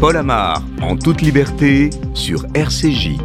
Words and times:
Paul 0.00 0.16
Amar, 0.16 0.62
en 0.82 0.96
toute 0.96 1.22
liberté, 1.22 1.90
sur 2.14 2.44
RCJ. 2.54 3.16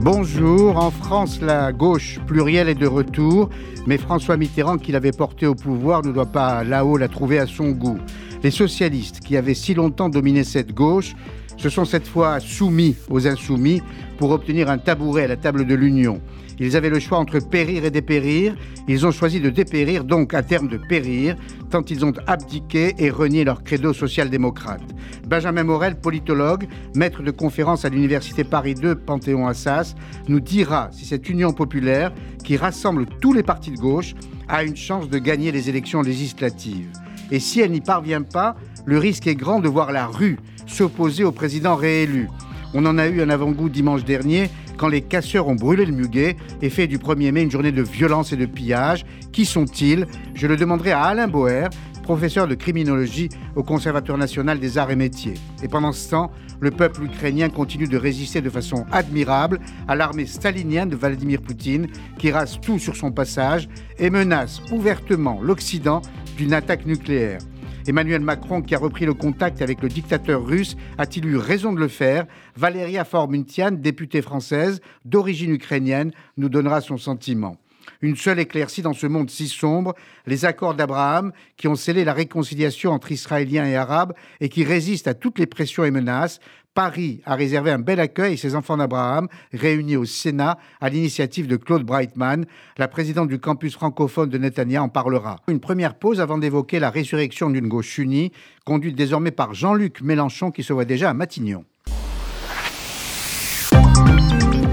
Bonjour, 0.00 0.76
en 0.76 0.90
France, 0.90 1.40
la 1.40 1.72
gauche 1.72 2.18
plurielle 2.26 2.68
est 2.68 2.74
de 2.74 2.86
retour, 2.86 3.50
mais 3.86 3.98
François 3.98 4.36
Mitterrand, 4.36 4.78
qui 4.78 4.92
l'avait 4.92 5.12
porté 5.12 5.46
au 5.46 5.54
pouvoir, 5.54 6.02
ne 6.02 6.12
doit 6.12 6.26
pas 6.26 6.64
là-haut 6.64 6.96
la 6.96 7.08
trouver 7.08 7.38
à 7.38 7.46
son 7.46 7.70
goût. 7.70 7.98
Les 8.42 8.50
socialistes, 8.50 9.20
qui 9.20 9.36
avaient 9.36 9.54
si 9.54 9.74
longtemps 9.74 10.08
dominé 10.08 10.44
cette 10.44 10.74
gauche, 10.74 11.14
se 11.56 11.68
sont 11.68 11.84
cette 11.84 12.06
fois 12.06 12.40
soumis 12.40 12.96
aux 13.10 13.26
insoumis 13.26 13.82
pour 14.18 14.30
obtenir 14.30 14.70
un 14.70 14.78
tabouret 14.78 15.24
à 15.24 15.28
la 15.28 15.36
table 15.36 15.66
de 15.66 15.74
l'Union. 15.74 16.20
Ils 16.58 16.76
avaient 16.76 16.90
le 16.90 17.00
choix 17.00 17.18
entre 17.18 17.38
périr 17.38 17.84
et 17.84 17.90
dépérir. 17.90 18.54
Ils 18.88 19.06
ont 19.06 19.10
choisi 19.10 19.40
de 19.40 19.50
dépérir, 19.50 20.04
donc 20.04 20.34
à 20.34 20.42
terme 20.42 20.68
de 20.68 20.76
périr, 20.76 21.36
tant 21.70 21.82
ils 21.84 22.04
ont 22.04 22.12
abdiqué 22.26 22.94
et 22.98 23.10
renié 23.10 23.44
leur 23.44 23.64
credo 23.64 23.92
social-démocrate. 23.92 24.82
Benjamin 25.26 25.64
Morel, 25.64 25.96
politologue, 25.96 26.66
maître 26.94 27.22
de 27.22 27.30
conférence 27.30 27.84
à 27.84 27.88
l'Université 27.88 28.44
Paris 28.44 28.74
2 28.74 28.94
Panthéon-Assas, 28.94 29.94
nous 30.28 30.40
dira 30.40 30.90
si 30.92 31.04
cette 31.04 31.28
union 31.28 31.52
populaire, 31.52 32.12
qui 32.44 32.56
rassemble 32.56 33.06
tous 33.20 33.32
les 33.32 33.42
partis 33.42 33.70
de 33.70 33.78
gauche, 33.78 34.14
a 34.48 34.62
une 34.64 34.76
chance 34.76 35.08
de 35.08 35.18
gagner 35.18 35.50
les 35.50 35.68
élections 35.68 36.02
législatives. 36.02 36.88
Et 37.30 37.40
si 37.40 37.60
elle 37.60 37.70
n'y 37.70 37.80
parvient 37.80 38.22
pas, 38.22 38.54
le 38.84 38.98
risque 38.98 39.26
est 39.26 39.34
grand 39.34 39.60
de 39.60 39.68
voir 39.68 39.92
la 39.92 40.06
rue 40.06 40.38
s'opposer 40.66 41.24
au 41.24 41.32
président 41.32 41.74
réélu. 41.74 42.28
On 42.74 42.84
en 42.86 42.98
a 42.98 43.06
eu 43.06 43.22
un 43.22 43.30
avant-goût 43.30 43.68
dimanche 43.68 44.04
dernier 44.04 44.50
quand 44.76 44.88
les 44.88 45.02
casseurs 45.02 45.48
ont 45.48 45.54
brûlé 45.54 45.84
le 45.86 45.92
muguet 45.92 46.36
et 46.62 46.70
fait 46.70 46.86
du 46.86 46.98
1er 46.98 47.32
mai 47.32 47.42
une 47.42 47.50
journée 47.50 47.72
de 47.72 47.82
violence 47.82 48.32
et 48.32 48.36
de 48.36 48.46
pillage. 48.46 49.04
Qui 49.32 49.44
sont-ils? 49.44 50.06
Je 50.34 50.46
le 50.46 50.56
demanderai 50.56 50.92
à 50.92 51.02
Alain 51.02 51.28
Boer, 51.28 51.68
professeur 52.02 52.46
de 52.46 52.54
criminologie 52.54 53.28
au 53.56 53.62
Conservatoire 53.62 54.18
national 54.18 54.58
des 54.58 54.78
arts 54.78 54.90
et 54.90 54.96
métiers. 54.96 55.34
Et 55.62 55.68
pendant 55.68 55.92
ce 55.92 56.10
temps, 56.10 56.30
le 56.60 56.70
peuple 56.70 57.04
ukrainien 57.04 57.48
continue 57.48 57.88
de 57.88 57.96
résister 57.96 58.40
de 58.40 58.50
façon 58.50 58.84
admirable 58.92 59.60
à 59.88 59.96
l'armée 59.96 60.26
stalinienne 60.26 60.88
de 60.88 60.96
Vladimir 60.96 61.40
Poutine, 61.40 61.88
qui 62.18 62.30
rase 62.30 62.60
tout 62.60 62.78
sur 62.78 62.96
son 62.96 63.10
passage 63.10 63.68
et 63.98 64.10
menace 64.10 64.60
ouvertement 64.70 65.40
l'Occident 65.42 66.02
d'une 66.36 66.52
attaque 66.52 66.86
nucléaire. 66.86 67.38
Emmanuel 67.86 68.22
Macron, 68.22 68.62
qui 68.62 68.74
a 68.74 68.78
repris 68.78 69.04
le 69.04 69.12
contact 69.12 69.60
avec 69.60 69.82
le 69.82 69.88
dictateur 69.88 70.44
russe, 70.44 70.76
a-t-il 70.96 71.26
eu 71.26 71.36
raison 71.36 71.72
de 71.72 71.80
le 71.80 71.88
faire? 71.88 72.26
Valéria 72.56 73.04
Formuntian, 73.04 73.72
députée 73.72 74.22
française 74.22 74.80
d'origine 75.04 75.52
ukrainienne, 75.52 76.12
nous 76.38 76.48
donnera 76.48 76.80
son 76.80 76.96
sentiment. 76.96 77.58
Une 78.02 78.16
seule 78.16 78.40
éclaircie 78.40 78.82
dans 78.82 78.92
ce 78.92 79.06
monde 79.06 79.30
si 79.30 79.48
sombre, 79.48 79.94
les 80.26 80.44
accords 80.44 80.74
d'Abraham 80.74 81.32
qui 81.56 81.68
ont 81.68 81.76
scellé 81.76 82.04
la 82.04 82.12
réconciliation 82.12 82.92
entre 82.92 83.12
Israéliens 83.12 83.66
et 83.66 83.76
Arabes 83.76 84.14
et 84.40 84.48
qui 84.48 84.64
résistent 84.64 85.08
à 85.08 85.14
toutes 85.14 85.38
les 85.38 85.46
pressions 85.46 85.84
et 85.84 85.90
menaces, 85.90 86.40
Paris 86.74 87.20
a 87.24 87.36
réservé 87.36 87.70
un 87.70 87.78
bel 87.78 88.00
accueil 88.00 88.34
et 88.34 88.36
ses 88.36 88.56
enfants 88.56 88.76
d'Abraham, 88.76 89.28
réunis 89.52 89.96
au 89.96 90.04
Sénat 90.04 90.58
à 90.80 90.88
l'initiative 90.88 91.46
de 91.46 91.56
Claude 91.56 91.84
Breitman. 91.84 92.46
La 92.78 92.88
présidente 92.88 93.28
du 93.28 93.38
campus 93.38 93.74
francophone 93.74 94.28
de 94.28 94.38
Netanya 94.38 94.82
en 94.82 94.88
parlera. 94.88 95.36
Une 95.46 95.60
première 95.60 95.94
pause 95.94 96.20
avant 96.20 96.36
d'évoquer 96.36 96.80
la 96.80 96.90
résurrection 96.90 97.48
d'une 97.48 97.68
gauche 97.68 97.98
unie, 97.98 98.32
conduite 98.64 98.96
désormais 98.96 99.30
par 99.30 99.54
Jean-Luc 99.54 100.02
Mélenchon 100.02 100.50
qui 100.50 100.64
se 100.64 100.72
voit 100.72 100.84
déjà 100.84 101.10
à 101.10 101.14
Matignon. 101.14 101.64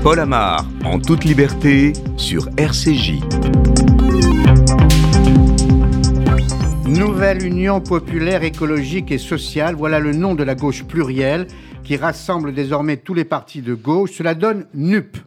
Paul 0.03 0.19
Amar, 0.19 0.65
en 0.83 0.99
toute 0.99 1.25
liberté, 1.25 1.93
sur 2.17 2.49
RCJ. 2.57 3.19
Nouvelle 6.87 7.45
Union 7.45 7.81
populaire, 7.81 8.41
écologique 8.43 9.11
et 9.11 9.19
sociale, 9.19 9.75
voilà 9.75 9.99
le 9.99 10.13
nom 10.13 10.33
de 10.33 10.43
la 10.43 10.55
gauche 10.55 10.85
plurielle 10.85 11.45
qui 11.83 11.97
rassemble 11.97 12.51
désormais 12.51 12.97
tous 12.97 13.13
les 13.13 13.25
partis 13.25 13.61
de 13.61 13.75
gauche. 13.75 14.13
Cela 14.13 14.33
donne 14.33 14.65
NUP. 14.73 15.17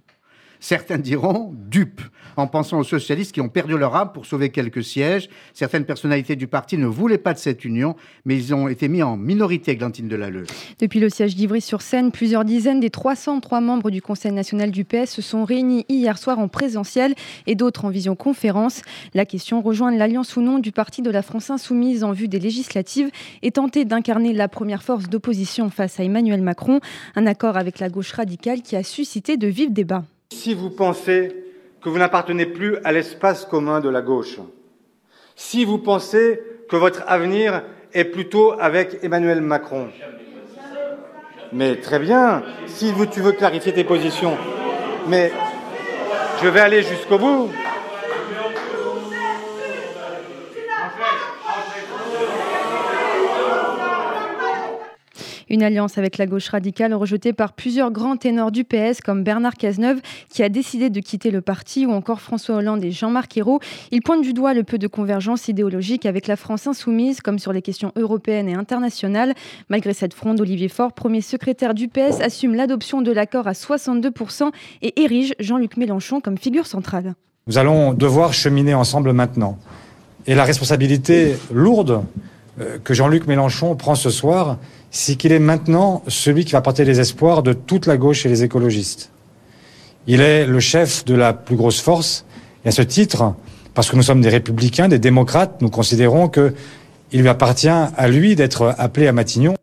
Certains 0.64 0.96
diront 0.96 1.52
dupe, 1.68 2.00
en 2.38 2.46
pensant 2.46 2.78
aux 2.78 2.84
socialistes 2.84 3.32
qui 3.32 3.42
ont 3.42 3.50
perdu 3.50 3.76
leur 3.76 3.94
âme 3.96 4.12
pour 4.14 4.24
sauver 4.24 4.48
quelques 4.48 4.82
sièges. 4.82 5.28
Certaines 5.52 5.84
personnalités 5.84 6.36
du 6.36 6.46
parti 6.46 6.78
ne 6.78 6.86
voulaient 6.86 7.18
pas 7.18 7.34
de 7.34 7.38
cette 7.38 7.66
union, 7.66 7.96
mais 8.24 8.34
ils 8.38 8.54
ont 8.54 8.66
été 8.68 8.88
mis 8.88 9.02
en 9.02 9.18
minorité, 9.18 9.76
Glantine 9.76 10.08
Delalleux. 10.08 10.46
Depuis 10.78 11.00
le 11.00 11.10
siège 11.10 11.36
d'Ivry-sur-Seine, 11.36 12.12
plusieurs 12.12 12.46
dizaines 12.46 12.80
des 12.80 12.88
303 12.88 13.60
membres 13.60 13.90
du 13.90 14.00
Conseil 14.00 14.32
national 14.32 14.70
du 14.70 14.86
PS 14.86 15.10
se 15.10 15.20
sont 15.20 15.44
réunis 15.44 15.84
hier 15.90 16.16
soir 16.16 16.38
en 16.38 16.48
présentiel 16.48 17.14
et 17.46 17.56
d'autres 17.56 17.84
en 17.84 17.90
visioconférence. 17.90 18.80
La 19.12 19.26
question 19.26 19.60
rejoindre 19.60 19.98
l'alliance 19.98 20.34
ou 20.38 20.40
non 20.40 20.60
du 20.60 20.72
parti 20.72 21.02
de 21.02 21.10
la 21.10 21.20
France 21.20 21.50
insoumise 21.50 22.04
en 22.04 22.12
vue 22.12 22.28
des 22.28 22.40
législatives 22.40 23.10
et 23.42 23.50
tenter 23.50 23.84
d'incarner 23.84 24.32
la 24.32 24.48
première 24.48 24.82
force 24.82 25.10
d'opposition 25.10 25.68
face 25.68 26.00
à 26.00 26.04
Emmanuel 26.04 26.40
Macron, 26.40 26.80
un 27.16 27.26
accord 27.26 27.58
avec 27.58 27.80
la 27.80 27.90
gauche 27.90 28.12
radicale 28.12 28.62
qui 28.62 28.76
a 28.76 28.82
suscité 28.82 29.36
de 29.36 29.46
vifs 29.46 29.70
débats. 29.70 30.04
Si 30.32 30.54
vous 30.54 30.70
pensez 30.70 31.44
que 31.82 31.88
vous 31.88 31.98
n'appartenez 31.98 32.46
plus 32.46 32.76
à 32.84 32.92
l'espace 32.92 33.44
commun 33.44 33.80
de 33.80 33.88
la 33.88 34.02
gauche, 34.02 34.38
si 35.36 35.64
vous 35.64 35.78
pensez 35.78 36.40
que 36.68 36.76
votre 36.76 37.02
avenir 37.06 37.62
est 37.92 38.04
plutôt 38.04 38.52
avec 38.58 38.98
Emmanuel 39.02 39.40
Macron, 39.40 39.88
mais 41.52 41.76
très 41.76 41.98
bien, 41.98 42.42
si 42.66 42.92
tu 43.12 43.20
veux 43.20 43.32
clarifier 43.32 43.72
tes 43.72 43.84
positions, 43.84 44.36
mais 45.08 45.30
je 46.42 46.48
vais 46.48 46.60
aller 46.60 46.82
jusqu'au 46.82 47.18
bout. 47.18 47.48
Une 55.50 55.62
alliance 55.62 55.98
avec 55.98 56.18
la 56.18 56.26
gauche 56.26 56.48
radicale 56.48 56.94
rejetée 56.94 57.32
par 57.32 57.52
plusieurs 57.52 57.90
grands 57.90 58.16
ténors 58.16 58.50
du 58.50 58.64
PS 58.64 59.00
comme 59.04 59.22
Bernard 59.22 59.54
Cazeneuve 59.54 60.00
qui 60.30 60.42
a 60.42 60.48
décidé 60.48 60.90
de 60.90 61.00
quitter 61.00 61.30
le 61.30 61.40
parti 61.40 61.86
ou 61.86 61.92
encore 61.92 62.20
François 62.20 62.56
Hollande 62.56 62.84
et 62.84 62.90
Jean-Marc 62.90 63.36
Ayrault. 63.36 63.60
Ils 63.90 64.02
pointent 64.02 64.22
du 64.22 64.32
doigt 64.32 64.54
le 64.54 64.64
peu 64.64 64.78
de 64.78 64.86
convergence 64.86 65.48
idéologique 65.48 66.06
avec 66.06 66.26
la 66.26 66.36
France 66.36 66.66
insoumise 66.66 67.20
comme 67.20 67.38
sur 67.38 67.52
les 67.52 67.62
questions 67.62 67.92
européennes 67.96 68.48
et 68.48 68.54
internationales. 68.54 69.34
Malgré 69.68 69.94
cette 69.94 70.14
fronde, 70.14 70.40
Olivier 70.40 70.68
Faure, 70.68 70.92
premier 70.92 71.20
secrétaire 71.20 71.74
du 71.74 71.88
PS, 71.88 72.20
assume 72.20 72.54
l'adoption 72.54 73.02
de 73.02 73.12
l'accord 73.12 73.46
à 73.46 73.52
62% 73.52 74.50
et 74.82 75.02
érige 75.02 75.34
Jean-Luc 75.38 75.76
Mélenchon 75.76 76.20
comme 76.20 76.38
figure 76.38 76.66
centrale. 76.66 77.14
Nous 77.46 77.58
allons 77.58 77.92
devoir 77.92 78.32
cheminer 78.32 78.74
ensemble 78.74 79.12
maintenant. 79.12 79.58
Et 80.26 80.34
la 80.34 80.44
responsabilité 80.44 81.36
lourde 81.52 82.02
que 82.84 82.94
Jean-Luc 82.94 83.26
Mélenchon 83.26 83.74
prend 83.74 83.94
ce 83.94 84.10
soir, 84.10 84.58
c'est 84.90 85.16
qu'il 85.16 85.32
est 85.32 85.40
maintenant 85.40 86.02
celui 86.06 86.44
qui 86.44 86.52
va 86.52 86.60
porter 86.60 86.84
les 86.84 87.00
espoirs 87.00 87.42
de 87.42 87.52
toute 87.52 87.86
la 87.86 87.96
gauche 87.96 88.26
et 88.26 88.28
les 88.28 88.44
écologistes. 88.44 89.10
Il 90.06 90.20
est 90.20 90.46
le 90.46 90.60
chef 90.60 91.04
de 91.04 91.14
la 91.14 91.32
plus 91.32 91.56
grosse 91.56 91.80
force, 91.80 92.24
et 92.64 92.68
à 92.68 92.70
ce 92.70 92.82
titre, 92.82 93.34
parce 93.74 93.90
que 93.90 93.96
nous 93.96 94.02
sommes 94.02 94.20
des 94.20 94.28
républicains, 94.28 94.88
des 94.88 94.98
démocrates, 94.98 95.60
nous 95.62 95.70
considérons 95.70 96.28
qu'il 96.28 96.52
lui 97.12 97.28
appartient 97.28 97.68
à 97.68 98.08
lui 98.08 98.36
d'être 98.36 98.74
appelé 98.78 99.08
à 99.08 99.12
Matignon. 99.12 99.54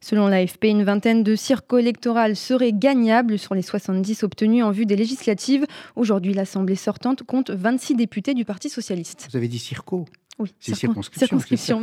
Selon 0.00 0.26
l'AFP, 0.26 0.64
une 0.64 0.82
vingtaine 0.82 1.22
de 1.22 1.36
circos 1.36 1.78
électorales 1.78 2.34
seraient 2.34 2.72
gagnables 2.72 3.38
sur 3.38 3.54
les 3.54 3.62
70 3.62 4.24
obtenus 4.24 4.64
en 4.64 4.72
vue 4.72 4.84
des 4.84 4.96
législatives. 4.96 5.64
Aujourd'hui, 5.94 6.34
l'Assemblée 6.34 6.74
sortante 6.74 7.22
compte 7.22 7.50
26 7.50 7.94
députés 7.94 8.34
du 8.34 8.44
Parti 8.44 8.68
socialiste. 8.68 9.28
Vous 9.30 9.36
avez 9.36 9.48
dit 9.48 9.60
circo 9.60 10.06
oui, 10.42 10.54
c'est 10.58 10.74
circonscription. 10.74 11.26
Circonscription, 11.26 11.80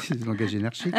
c'est 0.00 0.18
du 0.18 0.24
langage 0.26 0.54
énergique. 0.54 0.94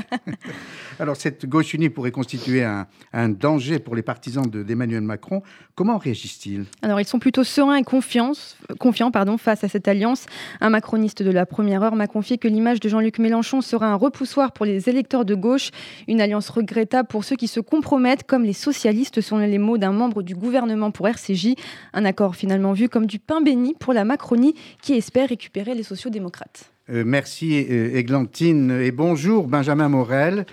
Alors, 0.99 1.15
cette 1.15 1.47
gauche 1.47 1.73
unie 1.73 1.89
pourrait 1.89 2.11
constituer 2.11 2.63
un, 2.63 2.87
un 3.13 3.29
danger 3.29 3.79
pour 3.79 3.95
les 3.95 4.03
partisans 4.03 4.45
d'Emmanuel 4.45 5.01
Macron. 5.01 5.41
Comment 5.75 5.97
réagissent-ils? 5.97 6.65
Alors, 6.81 6.99
ils 6.99 7.07
sont 7.07 7.19
plutôt 7.19 7.43
sereins 7.43 7.77
et 7.77 7.83
confiance, 7.83 8.57
confiants 8.79 9.11
pardon, 9.11 9.37
face 9.37 9.63
à 9.63 9.67
cette 9.67 9.87
alliance. 9.87 10.25
Un 10.59 10.69
macroniste 10.69 11.23
de 11.23 11.31
la 11.31 11.45
première 11.45 11.81
heure 11.81 11.95
m'a 11.95 12.07
confié 12.07 12.37
que 12.37 12.47
l'image 12.47 12.79
de 12.79 12.89
Jean-Luc 12.89 13.19
Mélenchon 13.19 13.61
sera 13.61 13.87
un 13.87 13.95
repoussoir 13.95 14.51
pour 14.51 14.65
les 14.65 14.89
électeurs 14.89 15.25
de 15.25 15.35
gauche, 15.35 15.71
une 16.07 16.21
alliance 16.21 16.49
regrettable 16.49 17.07
pour 17.07 17.23
ceux 17.23 17.35
qui 17.35 17.47
se 17.47 17.59
compromettent, 17.59 18.23
comme 18.23 18.43
les 18.43 18.53
socialistes, 18.53 19.21
sont 19.21 19.37
les 19.37 19.57
mots 19.57 19.77
d'un 19.77 19.93
membre 19.93 20.21
du 20.21 20.35
gouvernement 20.35 20.91
pour 20.91 21.07
RCJ. 21.07 21.55
Un 21.93 22.05
accord 22.05 22.35
finalement 22.35 22.73
vu 22.73 22.89
comme 22.89 23.05
du 23.05 23.19
pain 23.19 23.41
béni 23.41 23.73
pour 23.79 23.93
la 23.93 24.05
Macronie 24.05 24.53
qui 24.81 24.93
espère 24.93 25.29
récupérer 25.29 25.73
les 25.73 25.83
sociaux-démocrates. 25.83 26.50
Euh, 26.89 27.03
merci 27.05 27.55
Églantine 27.55 28.71
et 28.71 28.91
bonjour 28.91 29.47
Benjamin 29.47 29.89
Morel. 29.89 30.45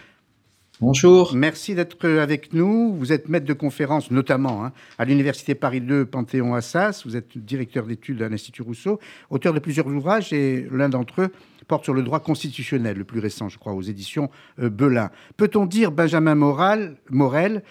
Bonjour. 0.80 1.34
Merci 1.34 1.74
d'être 1.74 2.08
avec 2.08 2.52
nous. 2.52 2.94
Vous 2.94 3.12
êtes 3.12 3.28
maître 3.28 3.46
de 3.46 3.52
conférence 3.52 4.12
notamment 4.12 4.64
hein, 4.64 4.72
à 4.96 5.04
l'Université 5.04 5.56
Paris 5.56 5.80
2 5.80 6.06
Panthéon-Assas. 6.06 7.02
Vous 7.04 7.16
êtes 7.16 7.36
directeur 7.36 7.84
d'études 7.84 8.22
à 8.22 8.28
l'Institut 8.28 8.62
Rousseau, 8.62 9.00
auteur 9.28 9.52
de 9.52 9.58
plusieurs 9.58 9.88
ouvrages 9.88 10.32
et 10.32 10.68
l'un 10.70 10.88
d'entre 10.88 11.22
eux 11.22 11.32
porte 11.66 11.82
sur 11.82 11.94
le 11.94 12.04
droit 12.04 12.20
constitutionnel, 12.20 12.96
le 12.96 13.04
plus 13.04 13.18
récent 13.18 13.48
je 13.48 13.58
crois, 13.58 13.72
aux 13.72 13.82
éditions 13.82 14.30
euh, 14.60 14.70
Belin. 14.70 15.10
Peut-on 15.36 15.66
dire, 15.66 15.90
Benjamin 15.90 16.36
Morel, 16.36 17.62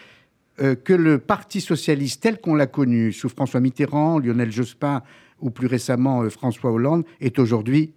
euh, 0.62 0.76
que 0.76 0.94
le 0.94 1.18
Parti 1.18 1.62
socialiste 1.62 2.24
tel 2.24 2.42
qu'on 2.42 2.56
l'a 2.56 2.68
connu 2.68 3.14
sous 3.14 3.30
François 3.30 3.62
Mitterrand, 3.62 4.20
Lionel 4.20 4.52
Jospin 4.52 5.02
ou 5.40 5.50
plus 5.50 5.68
récemment 5.68 6.30
François 6.30 6.72
Hollande 6.72 7.06
est 7.22 7.40
aujourd'hui 7.40 7.94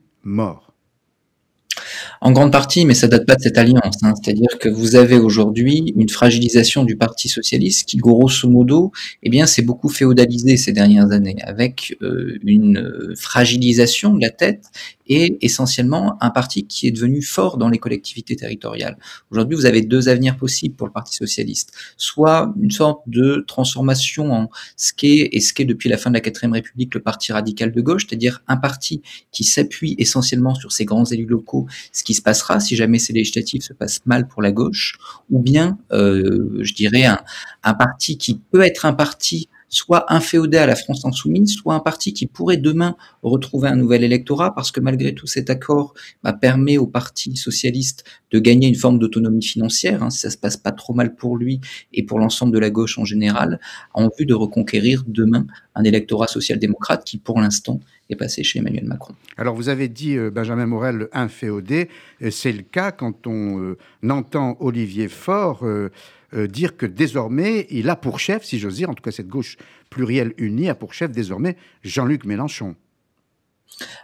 En 2.21 2.33
grande 2.33 2.53
partie, 2.53 2.85
mais 2.85 2.95
ça 2.95 3.09
date 3.09 3.27
pas 3.27 3.37
de 3.37 3.41
cette 3.41 3.57
alliance. 3.57 3.97
Hein. 4.03 4.13
C'est-à-dire 4.21 4.59
que 4.59 4.69
vous 4.69 4.95
avez 4.97 5.19
aujourd'hui 5.19 5.95
une 5.97 6.09
fragilisation 6.09 6.85
du 6.85 6.97
Parti 6.97 7.29
socialiste 7.29 7.89
qui, 7.89 7.97
grosso 7.97 8.49
modo, 8.49 8.93
eh 9.23 9.31
bien, 9.31 9.47
s'est 9.47 9.63
beaucoup 9.63 9.89
féodalisé 9.89 10.57
ces 10.57 10.73
dernières 10.73 11.13
années, 11.13 11.37
avec 11.43 11.97
euh, 12.03 12.39
une 12.45 13.15
fragilisation 13.17 14.15
de 14.15 14.21
la 14.21 14.31
tête 14.31 14.67
et 15.11 15.37
essentiellement 15.45 16.17
un 16.23 16.31
parti 16.31 16.67
qui 16.67 16.87
est 16.87 16.93
devenu 16.93 17.21
fort 17.21 17.59
dans 17.59 17.69
les 17.69 17.79
collectivités 17.79 18.37
territoriales. 18.37 18.97
Aujourd'hui, 19.31 19.57
vous 19.57 19.67
avez 19.67 19.83
deux 19.83 20.09
avenirs 20.09 20.37
possibles 20.37 20.77
pour 20.77 20.87
le 20.87 20.93
Parti 20.93 21.17
socialiste. 21.17 21.73
Soit 21.97 22.55
une 22.63 22.71
sorte 22.71 23.03
de 23.09 23.45
transformation 23.47 24.33
en 24.33 24.51
ce 24.77 24.93
qu'est 24.93 25.29
et 25.33 25.41
ce 25.41 25.53
qu'est 25.53 25.65
depuis 25.65 25.89
la 25.89 25.97
fin 25.97 26.11
de 26.11 26.15
la 26.15 26.21
quatrième 26.21 26.53
République 26.53 26.95
le 26.95 27.01
Parti 27.01 27.33
radical 27.33 27.73
de 27.73 27.81
gauche, 27.81 28.07
c'est-à-dire 28.09 28.43
un 28.47 28.57
parti 28.57 29.03
qui 29.33 29.43
s'appuie 29.43 29.97
essentiellement 29.99 30.55
sur 30.55 30.71
ses 30.71 30.85
grands 30.85 31.05
élus 31.05 31.27
locaux, 31.27 31.67
ce 31.93 32.05
qui 32.05 32.15
se 32.15 32.23
passera 32.23 32.61
si 32.61 32.77
jamais 32.77 33.01
ces 33.01 33.13
législatives 33.13 33.63
se 33.63 33.73
passent 33.73 34.07
mal 34.07 34.29
pour 34.29 34.43
la 34.43 34.53
gauche, 34.53 34.97
ou 35.29 35.41
bien, 35.41 35.77
euh, 35.91 36.59
je 36.61 36.73
dirais, 36.73 37.05
un, 37.05 37.19
un 37.65 37.75
parti 37.75 38.17
qui 38.17 38.39
peut 38.53 38.63
être 38.63 38.87
un 38.87 38.93
parti 38.93 39.49
soit 39.71 40.13
inféodé 40.13 40.59
à 40.59 40.67
la 40.67 40.77
France 40.77 41.05
insoumise, 41.05 41.55
soit 41.55 41.75
un 41.75 41.81
parti 41.81 42.13
qui 42.13 42.27
pourrait 42.27 42.59
demain 42.59 42.97
retrouver 43.23 43.69
un 43.69 43.77
nouvel 43.77 44.05
électorat, 44.05 44.55
parce 44.55 44.71
que 44.73 44.81
malgré 44.81 45.15
tout 45.15 45.27
cet 45.27 45.49
accord 45.49 45.95
bah, 46.23 46.33
permet 46.33 46.77
au 46.77 46.87
Parti 46.87 47.37
socialiste 47.37 48.05
de 48.33 48.39
gagner 48.39 48.69
une 48.69 48.75
forme 48.75 48.99
d'autonomie 48.99 49.43
financière, 49.43 50.03
hein, 50.03 50.11
si 50.11 50.19
ça 50.19 50.31
se 50.31 50.37
passe 50.37 50.57
pas 50.57 50.73
trop 50.73 50.93
mal 50.93 51.15
pour 51.15 51.37
lui 51.37 51.61
et 51.93 52.03
pour 52.03 52.19
l'ensemble 52.19 52.53
de 52.53 52.59
la 52.59 52.71
gauche 52.71 52.99
en 52.99 53.05
général, 53.05 53.61
en 53.95 54.11
vue 54.19 54.27
de 54.27 54.35
reconquérir 54.35 55.05
demain 55.07 55.47
un 55.75 55.85
électorat 55.85 56.27
social-démocrate 56.27 57.05
qui, 57.05 57.19
pour 57.19 57.41
l'instant, 57.41 57.81
est 58.11 58.17
passé 58.17 58.43
chez 58.43 58.59
Emmanuel 58.59 58.85
Macron. 58.85 59.15
Alors 59.37 59.55
vous 59.55 59.69
avez 59.69 59.89
dit, 59.89 60.17
euh, 60.17 60.31
Benjamin 60.31 60.67
Morel, 60.67 61.09
inféodé, 61.13 61.89
c'est 62.31 62.53
le 62.53 62.63
cas 62.63 62.91
quand 62.91 63.27
on 63.27 63.61
euh, 63.61 63.79
entend 64.09 64.57
Olivier 64.61 65.09
Faure 65.09 65.65
euh, 65.65 65.91
dire 66.33 66.77
que 66.77 66.87
désormais, 66.87 67.67
il 67.71 67.89
a 67.91 67.97
pour 67.97 68.21
chef, 68.21 68.45
si 68.45 68.59
j'ose 68.59 68.77
dire, 68.77 68.91
en 68.91 68.95
tout 68.95 69.03
cas 69.03 69.11
cette 69.11 69.29
gauche 69.29 69.57
plurielle 69.91 70.33
unie, 70.39 70.69
a 70.69 70.75
pour 70.75 70.95
chef 70.95 71.11
désormais 71.11 71.57
Jean-Luc 71.83 72.25
Mélenchon. 72.25 72.77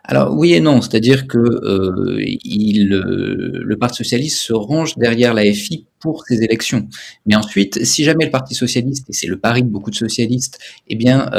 Alors 0.05 0.35
oui 0.35 0.55
et 0.55 0.61
non, 0.61 0.81
c'est-à-dire 0.81 1.27
que 1.27 1.39
euh, 1.39 2.19
euh, 2.19 3.63
le 3.65 3.77
Parti 3.77 3.99
socialiste 3.99 4.39
se 4.39 4.53
range 4.53 4.97
derrière 4.97 5.35
la 5.35 5.43
FI 5.53 5.87
pour 6.01 6.25
ces 6.25 6.43
élections. 6.43 6.89
Mais 7.27 7.35
ensuite, 7.35 7.85
si 7.85 8.05
jamais 8.05 8.25
le 8.25 8.31
Parti 8.31 8.55
socialiste, 8.55 9.09
et 9.11 9.13
c'est 9.13 9.27
le 9.27 9.39
pari 9.39 9.63
de 9.63 9.69
beaucoup 9.69 9.91
de 9.91 9.97
socialistes, 9.97 10.59
eh 10.89 10.95
bien 10.95 11.31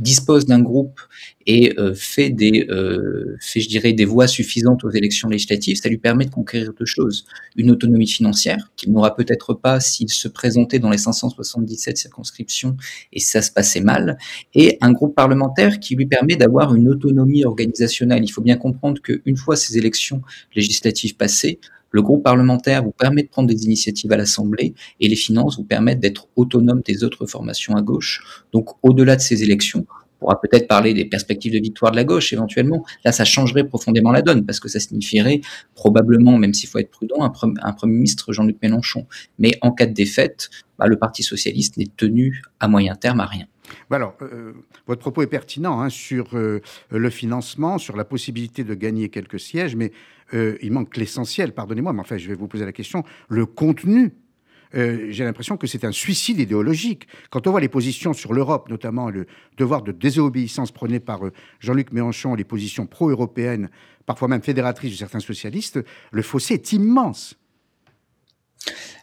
dispose 0.00 0.46
d'un 0.46 0.60
groupe 0.60 1.00
et 1.46 1.78
euh, 1.78 1.94
fait 1.94 2.30
des, 2.30 2.66
euh, 2.70 3.36
fait, 3.40 3.60
je 3.60 3.68
dirais, 3.68 3.92
des 3.92 4.04
voix 4.04 4.26
suffisantes 4.26 4.84
aux 4.84 4.90
élections 4.90 5.28
législatives, 5.28 5.76
ça 5.76 5.88
lui 5.88 5.98
permet 5.98 6.24
de 6.24 6.30
conquérir 6.30 6.72
deux 6.78 6.86
choses. 6.86 7.24
Une 7.56 7.70
autonomie 7.70 8.06
financière, 8.06 8.70
qu'il 8.76 8.92
n'aura 8.92 9.14
peut-être 9.14 9.54
pas 9.54 9.80
s'il 9.80 10.10
se 10.10 10.28
présentait 10.28 10.78
dans 10.78 10.90
les 10.90 10.98
577 10.98 11.96
circonscriptions 11.96 12.76
et 13.12 13.20
ça 13.20 13.42
se 13.42 13.50
passait 13.50 13.80
mal, 13.80 14.18
et 14.54 14.78
un 14.80 14.92
groupe 14.92 15.14
parlementaire 15.14 15.80
qui 15.80 15.96
lui 15.96 16.06
permet 16.06 16.36
d'avoir 16.36 16.74
une 16.74 16.88
autonomie 16.88 17.44
organisationnelle. 17.44 18.22
Il 18.24 18.30
faut 18.30 18.42
bien 18.42 18.56
comprendre 18.56 19.00
qu'une 19.02 19.36
fois 19.36 19.56
ces 19.56 19.78
élections 19.78 20.22
législatives 20.54 21.16
passées, 21.16 21.60
le 21.90 22.02
groupe 22.02 22.22
parlementaire 22.22 22.84
vous 22.84 22.92
permet 22.92 23.22
de 23.22 23.28
prendre 23.28 23.48
des 23.48 23.64
initiatives 23.64 24.12
à 24.12 24.16
l'Assemblée 24.16 24.74
et 25.00 25.08
les 25.08 25.16
finances 25.16 25.56
vous 25.56 25.64
permettent 25.64 26.00
d'être 26.00 26.28
autonome 26.36 26.82
des 26.84 27.04
autres 27.04 27.26
formations 27.26 27.76
à 27.76 27.82
gauche. 27.82 28.44
Donc 28.52 28.70
au-delà 28.82 29.16
de 29.16 29.20
ces 29.20 29.42
élections, 29.42 29.86
on 29.88 30.26
pourra 30.26 30.40
peut-être 30.40 30.68
parler 30.68 30.92
des 30.92 31.06
perspectives 31.06 31.52
de 31.52 31.58
victoire 31.58 31.92
de 31.92 31.96
la 31.96 32.04
gauche 32.04 32.32
éventuellement. 32.32 32.84
Là, 33.04 33.12
ça 33.12 33.24
changerait 33.24 33.64
profondément 33.64 34.12
la 34.12 34.22
donne 34.22 34.44
parce 34.44 34.60
que 34.60 34.68
ça 34.68 34.78
signifierait 34.78 35.40
probablement, 35.74 36.36
même 36.36 36.52
s'il 36.52 36.68
faut 36.68 36.78
être 36.78 36.90
prudent, 36.90 37.22
un, 37.22 37.72
Premier 37.72 37.94
ministre 37.94 38.32
Jean-Luc 38.32 38.58
Mélenchon. 38.62 39.06
Mais 39.38 39.52
en 39.62 39.72
cas 39.72 39.86
de 39.86 39.94
défaite, 39.94 40.50
bah, 40.78 40.86
le 40.86 40.96
Parti 40.96 41.22
socialiste 41.22 41.78
n'est 41.78 41.88
tenu 41.96 42.42
à 42.60 42.68
moyen 42.68 42.94
terme 42.96 43.20
à 43.20 43.26
rien. 43.26 43.46
Bah 43.88 43.96
alors, 43.96 44.14
euh, 44.22 44.52
votre 44.86 45.00
propos 45.00 45.22
est 45.22 45.26
pertinent 45.26 45.80
hein, 45.80 45.88
sur 45.88 46.36
euh, 46.36 46.60
le 46.90 47.10
financement, 47.10 47.78
sur 47.78 47.96
la 47.96 48.04
possibilité 48.04 48.64
de 48.64 48.74
gagner 48.74 49.08
quelques 49.08 49.40
sièges, 49.40 49.76
mais 49.76 49.92
euh, 50.34 50.56
il 50.62 50.72
manque 50.72 50.96
l'essentiel, 50.96 51.52
pardonnez-moi, 51.52 51.92
mais 51.92 52.00
enfin, 52.00 52.18
je 52.18 52.28
vais 52.28 52.34
vous 52.34 52.48
poser 52.48 52.64
la 52.64 52.72
question, 52.72 53.04
le 53.28 53.46
contenu. 53.46 54.12
J'ai 54.72 55.24
l'impression 55.24 55.56
que 55.56 55.66
c'est 55.66 55.84
un 55.84 55.90
suicide 55.90 56.38
idéologique. 56.38 57.08
Quand 57.30 57.48
on 57.48 57.50
voit 57.50 57.60
les 57.60 57.68
positions 57.68 58.12
sur 58.12 58.32
l'Europe, 58.32 58.68
notamment 58.68 59.10
le 59.10 59.26
devoir 59.56 59.82
de 59.82 59.90
désobéissance 59.90 60.70
prôné 60.70 61.00
par 61.00 61.22
Jean-Luc 61.58 61.90
Mélenchon, 61.90 62.36
les 62.36 62.44
positions 62.44 62.86
pro-européennes, 62.86 63.68
parfois 64.06 64.28
même 64.28 64.42
fédératrices 64.42 64.92
de 64.92 64.96
certains 64.96 65.18
socialistes, 65.18 65.80
le 66.12 66.22
fossé 66.22 66.54
est 66.54 66.72
immense. 66.72 67.36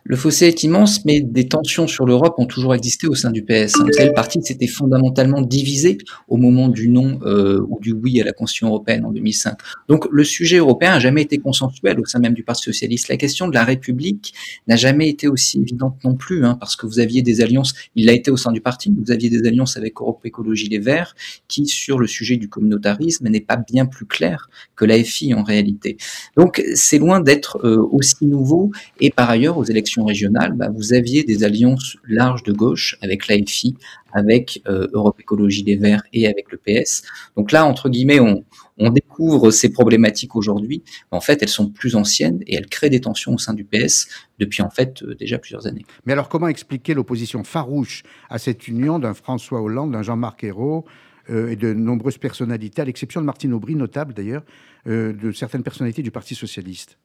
Le 0.09 0.15
fossé 0.15 0.45
est 0.45 0.63
immense, 0.63 1.03
mais 1.03 1.19
des 1.19 1.49
tensions 1.49 1.85
sur 1.85 2.05
l'Europe 2.05 2.35
ont 2.37 2.45
toujours 2.45 2.73
existé 2.73 3.07
au 3.07 3.13
sein 3.13 3.29
du 3.29 3.43
PS. 3.43 3.73
Vous 3.77 3.87
le 3.87 4.13
parti 4.13 4.39
s'était 4.41 4.67
fondamentalement 4.67 5.41
divisé 5.41 5.97
au 6.29 6.37
moment 6.37 6.69
du 6.69 6.87
non 6.87 7.19
euh, 7.23 7.59
ou 7.67 7.77
du 7.81 7.91
oui 7.91 8.21
à 8.21 8.23
la 8.23 8.31
Constitution 8.31 8.69
européenne 8.69 9.03
en 9.03 9.11
2005. 9.11 9.57
Donc 9.89 10.07
le 10.09 10.23
sujet 10.23 10.59
européen 10.59 10.91
n'a 10.91 10.99
jamais 10.99 11.23
été 11.23 11.39
consensuel 11.39 11.99
au 11.99 12.05
sein 12.05 12.19
même 12.19 12.33
du 12.33 12.43
Parti 12.43 12.63
socialiste. 12.63 13.09
La 13.09 13.17
question 13.17 13.49
de 13.49 13.53
la 13.53 13.65
République 13.65 14.33
n'a 14.69 14.77
jamais 14.77 15.09
été 15.09 15.27
aussi 15.27 15.59
évidente 15.59 15.97
non 16.05 16.15
plus, 16.15 16.45
hein, 16.45 16.55
parce 16.57 16.77
que 16.77 16.85
vous 16.85 17.01
aviez 17.01 17.21
des 17.21 17.41
alliances, 17.41 17.73
il 17.95 18.05
l'a 18.05 18.13
été 18.13 18.31
au 18.31 18.37
sein 18.37 18.53
du 18.53 18.61
parti, 18.61 18.89
vous 18.97 19.11
aviez 19.11 19.29
des 19.29 19.45
alliances 19.45 19.75
avec 19.75 19.99
Europe 19.99 20.21
Écologie 20.23 20.69
Les 20.69 20.79
Verts, 20.79 21.15
qui 21.49 21.65
sur 21.65 21.99
le 21.99 22.07
sujet 22.07 22.37
du 22.37 22.47
communautarisme 22.47 23.27
n'est 23.27 23.41
pas 23.41 23.57
bien 23.57 23.85
plus 23.85 24.05
clair 24.05 24.49
que 24.77 24.85
la 24.85 25.03
FI 25.03 25.33
en 25.33 25.43
réalité. 25.43 25.97
Donc 26.37 26.63
c'est 26.75 26.97
loin 26.97 27.19
d'être 27.19 27.59
euh, 27.65 27.85
aussi 27.91 28.25
nouveau, 28.25 28.71
et 29.01 29.09
par 29.09 29.29
ailleurs 29.29 29.57
aux 29.57 29.65
élections 29.65 29.96
régionale, 30.05 30.53
bah, 30.53 30.69
vous 30.73 30.93
aviez 30.93 31.23
des 31.23 31.43
alliances 31.43 31.97
larges 32.07 32.43
de 32.43 32.53
gauche 32.53 32.97
avec 33.01 33.27
l'AFI, 33.27 33.75
avec 34.11 34.61
euh, 34.67 34.87
Europe 34.93 35.19
Écologie 35.19 35.63
des 35.63 35.75
Verts 35.75 36.03
et 36.13 36.27
avec 36.27 36.51
le 36.51 36.57
PS. 36.57 37.03
Donc 37.35 37.51
là, 37.51 37.65
entre 37.65 37.89
guillemets, 37.89 38.19
on, 38.19 38.43
découvre 38.91 39.49
ces 39.49 39.69
problématiques 39.69 40.35
aujourd'hui. 40.35 40.83
En 41.09 41.19
fait, 41.19 41.41
elles 41.41 41.49
sont 41.49 41.67
plus 41.67 41.95
anciennes 41.95 42.39
et 42.45 42.55
elles 42.55 42.67
créent 42.67 42.91
des 42.91 43.01
tensions 43.01 43.33
au 43.33 43.37
sein 43.39 43.53
du 43.53 43.63
PS 43.63 44.07
depuis 44.37 44.61
en 44.61 44.69
fait 44.69 45.01
euh, 45.01 45.15
déjà 45.15 45.39
plusieurs 45.39 45.65
années. 45.65 45.85
Mais 46.05 46.13
alors, 46.13 46.29
comment 46.29 46.47
expliquer 46.47 46.93
l'opposition 46.93 47.43
farouche 47.43 48.03
à 48.29 48.37
cette 48.37 48.67
union 48.67 48.99
d'un 48.99 49.15
François 49.15 49.61
Hollande, 49.61 49.93
d'un 49.93 50.03
Jean-Marc 50.03 50.43
Ayrault 50.43 50.85
euh, 51.29 51.49
et 51.49 51.55
de 51.55 51.73
nombreuses 51.73 52.19
personnalités, 52.19 52.81
à 52.81 52.85
l'exception 52.85 53.19
de 53.19 53.25
Martine 53.25 53.53
Aubry, 53.53 53.75
notable 53.75 54.13
d'ailleurs, 54.13 54.43
de 54.85 55.33
certaines 55.33 55.63
personnalités 55.63 56.01
du 56.01 56.11
Parti 56.11 56.33
socialiste? 56.33 56.97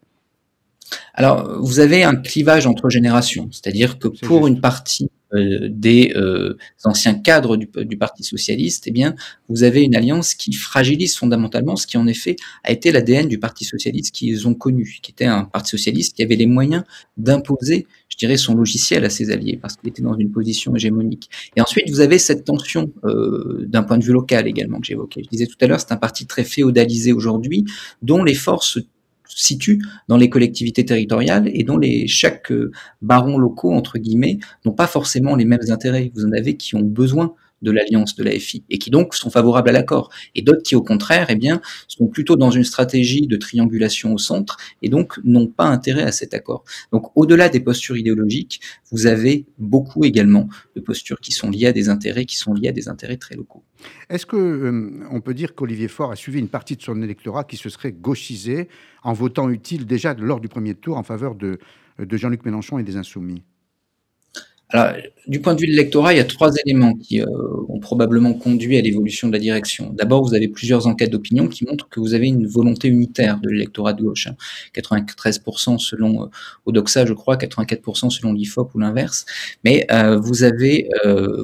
Alors, 1.15 1.61
vous 1.63 1.81
avez 1.81 2.05
un 2.05 2.17
clivage 2.17 2.67
entre 2.67 2.91
générations, 2.91 3.49
c'est-à-dire 3.51 3.99
que 3.99 4.09
pour 4.09 4.47
une 4.47 4.61
partie 4.61 5.11
euh, 5.35 5.69
des 5.71 6.13
euh, 6.15 6.59
anciens 6.85 7.15
cadres 7.15 7.57
du, 7.57 7.97
Parti 7.97 8.23
socialiste, 8.23 8.85
eh 8.87 8.91
bien, 8.91 9.15
vous 9.49 9.63
avez 9.63 9.83
une 9.83 9.97
alliance 9.97 10.35
qui 10.35 10.53
fragilise 10.53 11.17
fondamentalement 11.17 11.77
ce 11.77 11.87
qui 11.87 11.97
en 11.97 12.07
effet 12.07 12.37
a 12.65 12.73
été 12.73 12.93
l'ADN 12.93 13.29
du 13.29 13.39
Parti 13.39 13.65
socialiste 13.65 14.15
qu'ils 14.15 14.47
ont 14.47 14.55
connu, 14.55 14.99
qui 15.03 15.11
était 15.11 15.25
un 15.25 15.45
Parti 15.45 15.71
socialiste 15.71 16.17
qui 16.17 16.23
avait 16.23 16.37
les 16.37 16.47
moyens 16.47 16.85
d'imposer, 17.17 17.87
je 18.11 18.19
dirais, 18.19 18.37
son 18.37 18.55
logiciel 18.55 19.07
à 19.07 19.11
ses 19.11 19.31
alliés, 19.31 19.59
parce 19.61 19.77
qu'il 19.77 19.89
était 19.89 20.03
dans 20.03 20.17
une 20.17 20.31
position 20.31 20.77
hégémonique. 20.77 21.31
Et 21.57 21.63
ensuite, 21.63 21.89
vous 21.89 22.01
avez 22.01 22.19
cette 22.19 22.45
tension 22.45 22.93
euh, 23.05 23.65
d'un 23.67 23.85
point 23.85 23.97
de 23.97 24.05
vue 24.05 24.13
local 24.13 24.47
également 24.47 24.81
que 24.81 24.87
j'évoquais. 24.87 25.23
Je 25.25 25.31
disais 25.31 25.47
tout 25.47 25.57
à 25.63 25.67
l'heure, 25.67 25.81
c'est 25.81 25.93
un 25.93 25.97
parti 25.97 26.27
très 26.27 26.45
féodalisé 26.45 27.13
aujourd'hui, 27.13 27.65
dont 28.03 28.23
les 28.23 28.35
forces 28.35 28.81
situe 29.35 29.83
dans 30.09 30.17
les 30.17 30.29
collectivités 30.29 30.85
territoriales 30.85 31.51
et 31.53 31.65
dont 31.65 31.79
les, 31.79 32.07
chaque 32.07 32.51
euh, 32.53 32.71
baron 33.01 33.39
locaux, 33.39 33.73
entre 33.73 33.99
guillemets, 33.99 34.39
n'ont 34.65 34.73
pas 34.73 34.87
forcément 34.87 35.37
les 35.37 35.45
mêmes 35.45 35.71
intérêts. 35.71 36.11
Vous 36.15 36.25
en 36.25 36.33
avez 36.33 36.57
qui 36.57 36.75
ont 36.77 36.83
besoin 36.83 37.35
de 37.63 37.71
l'alliance 37.71 38.15
de 38.17 38.25
la 38.25 38.33
FI 38.33 38.65
et 38.69 38.79
qui 38.79 38.91
donc 38.91 39.15
sont 39.15 39.31
favorables 39.31 39.69
à 39.69 39.73
l'accord 39.73 40.11
et 40.35 40.43
d'autres 40.43 40.63
qui 40.63 40.77
au 40.77 40.83
contraire 40.83 41.29
eh 41.31 41.39
sont 41.89 42.07
plutôt 42.07 42.37
dans 42.37 42.51
une 42.51 42.65
stratégie 42.65 43.27
de 43.27 43.37
triangulation 43.37 44.15
au 44.15 44.19
centre 44.19 44.57
et 44.83 44.89
donc 44.89 45.19
n'ont 45.25 45.47
pas 45.47 45.65
intérêt 45.65 46.03
à 46.03 46.13
cet 46.13 46.35
accord. 46.35 46.65
Donc 46.93 47.11
au-delà 47.17 47.49
des 47.49 47.61
postures 47.61 47.97
idéologiques, 47.97 48.61
vous 48.91 49.07
avez 49.07 49.47
beaucoup 49.59 50.05
également 50.05 50.49
de 50.77 50.81
postures 50.81 51.21
qui 51.21 51.33
sont 51.33 51.51
liées 51.51 51.67
à 51.67 51.73
des 51.73 51.89
intérêts 51.89 53.17
très 53.17 53.35
locaux. 53.35 53.63
Est-ce 54.09 54.27
que 54.27 54.37
euh, 54.37 55.07
on 55.11 55.21
peut 55.21 55.35
dire 55.35 55.55
qu'Olivier 55.55 55.89
Faure 55.89 56.13
a 56.13 56.17
suivi 56.17 56.39
une 56.39 56.49
partie 56.49 56.77
de 56.77 56.83
son 56.83 57.01
électorat 57.03 57.45
qui 57.45 57.57
se 57.57 57.69
serait 57.69 57.93
gauchisé 57.93 58.69
en 59.03 59.13
votant 59.13 59.49
utile 59.51 59.87
déjà 59.87 60.15
lors 60.15 60.41
du 60.41 60.49
premier 60.49 60.75
tour 60.75 60.97
en 60.97 61.03
faveur 61.03 61.35
de, 61.35 61.59
de 61.99 62.17
Jean-Luc 62.17 62.45
Mélenchon 62.45 62.79
et 62.79 62.83
des 62.83 62.97
Insoumis? 62.97 63.43
Alors, 64.73 64.97
du 65.27 65.41
point 65.41 65.55
de 65.55 65.61
vue 65.61 65.67
de 65.67 65.73
l'électorat, 65.73 66.15
il 66.15 66.17
y 66.17 66.21
a 66.21 66.25
trois 66.25 66.51
éléments 66.65 66.95
qui 66.95 67.21
euh, 67.21 67.27
ont 67.69 67.79
probablement 67.79 68.33
conduit 68.33 68.79
à 68.79 68.81
l'évolution 68.81 69.29
de 69.29 69.33
la 69.33 69.39
direction. 69.39 69.91
D'abord, 69.93 70.25
vous 70.25 70.35
avez 70.35 70.49
plusieurs 70.49 70.87
enquêtes 70.87 71.11
d'opinion 71.11 71.47
qui 71.47 71.65
montrent 71.65 71.89
que 71.89 72.01
vous 72.01 72.15
avez 72.15 72.27
une 72.27 72.47
volonté 72.47 72.89
unitaire 72.89 73.39
de 73.39 73.49
l'électorat 73.49 73.93
de 73.93 74.03
gauche. 74.03 74.29
93% 74.75 75.75
hein. 75.75 75.77
selon 75.79 76.25
euh, 76.25 76.27
Odoxa, 76.67 77.07
je 77.07 77.13
crois, 77.13 77.37
84% 77.37 78.11
selon 78.11 78.33
l'IFOP 78.33 78.75
ou 78.75 78.79
l'inverse. 78.79 79.27
Mais 79.65 79.87
euh, 79.93 80.19
vous 80.19 80.43
avez 80.43 80.89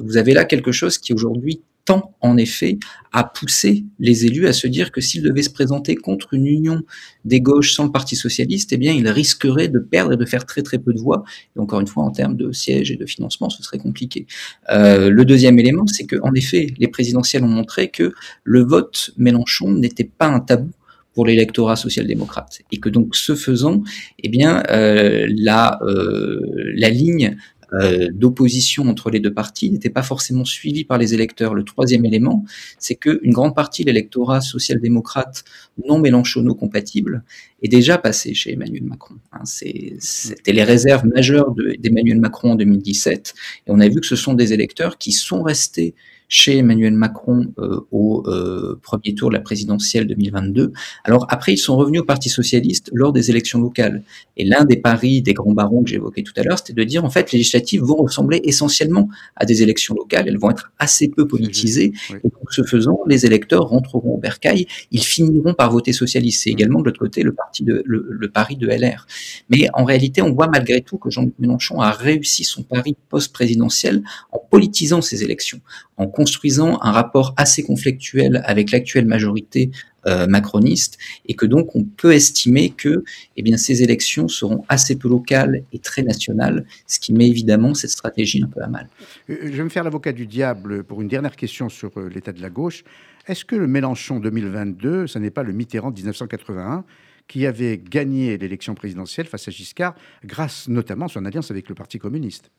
vous 0.03 0.17
avez 0.17 0.33
là 0.33 0.45
quelque 0.45 0.71
chose 0.71 0.97
qui 0.97 1.13
aujourd'hui 1.13 1.61
tend 1.89 2.13
en 2.21 2.37
effet 2.37 2.77
à 3.13 3.23
pousser 3.23 3.83
les 3.97 4.27
élus 4.27 4.45
à 4.45 4.53
se 4.53 4.67
dire 4.67 4.91
que 4.91 5.01
s'ils 5.01 5.23
devaient 5.23 5.41
se 5.41 5.49
présenter 5.49 5.95
contre 5.95 6.35
une 6.35 6.45
union 6.45 6.83
des 7.25 7.41
gauches 7.41 7.73
sans 7.73 7.85
le 7.85 7.91
Parti 7.91 8.15
socialiste, 8.15 8.71
eh 8.73 8.77
bien, 8.77 8.93
ils 8.93 9.09
risqueraient 9.09 9.69
de 9.69 9.79
perdre 9.79 10.13
et 10.13 10.17
de 10.17 10.25
faire 10.25 10.45
très 10.45 10.61
très 10.61 10.77
peu 10.77 10.93
de 10.93 10.99
voix. 10.99 11.23
Et 11.55 11.59
encore 11.59 11.79
une 11.79 11.87
fois, 11.87 12.03
en 12.03 12.11
termes 12.11 12.37
de 12.37 12.51
sièges 12.51 12.91
et 12.91 12.95
de 12.95 13.07
financement, 13.07 13.49
ce 13.49 13.63
serait 13.63 13.79
compliqué. 13.79 14.27
Euh, 14.71 15.09
le 15.09 15.25
deuxième 15.25 15.57
élément, 15.57 15.87
c'est 15.87 16.05
que, 16.05 16.17
en 16.21 16.35
effet, 16.35 16.67
les 16.77 16.87
présidentielles 16.87 17.43
ont 17.43 17.55
montré 17.61 17.89
que 17.89 18.13
le 18.43 18.63
vote 18.63 19.09
Mélenchon 19.17 19.71
n'était 19.71 20.03
pas 20.03 20.27
un 20.27 20.41
tabou 20.41 20.69
pour 21.15 21.25
l'électorat 21.25 21.75
social-démocrate 21.75 22.59
et 22.71 22.77
que 22.77 22.87
donc 22.87 23.15
ce 23.15 23.33
faisant, 23.33 23.81
eh 24.19 24.29
bien 24.29 24.61
euh, 24.69 25.25
la 25.35 25.79
euh, 25.81 26.39
la 26.75 26.89
ligne 26.89 27.35
euh, 27.73 28.07
d'opposition 28.11 28.87
entre 28.87 29.09
les 29.09 29.19
deux 29.19 29.33
partis 29.33 29.69
n'était 29.69 29.89
pas 29.89 30.03
forcément 30.03 30.45
suivi 30.45 30.83
par 30.83 30.97
les 30.97 31.13
électeurs. 31.13 31.53
Le 31.53 31.63
troisième 31.63 32.05
élément, 32.05 32.45
c'est 32.79 32.95
qu'une 32.95 33.31
grande 33.31 33.55
partie 33.55 33.83
de 33.83 33.87
l'électorat 33.87 34.41
social-démocrate 34.41 35.43
non 35.87 35.99
mélenchonneau 35.99 36.55
compatible 36.55 37.23
est 37.61 37.67
déjà 37.67 37.97
passé 37.97 38.33
chez 38.33 38.53
Emmanuel 38.53 38.83
Macron. 38.83 39.15
Hein, 39.31 39.41
C'était 39.45 40.53
les 40.53 40.63
réserves 40.63 41.05
majeures 41.05 41.53
d'Emmanuel 41.79 42.19
Macron 42.19 42.51
en 42.51 42.55
2017, 42.55 43.33
et 43.67 43.71
on 43.71 43.79
a 43.79 43.87
vu 43.87 43.99
que 43.99 44.07
ce 44.07 44.15
sont 44.15 44.33
des 44.33 44.53
électeurs 44.53 44.97
qui 44.97 45.11
sont 45.11 45.43
restés 45.43 45.93
chez 46.29 46.57
Emmanuel 46.57 46.93
Macron 46.93 47.47
euh, 47.57 47.81
au 47.91 48.23
euh, 48.27 48.79
premier 48.81 49.15
tour 49.15 49.29
de 49.29 49.33
la 49.33 49.41
présidentielle 49.41 50.07
2022. 50.07 50.71
Alors 51.03 51.25
après, 51.29 51.53
ils 51.53 51.57
sont 51.57 51.75
revenus 51.75 52.01
au 52.01 52.05
Parti 52.05 52.29
socialiste 52.29 52.91
lors 52.93 53.11
des 53.11 53.31
élections 53.31 53.59
locales. 53.59 54.03
Et 54.37 54.45
l'un 54.45 54.63
des 54.63 54.77
paris 54.77 55.21
des 55.21 55.33
grands 55.33 55.51
barons 55.51 55.83
que 55.83 55.89
j'évoquais 55.89 56.21
tout 56.21 56.33
à 56.37 56.43
l'heure, 56.43 56.59
c'était 56.59 56.73
de 56.73 56.83
dire 56.83 57.03
en 57.03 57.09
fait, 57.09 57.31
les 57.31 57.39
législatives 57.39 57.81
vont 57.81 57.97
ressembler 57.97 58.39
essentiellement 58.43 59.09
à 59.35 59.45
des 59.45 59.63
élections 59.63 59.95
locales. 59.95 60.27
Elles 60.27 60.37
vont 60.37 60.51
être 60.51 60.71
assez 60.77 61.09
peu 61.09 61.27
politisées. 61.27 61.93
Et 62.11 62.29
donc, 62.29 62.51
ce 62.51 62.63
faisant, 62.63 62.99
les 63.07 63.25
électeurs 63.25 63.67
rentreront 63.67 64.13
au 64.13 64.17
bercail. 64.17 64.67
Ils 64.91 65.03
finiront 65.03 65.55
par 65.55 65.71
voter 65.71 65.93
socialiste. 65.93 66.43
C'est 66.43 66.51
également 66.51 66.79
de 66.79 66.85
l'autre 66.85 66.99
côté 66.99 67.23
le 67.23 67.33
parti 67.33 67.63
de 67.63 67.81
le, 67.85 68.05
le 68.07 68.29
pari 68.29 68.55
de 68.55 68.67
LR. 68.67 69.07
Mais 69.49 69.67
en 69.73 69.83
réalité, 69.83 70.21
on 70.21 70.31
voit 70.31 70.47
malgré 70.47 70.81
tout 70.81 70.97
que 70.97 71.09
Jean-Luc 71.09 71.33
Mélenchon 71.39 71.81
a 71.81 71.91
réussi 71.91 72.43
son 72.43 72.61
pari 72.61 72.95
post-présidentiel 73.09 74.03
en 74.31 74.39
politisant 74.49 75.01
ces 75.01 75.23
élections, 75.23 75.59
en 75.97 76.07
construisant 76.19 76.79
un 76.81 76.91
rapport 76.91 77.33
assez 77.37 77.63
conflictuel 77.63 78.41
avec 78.43 78.71
l'actuelle 78.71 79.05
majorité 79.05 79.71
euh, 80.05 80.27
macroniste, 80.27 80.97
et 81.29 81.33
que 81.33 81.45
donc 81.45 81.77
on 81.77 81.85
peut 81.85 82.13
estimer 82.13 82.71
que 82.71 83.05
eh 83.37 83.41
bien, 83.41 83.55
ces 83.55 83.83
élections 83.83 84.27
seront 84.27 84.65
assez 84.67 84.97
peu 84.97 85.07
locales 85.07 85.63
et 85.71 85.79
très 85.79 86.01
nationales, 86.01 86.65
ce 86.87 86.99
qui 86.99 87.13
met 87.13 87.27
évidemment 87.27 87.73
cette 87.73 87.91
stratégie 87.91 88.43
un 88.43 88.47
peu 88.47 88.61
à 88.61 88.67
mal. 88.67 88.89
Euh, 89.29 89.37
je 89.43 89.55
vais 89.59 89.63
me 89.63 89.69
faire 89.69 89.85
l'avocat 89.85 90.11
du 90.11 90.27
diable 90.27 90.83
pour 90.83 91.01
une 91.01 91.07
dernière 91.07 91.37
question 91.37 91.69
sur 91.69 91.91
euh, 91.95 92.09
l'état 92.09 92.33
de 92.33 92.41
la 92.41 92.49
gauche. 92.49 92.83
Est-ce 93.25 93.45
que 93.45 93.55
le 93.55 93.67
Mélenchon 93.67 94.19
2022, 94.19 95.07
ce 95.07 95.19
n'est 95.19 95.31
pas 95.31 95.43
le 95.43 95.53
Mitterrand 95.53 95.91
de 95.91 95.95
1981 95.95 96.83
qui 97.29 97.45
avait 97.45 97.77
gagné 97.77 98.37
l'élection 98.37 98.75
présidentielle 98.75 99.27
face 99.27 99.47
à 99.47 99.51
Giscard, 99.51 99.95
grâce 100.25 100.67
notamment 100.67 101.05
à 101.05 101.09
son 101.09 101.23
alliance 101.23 101.49
avec 101.49 101.69
le 101.69 101.75
Parti 101.75 101.97
communiste? 101.97 102.51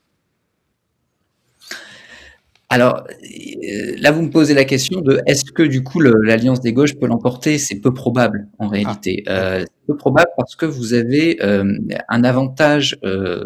Alors 2.71 3.03
euh, 3.03 3.95
là, 3.99 4.11
vous 4.11 4.21
me 4.21 4.29
posez 4.29 4.53
la 4.53 4.63
question 4.63 5.01
de 5.01 5.19
est-ce 5.25 5.43
que 5.51 5.63
du 5.63 5.83
coup 5.83 5.99
l'alliance 5.99 6.61
des 6.61 6.71
gauches 6.71 6.95
peut 6.95 7.05
l'emporter? 7.05 7.57
C'est 7.57 7.81
peu 7.81 7.93
probable 7.93 8.47
en 8.59 8.69
réalité. 8.69 9.23
Ah. 9.27 9.31
Euh, 9.31 9.65
peu 9.87 9.97
probable 9.97 10.29
parce 10.37 10.55
que 10.55 10.65
vous 10.65 10.93
avez 10.93 11.41
euh, 11.43 11.77
un 12.07 12.23
avantage 12.23 12.97
euh, 13.03 13.43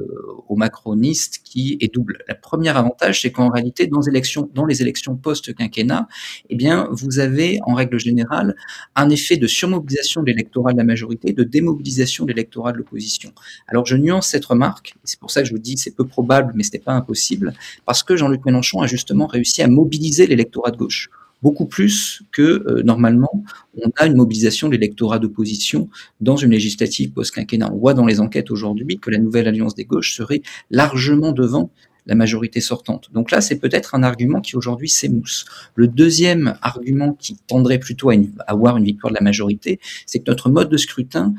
aux 0.47 0.55
macronistes 0.55 1.39
qui 1.43 1.77
est 1.79 1.93
double. 1.93 2.19
Le 2.27 2.35
premier 2.39 2.69
avantage, 2.69 3.21
c'est 3.21 3.31
qu'en 3.31 3.49
réalité, 3.49 3.87
dans, 3.87 4.01
élections, 4.01 4.49
dans 4.53 4.65
les 4.65 4.81
élections 4.81 5.15
post-quinquennat, 5.15 6.07
eh 6.49 6.55
bien, 6.55 6.89
vous 6.91 7.19
avez 7.19 7.59
en 7.65 7.73
règle 7.73 7.99
générale 7.99 8.55
un 8.95 9.09
effet 9.09 9.37
de 9.37 9.47
surmobilisation 9.47 10.21
de 10.21 10.27
l'électorat 10.27 10.73
de 10.73 10.77
la 10.77 10.83
majorité, 10.83 11.33
de 11.33 11.43
démobilisation 11.43 12.25
de 12.25 12.31
l'électorat 12.31 12.73
de 12.73 12.77
l'opposition. 12.77 13.31
Alors, 13.67 13.85
je 13.85 13.95
nuance 13.95 14.27
cette 14.27 14.45
remarque, 14.45 14.95
c'est 15.03 15.19
pour 15.19 15.31
ça 15.31 15.41
que 15.41 15.47
je 15.47 15.53
vous 15.53 15.59
dis 15.59 15.77
c'est 15.77 15.95
peu 15.95 16.05
probable, 16.05 16.53
mais 16.55 16.63
ce 16.63 16.71
n'est 16.73 16.79
pas 16.79 16.93
impossible, 16.93 17.53
parce 17.85 18.03
que 18.03 18.15
Jean-Luc 18.15 18.45
Mélenchon 18.45 18.81
a 18.81 18.87
justement 18.87 19.14
réussi 19.23 19.61
à 19.61 19.67
mobiliser 19.67 20.27
l'électorat 20.27 20.71
de 20.71 20.77
gauche 20.77 21.09
beaucoup 21.45 21.65
plus 21.65 22.23
que 22.31 22.41
euh, 22.41 22.81
normalement 22.83 23.43
on 23.77 23.91
a 23.97 24.07
une 24.07 24.15
mobilisation 24.15 24.67
de 24.67 24.73
l'électorat 24.73 25.19
d'opposition 25.19 25.89
dans 26.19 26.37
une 26.37 26.51
législative 26.51 27.11
post-quinquennat. 27.11 27.71
On 27.71 27.77
voit 27.77 27.93
dans 27.93 28.07
les 28.07 28.19
enquêtes 28.19 28.49
aujourd'hui 28.49 28.97
que 28.97 29.11
la 29.11 29.19
nouvelle 29.19 29.47
alliance 29.47 29.75
des 29.75 29.85
gauches 29.85 30.15
serait 30.15 30.41
largement 30.71 31.33
devant 31.33 31.69
la 32.07 32.15
majorité 32.15 32.61
sortante. 32.61 33.09
Donc 33.13 33.29
là, 33.29 33.41
c'est 33.41 33.57
peut-être 33.57 33.95
un 33.95 34.03
argument 34.03 34.41
qui 34.41 34.55
aujourd'hui 34.55 34.89
s'émousse. 34.89 35.45
Le 35.75 35.87
deuxième 35.87 36.55
argument 36.61 37.13
qui 37.13 37.35
tendrait 37.47 37.79
plutôt 37.79 38.09
à, 38.11 38.15
avoir 38.47 38.77
une 38.77 38.85
victoire 38.85 39.11
de 39.11 39.17
la 39.17 39.23
majorité, 39.23 39.79
c'est 40.05 40.19
que 40.19 40.29
notre 40.29 40.49
mode 40.49 40.69
de 40.69 40.77
scrutin 40.77 41.33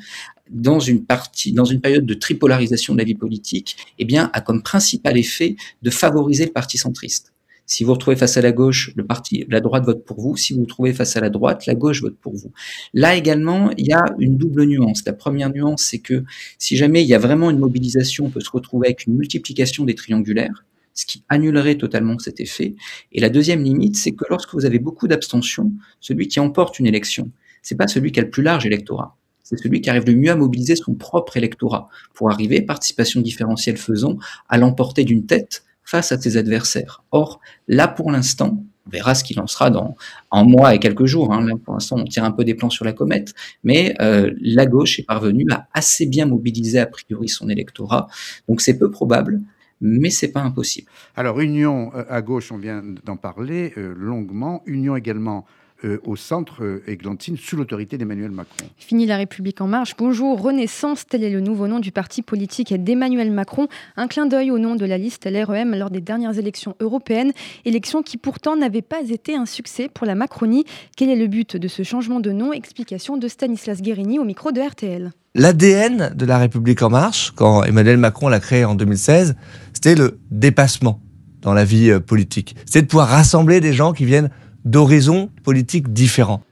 dans 0.51 0.79
une 0.79 1.05
période 1.05 2.07
de 2.07 2.15
tripolarisation 2.15 2.95
de 2.95 2.99
la 2.99 3.05
vie 3.05 3.17
politique, 3.17 3.77
eh 3.99 4.05
bien, 4.05 4.31
a 4.33 4.41
comme 4.41 4.63
principal 4.63 5.19
effet 5.19 5.57
de 5.83 5.91
favoriser 5.91 6.47
le 6.47 6.53
parti 6.53 6.79
centriste. 6.79 7.33
Si 7.67 7.83
vous 7.83 7.89
vous 7.89 7.95
retrouvez 7.95 8.17
face 8.17 8.37
à 8.37 8.43
la 8.43 8.53
gauche, 8.53 8.93
le 8.95 9.05
parti, 9.05 9.45
la 9.49 9.61
droite 9.61 9.85
vote 9.85 10.05
pour 10.05 10.21
vous. 10.21 10.37
Si 10.37 10.55
vous 10.55 10.61
vous 10.61 10.67
trouvez 10.67 10.93
face 10.93 11.17
à 11.17 11.21
la 11.21 11.31
droite, 11.31 11.67
la 11.67 11.75
gauche 11.75 12.01
vote 12.01 12.17
pour 12.17 12.35
vous. 12.35 12.53
Là 12.95 13.17
également, 13.17 13.71
il 13.77 13.89
y 13.89 13.93
a 13.93 14.05
une 14.21 14.37
double 14.37 14.65
nuance. 14.65 15.03
La 15.05 15.13
première 15.13 15.53
nuance, 15.53 15.83
c'est 15.83 15.99
que 15.99 16.25
si 16.59 16.77
jamais 16.77 17.03
il 17.03 17.09
y 17.09 17.15
a 17.15 17.19
vraiment 17.19 17.51
une 17.51 17.59
mobilisation, 17.59 18.27
on 18.27 18.31
peut 18.31 18.41
se 18.41 18.51
retrouver 18.51 18.89
avec 18.89 19.07
une 19.07 19.15
multiplication 19.15 19.85
des 19.85 19.97
triangulaires, 19.97 20.65
ce 20.95 21.07
qui 21.07 21.25
annulerait 21.29 21.77
totalement 21.77 22.19
cet 22.21 22.41
effet. 22.41 22.77
Et 23.11 23.21
la 23.21 23.31
deuxième 23.31 23.65
limite, 23.65 23.97
c'est 23.97 24.13
que 24.13 24.25
lorsque 24.31 24.55
vous 24.55 24.65
avez 24.65 24.79
beaucoup 24.79 25.09
d'abstention, 25.09 25.73
celui 26.01 26.29
qui 26.29 26.39
emporte 26.39 26.79
une 26.79 26.87
élection, 26.87 27.31
c'est 27.63 27.77
pas 27.77 27.89
celui 27.89 28.13
qui 28.13 28.21
a 28.21 28.23
le 28.23 28.31
plus 28.31 28.45
large 28.45 28.65
électorat 28.65 29.17
c'est 29.49 29.57
celui 29.57 29.81
qui 29.81 29.89
arrive 29.89 30.07
le 30.07 30.17
mieux 30.17 30.33
à 30.33 30.35
mobiliser 30.35 30.75
son 30.75 30.95
propre 30.95 31.37
électorat 31.37 31.89
pour 32.15 32.33
arriver, 32.33 32.63
participation 32.63 33.21
différentielle 33.21 33.77
faisant, 33.77 34.19
à 34.49 34.59
l'emporter 34.59 35.05
d'une 35.05 35.25
tête 35.25 35.63
face 35.87 36.13
à 36.13 36.21
ses 36.21 36.37
adversaires. 36.37 37.03
Or, 37.13 37.41
là 37.69 37.89
pour 37.89 38.11
l'instant, 38.11 38.63
on 38.87 38.91
verra 38.91 39.15
ce 39.15 39.25
qu'il 39.25 39.41
en 39.41 39.47
sera 39.47 39.71
dans 39.71 39.97
un 40.31 40.45
mois 40.45 40.75
et 40.75 40.79
quelques 40.79 41.07
jours. 41.07 41.33
Hein. 41.33 41.45
Là, 41.47 41.55
pour 41.65 41.75
l'instant, 41.75 41.97
on 41.99 42.05
tire 42.05 42.25
un 42.25 42.31
peu 42.31 42.45
des 42.45 42.55
plans 42.55 42.71
sur 42.71 42.85
la 42.85 42.93
comète, 42.93 43.35
mais 43.65 43.95
euh, 44.01 44.33
la 44.41 44.67
gauche 44.67 44.99
est 44.99 45.05
parvenue 45.05 45.47
à 45.51 45.67
assez 45.73 46.07
bien 46.07 46.27
mobiliser 46.27 46.79
a 46.79 46.87
priori 46.87 47.29
son 47.29 47.49
électorat. 47.49 48.09
Donc 48.49 48.61
c'est 48.61 48.79
peu 48.79 48.91
probable, 48.91 49.41
mais 49.81 50.11
c'est 50.11 50.33
pas 50.33 50.41
impossible. 50.41 50.89
Alors, 51.17 51.41
union 51.41 51.91
euh, 51.95 52.05
à 52.09 52.23
gauche, 52.23 52.53
on 52.53 52.59
vient 52.59 52.83
d'en 53.05 53.17
parler 53.17 53.73
euh, 53.77 53.95
longuement. 53.97 54.63
Union 54.67 54.97
également 54.97 55.47
euh, 55.85 55.99
au 56.05 56.17
centre 56.17 56.81
Églantine, 56.87 57.35
euh, 57.35 57.39
sous 57.41 57.57
l'autorité 57.57 57.99
d'Emmanuel 57.99 58.31
Macron. 58.31 58.67
Fini 58.77 59.05
la 59.05 59.17
République 59.17 59.61
en 59.61 59.67
marche. 59.67 59.95
Bonjour, 59.99 60.41
Renaissance, 60.41 61.07
tel 61.07 61.23
est 61.23 61.31
le 61.31 61.41
nouveau 61.41 61.69
nom 61.69 61.81
du 61.81 61.93
parti 61.93 62.23
politique 62.23 62.73
d'Emmanuel 62.83 63.31
Macron. 63.31 63.69
Un 63.97 64.07
clin 64.07 64.27
d'œil 64.27 64.51
au 64.51 64.59
nom 64.59 64.75
de 64.75 64.87
la 64.87 64.97
liste 64.99 65.27
LREM 65.27 65.75
lors 65.75 65.91
des 65.91 66.01
dernières 66.01 66.39
élections 66.39 66.77
européennes, 66.81 67.33
élections 67.65 68.03
qui 68.03 68.17
pourtant 68.17 68.57
n'avaient 68.57 68.83
pas 68.83 69.03
été 69.11 69.37
un 69.37 69.47
succès 69.47 69.91
pour 69.93 70.07
la 70.07 70.15
Macronie. 70.15 70.65
Quel 70.97 71.11
est 71.11 71.17
le 71.17 71.27
but 71.27 71.57
de 71.57 71.69
ce 71.69 71.83
changement 71.83 72.21
de 72.21 72.33
nom 72.33 72.53
Explication 72.53 73.17
de 73.17 73.29
Stanislas 73.29 73.83
Guérini 73.83 74.19
au 74.19 74.25
micro 74.25 74.53
de 74.53 74.61
RTL. 74.61 75.13
L'ADN 75.35 76.15
de 76.15 76.25
la 76.25 76.39
République 76.39 76.81
en 76.81 76.89
marche, 76.89 77.33
quand 77.33 77.63
Emmanuel 77.65 77.99
Macron 77.99 78.29
l'a 78.29 78.41
créé 78.41 78.65
en 78.65 78.75
2016, 78.75 79.37
c'était 79.75 79.95
le 79.95 80.19
dépassement 80.31 81.03
dans 81.43 81.53
la 81.53 81.65
vie 81.65 81.91
euh, 81.91 82.01
politique. 82.01 82.57
C'est 82.65 82.83
de 82.83 82.87
pouvoir 82.87 83.09
rassembler 83.09 83.61
des 83.61 83.75
gens 83.75 83.93
qui 83.93 84.07
viennent 84.07 84.31
d'horizons 84.67 85.31
politiques 85.45 85.93
différents. 85.93 86.43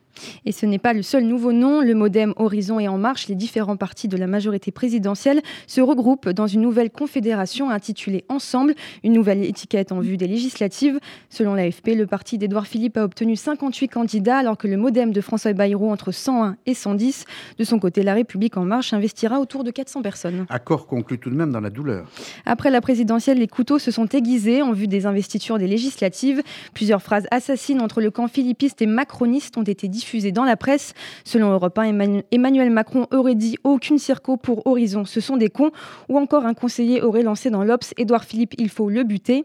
Et 0.44 0.52
ce 0.52 0.66
n'est 0.66 0.78
pas 0.78 0.92
le 0.92 1.02
seul 1.02 1.24
nouveau 1.24 1.52
nom. 1.52 1.80
Le 1.80 1.94
Modem, 1.94 2.34
Horizon 2.36 2.80
et 2.80 2.88
En 2.88 2.98
Marche, 2.98 3.28
les 3.28 3.34
différents 3.34 3.76
partis 3.76 4.08
de 4.08 4.16
la 4.16 4.26
majorité 4.26 4.70
présidentielle, 4.70 5.42
se 5.66 5.80
regroupent 5.80 6.28
dans 6.28 6.46
une 6.46 6.60
nouvelle 6.60 6.90
confédération 6.90 7.70
intitulée 7.70 8.24
Ensemble, 8.28 8.74
une 9.02 9.12
nouvelle 9.12 9.44
étiquette 9.44 9.92
en 9.92 10.00
vue 10.00 10.16
des 10.16 10.26
législatives. 10.26 10.98
Selon 11.30 11.54
l'AFP, 11.54 11.88
le 11.96 12.06
parti 12.06 12.38
d'Edouard 12.38 12.66
Philippe 12.66 12.96
a 12.96 13.04
obtenu 13.04 13.36
58 13.36 13.88
candidats, 13.88 14.38
alors 14.38 14.56
que 14.56 14.68
le 14.68 14.76
Modem 14.76 15.12
de 15.12 15.20
François 15.20 15.52
Bayrou 15.52 15.90
entre 15.90 16.12
101 16.12 16.56
et 16.66 16.74
110. 16.74 17.24
De 17.58 17.64
son 17.64 17.78
côté, 17.78 18.02
La 18.02 18.14
République 18.14 18.56
En 18.56 18.64
Marche 18.64 18.92
investira 18.92 19.40
autour 19.40 19.64
de 19.64 19.70
400 19.70 20.02
personnes. 20.02 20.46
Accord 20.48 20.86
conclu 20.86 21.18
tout 21.18 21.30
de 21.30 21.34
même 21.34 21.52
dans 21.52 21.60
la 21.60 21.70
douleur. 21.70 22.06
Après 22.46 22.70
la 22.70 22.80
présidentielle, 22.80 23.38
les 23.38 23.48
couteaux 23.48 23.78
se 23.78 23.90
sont 23.90 24.06
aiguisés 24.08 24.62
en 24.62 24.72
vue 24.72 24.88
des 24.88 25.06
investitures 25.06 25.58
des 25.58 25.66
législatives. 25.66 26.42
Plusieurs 26.72 27.02
phrases 27.02 27.26
assassines 27.30 27.80
entre 27.80 28.00
le 28.00 28.10
camp 28.10 28.28
philippiste 28.28 28.82
et 28.82 28.86
macroniste 28.86 29.56
ont 29.58 29.62
été 29.62 29.88
diffusées 29.88 30.13
dans 30.32 30.44
la 30.44 30.56
presse. 30.56 30.94
Selon 31.24 31.50
Europe 31.50 31.78
1, 31.78 32.22
Emmanuel 32.30 32.70
Macron 32.70 33.06
aurait 33.12 33.34
dit 33.34 33.56
aucune 33.64 33.98
circo 33.98 34.36
pour 34.36 34.66
Horizon, 34.66 35.04
ce 35.04 35.20
sont 35.20 35.36
des 35.36 35.50
cons. 35.50 35.70
Ou 36.08 36.18
encore 36.18 36.46
un 36.46 36.54
conseiller 36.54 37.02
aurait 37.02 37.22
lancé 37.22 37.50
dans 37.50 37.64
l'Obs 37.64 37.92
Édouard 37.96 38.24
Philippe, 38.24 38.54
il 38.58 38.68
faut 38.68 38.88
le 38.88 39.02
buter. 39.02 39.44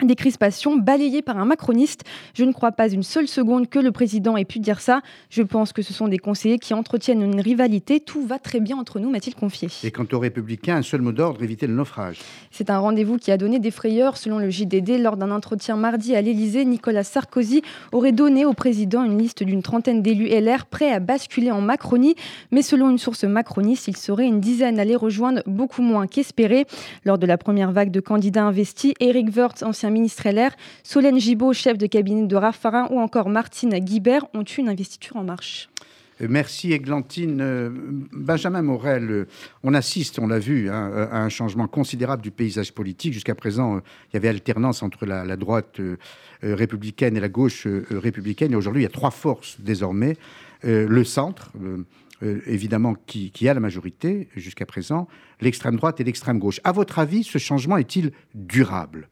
Des 0.00 0.16
crispations 0.16 0.76
balayées 0.76 1.22
par 1.22 1.38
un 1.38 1.44
macroniste. 1.44 2.02
Je 2.34 2.44
ne 2.44 2.52
crois 2.52 2.72
pas 2.72 2.88
une 2.88 3.02
seule 3.02 3.28
seconde 3.28 3.68
que 3.68 3.78
le 3.78 3.92
président 3.92 4.36
ait 4.36 4.44
pu 4.44 4.58
dire 4.58 4.80
ça. 4.80 5.02
Je 5.30 5.42
pense 5.42 5.72
que 5.72 5.82
ce 5.82 5.92
sont 5.92 6.08
des 6.08 6.18
conseillers 6.18 6.58
qui 6.58 6.74
entretiennent 6.74 7.22
une 7.22 7.40
rivalité. 7.40 8.00
Tout 8.00 8.26
va 8.26 8.38
très 8.38 8.58
bien 8.58 8.76
entre 8.78 8.98
nous, 8.98 9.10
m'a-t-il 9.10 9.34
confié. 9.34 9.68
Et 9.84 9.90
quant 9.90 10.06
aux 10.12 10.18
républicains, 10.18 10.76
un 10.76 10.82
seul 10.82 11.02
mot 11.02 11.12
d'ordre, 11.12 11.42
éviter 11.42 11.66
le 11.66 11.74
naufrage. 11.74 12.18
C'est 12.50 12.70
un 12.70 12.78
rendez-vous 12.78 13.18
qui 13.18 13.30
a 13.30 13.36
donné 13.36 13.58
des 13.58 13.70
frayeurs. 13.70 14.16
Selon 14.16 14.38
le 14.38 14.50
JDD, 14.50 14.98
lors 14.98 15.16
d'un 15.16 15.30
entretien 15.30 15.76
mardi 15.76 16.16
à 16.16 16.22
l'Élysée, 16.22 16.64
Nicolas 16.64 17.04
Sarkozy 17.04 17.62
aurait 17.92 18.12
donné 18.12 18.44
au 18.44 18.54
président 18.54 19.04
une 19.04 19.18
liste 19.18 19.42
d'une 19.42 19.62
trentaine 19.62 20.02
d'élus 20.02 20.28
LR 20.28 20.66
prêts 20.66 20.90
à 20.90 21.00
basculer 21.00 21.50
en 21.50 21.60
Macronie. 21.60 22.16
Mais 22.50 22.62
selon 22.62 22.90
une 22.90 22.98
source 22.98 23.24
macroniste, 23.24 23.88
il 23.88 23.96
serait 23.96 24.26
une 24.26 24.40
dizaine 24.40 24.80
à 24.80 24.84
les 24.84 24.96
rejoindre, 24.96 25.42
beaucoup 25.46 25.82
moins 25.82 26.06
qu'espéré. 26.06 26.66
Lors 27.04 27.18
de 27.18 27.26
la 27.26 27.38
première 27.38 27.72
vague 27.72 27.90
de 27.90 28.00
candidats 28.00 28.44
investis, 28.44 28.94
Eric 28.98 29.28
Wirth, 29.36 29.62
ancien 29.62 29.81
ministre 29.90 30.28
LR, 30.28 30.50
Solène 30.82 31.18
Gibaud, 31.18 31.52
chef 31.52 31.78
de 31.78 31.86
cabinet 31.86 32.26
de 32.26 32.36
Raffarin, 32.36 32.88
ou 32.90 33.00
encore 33.00 33.28
Martine 33.28 33.78
Guibert 33.78 34.26
ont 34.34 34.42
eu 34.42 34.60
une 34.60 34.68
investiture 34.68 35.16
en 35.16 35.24
marche. 35.24 35.68
Euh, 36.20 36.26
merci 36.28 36.72
Églantine. 36.72 37.40
Euh, 37.40 37.70
Benjamin 38.12 38.62
Morel, 38.62 39.10
euh, 39.10 39.28
on 39.62 39.74
assiste, 39.74 40.18
on 40.18 40.26
l'a 40.26 40.38
vu, 40.38 40.70
hein, 40.70 41.08
à 41.10 41.22
un 41.22 41.28
changement 41.28 41.66
considérable 41.66 42.22
du 42.22 42.30
paysage 42.30 42.72
politique. 42.72 43.12
Jusqu'à 43.12 43.34
présent, 43.34 43.78
il 43.78 44.14
y 44.14 44.16
avait 44.16 44.28
alternance 44.28 44.82
entre 44.82 45.06
la, 45.06 45.36
droite 45.36 45.80
républicaine 46.42 47.16
et 47.16 47.20
la 47.20 47.28
gauche 47.28 47.66
républicaine. 47.90 48.52
Et 48.52 48.56
aujourd'hui, 48.56 48.82
il 48.82 48.84
y 48.84 48.88
a 48.88 48.90
trois 48.90 49.10
forces 49.10 49.60
désormais. 49.60 50.16
le 50.62 51.04
centre, 51.04 51.52
évidemment, 52.46 52.94
qui, 53.06 53.30
qui, 53.30 53.48
a 53.48 53.54
la 53.54 53.60
majorité 53.60 54.28
jusqu'à 54.36 54.66
présent, 54.66 55.08
l'extrême 55.40 55.76
droite 55.76 56.00
et 56.00 56.04
l'extrême 56.04 56.38
gauche. 56.38 56.60
À 56.64 56.72
votre 56.72 56.98
avis, 56.98 57.24
ce 57.24 57.38
changement 57.38 57.76
est-il 57.78 58.12
durable? 58.34 59.08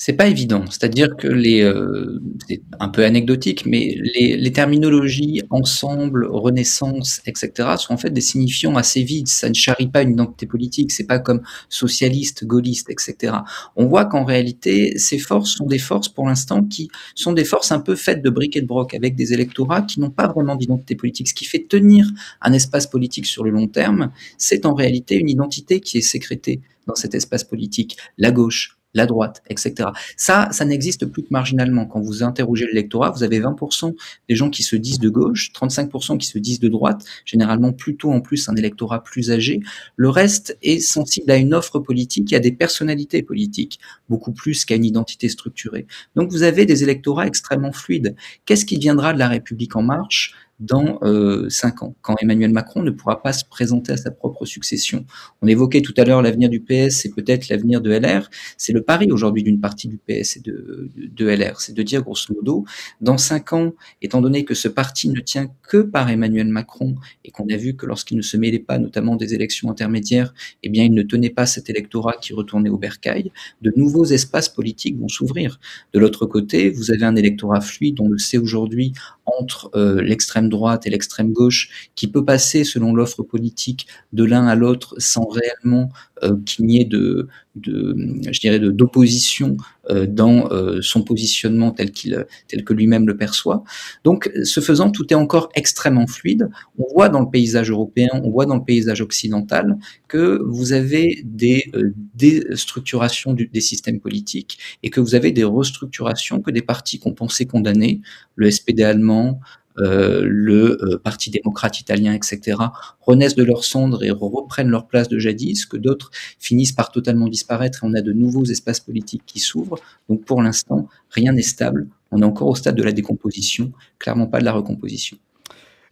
C'est 0.00 0.12
pas 0.12 0.28
évident. 0.28 0.64
C'est-à-dire 0.70 1.16
que 1.16 1.26
les, 1.26 1.60
euh, 1.60 2.20
c'est 2.48 2.62
un 2.78 2.88
peu 2.88 3.04
anecdotique, 3.04 3.66
mais 3.66 3.98
les, 4.14 4.36
les, 4.36 4.52
terminologies 4.52 5.42
ensemble, 5.50 6.24
renaissance, 6.30 7.20
etc. 7.26 7.70
sont 7.78 7.94
en 7.94 7.96
fait 7.96 8.10
des 8.10 8.20
signifiants 8.20 8.76
assez 8.76 9.02
vides. 9.02 9.26
Ça 9.26 9.48
ne 9.48 9.54
charrie 9.54 9.88
pas 9.88 10.02
une 10.02 10.12
identité 10.12 10.46
politique. 10.46 10.92
C'est 10.92 11.08
pas 11.08 11.18
comme 11.18 11.42
socialiste, 11.68 12.44
gaulliste, 12.44 12.90
etc. 12.90 13.38
On 13.74 13.86
voit 13.86 14.04
qu'en 14.04 14.24
réalité, 14.24 14.96
ces 14.98 15.18
forces 15.18 15.56
sont 15.56 15.66
des 15.66 15.80
forces 15.80 16.08
pour 16.08 16.28
l'instant 16.28 16.62
qui 16.62 16.88
sont 17.16 17.32
des 17.32 17.44
forces 17.44 17.72
un 17.72 17.80
peu 17.80 17.96
faites 17.96 18.22
de 18.22 18.30
briques 18.30 18.56
et 18.56 18.60
de 18.60 18.68
broc 18.68 18.94
avec 18.94 19.16
des 19.16 19.32
électorats 19.32 19.82
qui 19.82 19.98
n'ont 19.98 20.10
pas 20.10 20.28
vraiment 20.28 20.54
d'identité 20.54 20.94
politique. 20.94 21.26
Ce 21.26 21.34
qui 21.34 21.44
fait 21.44 21.66
tenir 21.68 22.08
un 22.40 22.52
espace 22.52 22.86
politique 22.86 23.26
sur 23.26 23.42
le 23.42 23.50
long 23.50 23.66
terme, 23.66 24.12
c'est 24.38 24.64
en 24.64 24.74
réalité 24.74 25.16
une 25.16 25.28
identité 25.28 25.80
qui 25.80 25.98
est 25.98 26.02
sécrétée 26.02 26.60
dans 26.86 26.94
cet 26.94 27.16
espace 27.16 27.42
politique. 27.42 27.96
La 28.16 28.30
gauche, 28.30 28.77
la 28.94 29.06
droite, 29.06 29.42
etc. 29.48 29.90
Ça, 30.16 30.48
ça 30.50 30.64
n'existe 30.64 31.06
plus 31.06 31.22
que 31.22 31.28
marginalement. 31.30 31.86
Quand 31.86 32.00
vous 32.00 32.22
interrogez 32.22 32.66
l'électorat, 32.66 33.10
vous 33.10 33.22
avez 33.22 33.40
20% 33.40 33.94
des 34.28 34.34
gens 34.34 34.50
qui 34.50 34.62
se 34.62 34.76
disent 34.76 34.98
de 34.98 35.08
gauche, 35.08 35.52
35% 35.52 36.18
qui 36.18 36.26
se 36.26 36.38
disent 36.38 36.60
de 36.60 36.68
droite, 36.68 37.04
généralement 37.24 37.72
plutôt 37.72 38.10
en 38.10 38.20
plus 38.20 38.48
un 38.48 38.56
électorat 38.56 39.02
plus 39.02 39.30
âgé. 39.30 39.60
Le 39.96 40.08
reste 40.08 40.56
est 40.62 40.80
sensible 40.80 41.30
à 41.30 41.36
une 41.36 41.54
offre 41.54 41.78
politique 41.78 42.32
et 42.32 42.36
à 42.36 42.40
des 42.40 42.52
personnalités 42.52 43.22
politiques, 43.22 43.78
beaucoup 44.08 44.32
plus 44.32 44.64
qu'à 44.64 44.76
une 44.76 44.84
identité 44.84 45.28
structurée. 45.28 45.86
Donc 46.16 46.30
vous 46.30 46.42
avez 46.42 46.66
des 46.66 46.82
électorats 46.82 47.26
extrêmement 47.26 47.72
fluides. 47.72 48.16
Qu'est-ce 48.46 48.64
qui 48.64 48.78
viendra 48.78 49.12
de 49.12 49.18
la 49.18 49.28
République 49.28 49.76
en 49.76 49.82
marche? 49.82 50.34
Dans 50.60 50.98
euh, 51.02 51.48
cinq 51.48 51.82
ans, 51.82 51.94
quand 52.02 52.16
Emmanuel 52.20 52.52
Macron 52.52 52.82
ne 52.82 52.90
pourra 52.90 53.22
pas 53.22 53.32
se 53.32 53.44
présenter 53.44 53.92
à 53.92 53.96
sa 53.96 54.10
propre 54.10 54.44
succession. 54.44 55.04
On 55.42 55.46
évoquait 55.46 55.82
tout 55.82 55.94
à 55.96 56.04
l'heure 56.04 56.22
l'avenir 56.22 56.48
du 56.48 56.60
PS 56.60 57.04
et 57.04 57.10
peut-être 57.10 57.48
l'avenir 57.48 57.80
de 57.80 57.90
LR. 57.90 58.28
C'est 58.56 58.72
le 58.72 58.82
pari 58.82 59.10
aujourd'hui 59.12 59.42
d'une 59.42 59.60
partie 59.60 59.88
du 59.88 59.98
PS 59.98 60.36
et 60.36 60.40
de, 60.40 60.90
de 60.96 61.26
LR, 61.26 61.60
c'est 61.60 61.74
de 61.74 61.82
dire 61.82 62.02
grosso 62.02 62.34
modo, 62.34 62.64
dans 63.00 63.18
cinq 63.18 63.52
ans, 63.52 63.72
étant 64.02 64.20
donné 64.20 64.44
que 64.44 64.54
ce 64.54 64.68
parti 64.68 65.08
ne 65.08 65.20
tient 65.20 65.48
que 65.62 65.78
par 65.78 66.10
Emmanuel 66.10 66.48
Macron 66.48 66.96
et 67.24 67.30
qu'on 67.30 67.48
a 67.48 67.56
vu 67.56 67.76
que 67.76 67.86
lorsqu'il 67.86 68.16
ne 68.16 68.22
se 68.22 68.36
mêlait 68.36 68.58
pas, 68.58 68.78
notamment 68.78 69.16
des 69.16 69.34
élections 69.34 69.70
intermédiaires, 69.70 70.34
eh 70.62 70.68
bien, 70.68 70.84
il 70.84 70.92
ne 70.92 71.02
tenait 71.02 71.30
pas 71.30 71.46
cet 71.46 71.70
électorat 71.70 72.14
qui 72.20 72.32
retournait 72.32 72.70
au 72.70 72.78
bercail, 72.78 73.30
de 73.62 73.72
nouveaux 73.76 74.04
espaces 74.04 74.48
politiques 74.48 74.98
vont 74.98 75.08
s'ouvrir. 75.08 75.60
De 75.92 75.98
l'autre 75.98 76.26
côté, 76.26 76.70
vous 76.70 76.90
avez 76.90 77.04
un 77.04 77.16
électorat 77.16 77.60
fluide, 77.60 78.00
on 78.00 78.08
le 78.08 78.18
sait 78.18 78.38
aujourd'hui, 78.38 78.92
entre 79.26 79.70
euh, 79.74 80.00
l'extrême 80.02 80.47
droite 80.48 80.86
et 80.86 80.90
l'extrême 80.90 81.32
gauche, 81.32 81.90
qui 81.94 82.08
peut 82.08 82.24
passer 82.24 82.64
selon 82.64 82.94
l'offre 82.94 83.22
politique 83.22 83.86
de 84.12 84.24
l'un 84.24 84.46
à 84.46 84.54
l'autre 84.54 84.94
sans 84.98 85.26
réellement 85.26 85.90
euh, 86.22 86.36
qu'il 86.44 86.66
n'y 86.66 86.80
ait 86.80 86.84
de, 86.84 87.28
de, 87.56 87.94
je 88.30 88.40
dirais, 88.40 88.58
d'opposition 88.58 89.56
euh, 89.90 90.06
dans 90.06 90.50
euh, 90.50 90.80
son 90.82 91.02
positionnement 91.02 91.70
tel 91.70 91.92
qu'il, 91.92 92.26
tel 92.48 92.64
que 92.64 92.72
lui-même 92.72 93.06
le 93.06 93.16
perçoit. 93.16 93.62
Donc, 94.04 94.30
ce 94.42 94.60
faisant, 94.60 94.90
tout 94.90 95.06
est 95.12 95.16
encore 95.16 95.48
extrêmement 95.54 96.06
fluide. 96.06 96.48
On 96.78 96.84
voit 96.92 97.08
dans 97.08 97.20
le 97.20 97.30
paysage 97.30 97.70
européen, 97.70 98.08
on 98.12 98.30
voit 98.30 98.46
dans 98.46 98.56
le 98.56 98.64
paysage 98.64 99.00
occidental 99.00 99.78
que 100.08 100.42
vous 100.44 100.72
avez 100.72 101.22
des 101.24 101.70
déstructurations 102.14 103.34
des 103.34 103.60
systèmes 103.60 104.00
politiques 104.00 104.58
et 104.82 104.90
que 104.90 105.00
vous 105.00 105.14
avez 105.14 105.32
des 105.32 105.44
restructurations 105.44 106.40
que 106.40 106.50
des 106.50 106.62
partis 106.62 106.98
qu'on 106.98 107.12
pensait 107.12 107.46
condamner, 107.46 108.00
le 108.36 108.50
SPD 108.50 108.82
allemand, 108.82 109.40
le 109.78 110.78
euh, 110.82 110.98
Parti 110.98 111.30
démocrate 111.30 111.80
italien, 111.80 112.12
etc., 112.12 112.58
renaissent 113.00 113.34
de 113.34 113.44
leurs 113.44 113.64
cendres 113.64 114.02
et 114.02 114.10
reprennent 114.10 114.70
leur 114.70 114.86
place 114.86 115.08
de 115.08 115.18
jadis, 115.18 115.66
que 115.66 115.76
d'autres 115.76 116.10
finissent 116.38 116.72
par 116.72 116.90
totalement 116.90 117.28
disparaître 117.28 117.84
et 117.84 117.86
on 117.86 117.94
a 117.94 118.00
de 118.00 118.12
nouveaux 118.12 118.44
espaces 118.44 118.80
politiques 118.80 119.22
qui 119.26 119.38
s'ouvrent. 119.38 119.78
Donc 120.08 120.24
pour 120.24 120.42
l'instant, 120.42 120.88
rien 121.10 121.32
n'est 121.32 121.42
stable. 121.42 121.88
On 122.10 122.22
est 122.22 122.24
encore 122.24 122.48
au 122.48 122.54
stade 122.54 122.76
de 122.76 122.82
la 122.82 122.92
décomposition, 122.92 123.72
clairement 123.98 124.26
pas 124.26 124.40
de 124.40 124.44
la 124.44 124.52
recomposition. 124.52 125.18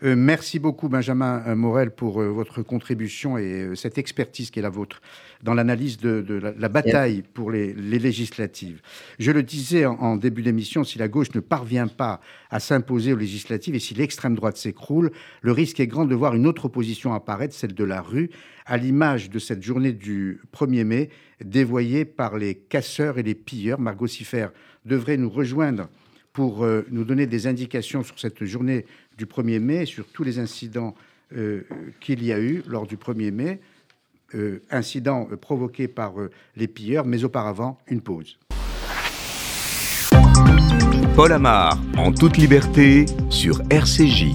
Euh, 0.06 0.14
merci 0.14 0.60
beaucoup, 0.60 0.88
Benjamin 0.88 1.42
euh, 1.48 1.56
Morel, 1.56 1.90
pour 1.90 2.22
euh, 2.22 2.28
votre 2.28 2.62
contribution 2.62 3.38
et 3.38 3.70
cette 3.74 3.98
expertise 3.98 4.52
qui 4.52 4.60
est 4.60 4.62
la 4.62 4.70
vôtre 4.70 5.02
dans 5.42 5.52
l'analyse 5.52 5.98
de, 5.98 6.54
la, 6.56 6.68
bataille 6.68 7.24
pour 7.34 7.50
les, 7.50 7.72
législatives. 7.74 8.80
Je 9.18 9.32
le 9.32 9.42
disais 9.42 9.84
en, 9.84 10.16
début 10.16 10.42
d'émission, 10.42 10.84
si 10.84 10.96
la 10.98 11.08
gauche 11.08 11.34
ne 11.34 11.40
parvient 11.40 11.88
pas 11.88 12.20
à 12.50 12.60
s'imposer 12.60 13.14
aux 13.14 13.16
législatives 13.16 13.74
et 13.74 13.80
si 13.80 13.94
l'extrême 13.94 14.36
droite 14.36 14.56
s'écroule, 14.56 15.10
le 15.42 15.52
risque 15.52 15.80
est 15.80 15.88
grand 15.88 16.04
de 16.04 16.14
voir 16.14 16.34
une 16.34 16.46
autre 16.46 16.66
opposition 16.66 17.12
apparaître, 17.12 17.54
celle 17.54 17.74
de 17.74 17.84
la 17.84 18.00
rue, 18.00 18.30
à 18.64 18.76
l'image 18.76 19.28
de 19.28 19.40
cette 19.40 19.62
journée 19.62 19.92
du 19.92 20.40
1er 20.54 20.84
mai, 20.84 21.10
dévoyée 21.44 22.04
par 22.04 22.38
les 22.38 22.54
casseurs 22.54 23.18
et 23.18 23.24
les 23.24 23.34
pilleurs. 23.34 23.80
Margot 23.80 24.06
Siffer 24.06 24.48
devrait 24.84 25.16
nous 25.16 25.30
rejoindre 25.30 25.88
pour 26.32 26.66
nous 26.90 27.04
donner 27.04 27.26
des 27.26 27.46
indications 27.46 28.02
sur 28.02 28.18
cette 28.18 28.44
journée 28.44 28.84
du 29.16 29.26
1er 29.26 29.60
mai 29.60 29.86
sur 29.86 30.06
tous 30.06 30.24
les 30.24 30.38
incidents 30.38 30.94
euh, 31.34 31.62
qu'il 32.00 32.22
y 32.24 32.32
a 32.32 32.38
eu 32.38 32.62
lors 32.68 32.86
du 32.86 32.96
1er 32.96 33.32
mai, 33.32 33.60
euh, 34.34 34.62
incidents 34.70 35.28
euh, 35.32 35.36
provoqués 35.36 35.88
par 35.88 36.14
les 36.56 36.68
pilleurs, 36.68 37.04
mais 37.04 37.24
auparavant 37.24 37.78
une 37.88 38.00
pause. 38.00 38.38
Paul 41.14 41.32
Amar, 41.32 41.80
en 41.96 42.12
toute 42.12 42.36
liberté, 42.36 43.06
sur 43.30 43.62
RCJ. 43.70 44.34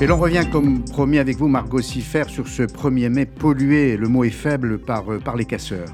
Et 0.00 0.06
l'on 0.06 0.16
revient 0.16 0.46
comme 0.50 0.84
promis 0.84 1.18
avec 1.18 1.36
vous, 1.36 1.48
Margot 1.48 1.82
Siffer, 1.82 2.24
sur 2.28 2.48
ce 2.48 2.62
1er 2.62 3.10
mai 3.10 3.26
pollué, 3.26 3.96
le 3.96 4.08
mot 4.08 4.24
est 4.24 4.30
faible, 4.30 4.78
par, 4.78 5.04
par 5.22 5.36
les 5.36 5.44
casseurs. 5.44 5.90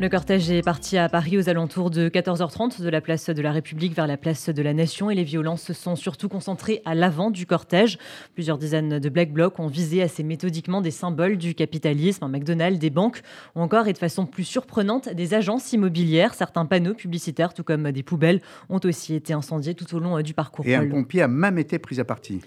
Le 0.00 0.08
cortège 0.08 0.50
est 0.50 0.62
parti 0.62 0.96
à 0.96 1.10
Paris 1.10 1.36
aux 1.36 1.50
alentours 1.50 1.90
de 1.90 2.08
14h30 2.08 2.80
de 2.80 2.88
la 2.88 3.02
place 3.02 3.28
de 3.28 3.42
la 3.42 3.52
République 3.52 3.94
vers 3.94 4.06
la 4.06 4.16
place 4.16 4.48
de 4.48 4.62
la 4.62 4.72
Nation 4.72 5.10
et 5.10 5.14
les 5.14 5.24
violences 5.24 5.60
se 5.60 5.74
sont 5.74 5.94
surtout 5.94 6.30
concentrées 6.30 6.80
à 6.86 6.94
l'avant 6.94 7.30
du 7.30 7.44
cortège. 7.44 7.98
Plusieurs 8.32 8.56
dizaines 8.56 8.98
de 8.98 9.08
black 9.10 9.30
blocs 9.30 9.60
ont 9.60 9.66
visé 9.66 10.00
assez 10.00 10.22
méthodiquement 10.22 10.80
des 10.80 10.90
symboles 10.90 11.36
du 11.36 11.54
capitalisme, 11.54 12.24
un 12.24 12.28
McDonald's, 12.28 12.78
des 12.78 12.88
banques 12.88 13.20
ou 13.54 13.60
encore 13.60 13.88
et 13.88 13.92
de 13.92 13.98
façon 13.98 14.24
plus 14.24 14.44
surprenante 14.44 15.10
des 15.10 15.34
agences 15.34 15.70
immobilières. 15.74 16.32
Certains 16.32 16.64
panneaux 16.64 16.94
publicitaires 16.94 17.52
tout 17.52 17.62
comme 17.62 17.92
des 17.92 18.02
poubelles 18.02 18.40
ont 18.70 18.80
aussi 18.84 19.14
été 19.14 19.34
incendiés 19.34 19.74
tout 19.74 19.94
au 19.94 19.98
long 19.98 20.18
du 20.22 20.32
parcours. 20.32 20.66
Et 20.66 20.76
un 20.76 20.88
pompier 20.88 21.20
a 21.20 21.28
même 21.28 21.58
été 21.58 21.78
pris 21.78 22.00
à 22.00 22.06
partie. 22.06 22.40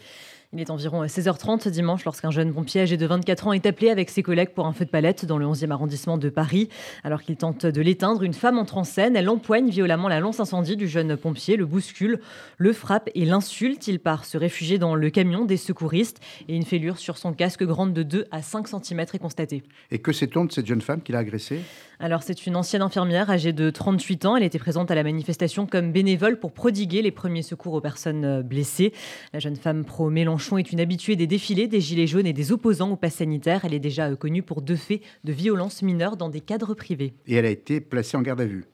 Il 0.56 0.62
est 0.62 0.70
environ 0.70 1.04
16h30 1.04 1.68
dimanche 1.70 2.06
lorsqu'un 2.06 2.30
jeune 2.30 2.54
pompier 2.54 2.82
âgé 2.82 2.96
de 2.96 3.08
24 3.08 3.48
ans 3.48 3.54
est 3.54 3.66
appelé 3.66 3.89
avec 3.89 4.12
ses 4.12 4.22
collègues 4.22 4.50
pour 4.50 4.68
un 4.68 4.74
feu 4.74 4.86
de 4.86 4.89
palette 4.92 5.26
dans 5.26 5.39
le 5.39 5.48
11e 5.48 5.72
arrondissement 5.72 6.20
de 6.20 6.30
Paris. 6.30 6.70
Alors 7.04 7.24
qu'il 7.24 7.38
tente 7.38 7.66
de 7.66 7.82
l'éteindre, 7.82 8.22
une 8.22 8.36
femme 8.36 8.60
entre 8.60 8.78
en 8.78 8.84
scène. 8.84 9.16
Elle 9.16 9.30
empoigne 9.30 9.70
violemment 9.70 10.10
la 10.10 10.20
lance 10.20 10.39
incendie 10.39 10.78
du 10.78 10.88
jeune 10.88 11.18
pompier, 11.18 11.58
le 11.58 11.66
bouscule, 11.66 12.20
le 12.60 12.72
frappe 12.72 13.10
et 13.16 13.26
l'insulte. 13.26 13.88
Il 13.88 14.00
part 14.00 14.26
se 14.26 14.38
réfugier 14.38 14.78
dans 14.78 14.94
le 14.94 15.10
camion 15.10 15.44
des 15.44 15.58
secouristes 15.58 16.20
et 16.48 16.56
une 16.56 16.66
fêlure 16.66 17.00
sur 17.00 17.18
son 17.18 17.34
casque 17.34 17.63
grande 17.63 17.94
de 17.94 18.04
2 18.04 18.28
à 18.30 18.44
5 18.44 18.68
cm 18.68 19.00
est 19.00 19.20
constatée. 19.20 19.63
Et 19.89 19.98
que 19.98 20.12
sait-on 20.12 20.46
de 20.46 20.52
cette 20.52 20.68
jeune 20.68 20.82
femme 20.82 21.02
qui 21.02 21.13
l'a 21.13 21.20
agressée? 21.20 21.62
Alors, 22.00 22.22
c'est 22.22 22.46
une 22.46 22.56
ancienne 22.56 22.82
infirmière 22.82 23.32
âgée 23.32 23.54
de 23.54 23.70
38 23.72 24.26
ans. 24.26 24.36
Elle 24.36 24.44
était 24.44 24.60
présente 24.60 24.92
à 24.92 24.96
la 24.96 25.04
manifestation 25.04 25.66
comme 25.66 25.92
bénévole 25.92 26.38
pour 26.38 26.52
prodiguer 26.52 27.02
les 27.02 27.12
premiers 27.12 27.44
secours 27.44 27.74
aux 27.74 27.82
personnes 27.82 28.44
blessées. 28.44 28.94
La 29.32 29.39
jeune 29.39 29.56
femme 29.56 29.84
pro-Mélenchon 29.86 30.42
Mélenchon 30.42 30.42
est 30.58 30.71
une 30.71 30.79
habituée 30.79 31.15
des 31.15 31.27
défilés 31.27 31.67
des 31.67 31.79
Gilets 31.82 32.08
jaunes 32.08 32.27
et 32.27 32.34
des 32.34 32.51
opposants 32.51 32.91
au 32.91 32.95
pass 32.95 33.15
sanitaire. 33.15 33.62
Elle 33.63 33.73
est 33.73 33.79
déjà 33.79 34.13
connue 34.15 34.43
pour 34.43 34.62
deux 34.62 34.75
faits 34.75 35.01
de 35.23 35.32
violence 35.32 35.82
mineure 35.82 36.17
dans 36.17 36.29
des 36.29 36.41
cadres 36.41 36.73
privés. 36.73 37.13
Et 37.27 37.36
elle 37.36 37.45
a 37.45 37.49
été 37.49 37.79
placée 37.82 38.17
en 38.17 38.21
garde 38.21 38.41
à 38.41 38.45
vue. 38.45 38.65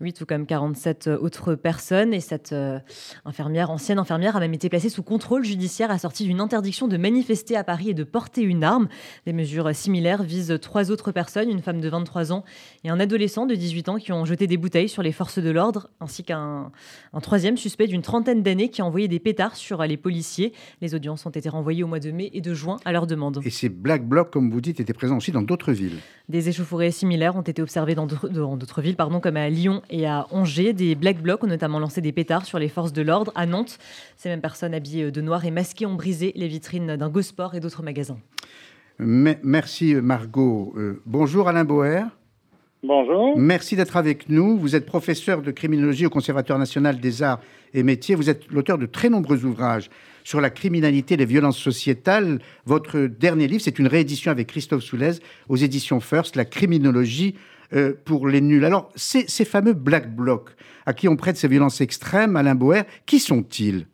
Oui, 0.00 0.14
tout 0.14 0.24
comme 0.24 0.46
47 0.46 1.08
autres 1.08 1.54
personnes. 1.54 2.14
Et 2.14 2.20
cette 2.20 2.52
euh, 2.52 2.78
infirmière, 3.26 3.70
ancienne 3.70 3.98
infirmière, 3.98 4.34
a 4.34 4.40
même 4.40 4.54
été 4.54 4.70
placée 4.70 4.88
sous 4.88 5.02
contrôle 5.02 5.44
judiciaire 5.44 5.90
assortie 5.90 6.24
d'une 6.24 6.40
interdiction 6.40 6.88
de 6.88 6.96
manifester 6.96 7.54
à 7.54 7.64
Paris 7.64 7.90
et 7.90 7.94
de 7.94 8.02
porter 8.04 8.40
une 8.40 8.64
arme. 8.64 8.88
Des 9.26 9.34
mesures 9.34 9.74
similaires 9.74 10.22
visent 10.22 10.58
trois 10.62 10.90
autres 10.90 11.12
personnes, 11.12 11.50
une 11.50 11.60
femme 11.60 11.82
de 11.82 11.88
23 11.90 12.32
ans 12.32 12.44
et 12.82 12.88
un 12.88 12.98
adolescent 12.98 13.44
de 13.44 13.54
18 13.54 13.88
ans 13.90 13.96
qui 13.96 14.10
ont 14.12 14.24
jeté 14.24 14.46
des 14.46 14.56
bouteilles 14.56 14.88
sur 14.88 15.02
les 15.02 15.12
forces 15.12 15.38
de 15.38 15.50
l'ordre, 15.50 15.90
ainsi 16.00 16.24
qu'un 16.24 16.72
troisième 17.20 17.58
suspect 17.58 17.86
d'une 17.86 18.02
trentaine 18.02 18.42
d'années 18.42 18.70
qui 18.70 18.80
a 18.80 18.86
envoyé 18.86 19.06
des 19.06 19.18
pétards 19.20 19.56
sur 19.56 19.82
les 19.82 19.98
policiers. 19.98 20.54
Les 20.80 20.94
audiences 20.94 21.26
ont 21.26 21.30
été 21.30 21.50
renvoyées 21.50 21.84
au 21.84 21.88
mois 21.88 22.00
de 22.00 22.10
mai 22.10 22.30
et 22.32 22.40
de 22.40 22.54
juin 22.54 22.78
à 22.86 22.92
leur 22.92 23.06
demande. 23.06 23.42
Et 23.44 23.50
ces 23.50 23.68
Black 23.68 24.08
Blocs, 24.08 24.30
comme 24.30 24.50
vous 24.50 24.62
dites, 24.62 24.80
étaient 24.80 24.94
présents 24.94 25.18
aussi 25.18 25.30
dans 25.30 25.42
d'autres 25.42 25.72
villes. 25.72 25.98
Des 26.30 26.48
échauffourées 26.48 26.90
similaires 26.90 27.36
ont 27.36 27.42
été 27.42 27.60
observées 27.60 27.94
dans 27.94 28.06
d'autres 28.06 28.80
villes, 28.80 28.96
pardon, 28.96 29.20
comme 29.20 29.36
à 29.36 29.50
Lyon 29.50 29.82
et 29.90 30.06
à 30.06 30.26
Angers. 30.30 30.72
Des 30.72 30.94
Black 30.94 31.20
Blocs 31.20 31.44
ont 31.44 31.48
notamment 31.48 31.78
lancé 31.78 32.00
des 32.00 32.12
pétards 32.12 32.46
sur 32.46 32.58
les 32.58 32.68
forces 32.68 32.92
de 32.92 33.02
l'ordre. 33.02 33.32
À 33.34 33.46
Nantes, 33.46 33.78
ces 34.16 34.28
mêmes 34.28 34.40
personnes 34.40 34.74
habillées 34.74 35.10
de 35.10 35.20
noir 35.20 35.44
et 35.44 35.50
masquées 35.50 35.86
ont 35.86 35.94
brisé 35.94 36.32
les 36.36 36.48
vitrines 36.48 36.96
d'un 36.96 37.08
Go-Sport 37.08 37.54
et 37.54 37.60
d'autres 37.60 37.82
magasins. 37.82 38.18
merci 38.98 39.94
Margot. 39.94 40.72
Euh, 40.76 41.02
bonjour 41.06 41.48
Alain 41.48 41.64
Boer. 41.64 42.04
Bonjour. 42.82 43.36
Merci 43.36 43.76
d'être 43.76 43.98
avec 43.98 44.30
nous. 44.30 44.56
Vous 44.56 44.74
êtes 44.74 44.86
professeur 44.86 45.42
de 45.42 45.50
criminologie 45.50 46.06
au 46.06 46.10
Conservatoire 46.10 46.58
national 46.58 46.98
des 46.98 47.22
arts 47.22 47.40
et 47.74 47.82
métiers. 47.82 48.14
Vous 48.14 48.30
êtes 48.30 48.50
l'auteur 48.50 48.78
de 48.78 48.86
très 48.86 49.10
nombreux 49.10 49.44
ouvrages 49.44 49.90
sur 50.24 50.40
la 50.40 50.48
criminalité 50.48 51.14
et 51.14 51.16
les 51.18 51.26
violences 51.26 51.58
sociétales. 51.58 52.40
Votre 52.64 53.00
dernier 53.00 53.48
livre, 53.48 53.62
c'est 53.62 53.78
une 53.78 53.86
réédition 53.86 54.30
avec 54.30 54.46
Christophe 54.46 54.82
Soulez 54.82 55.18
aux 55.50 55.56
éditions 55.56 56.00
First, 56.00 56.36
La 56.36 56.46
criminologie 56.46 57.34
euh, 57.72 57.92
pour 58.04 58.26
les 58.26 58.40
nuls. 58.40 58.64
Alors, 58.64 58.90
ces, 58.96 59.44
fameux 59.44 59.74
Black 59.74 60.14
Blocs 60.14 60.50
à 60.86 60.92
qui 60.92 61.06
on 61.06 61.14
prête 61.14 61.36
ces 61.36 61.46
violences 61.46 61.80
extrêmes, 61.80 62.34
Alain 62.34 62.56
Boer, 62.56 62.82
qui 63.06 63.20
sont-ils? 63.20 63.86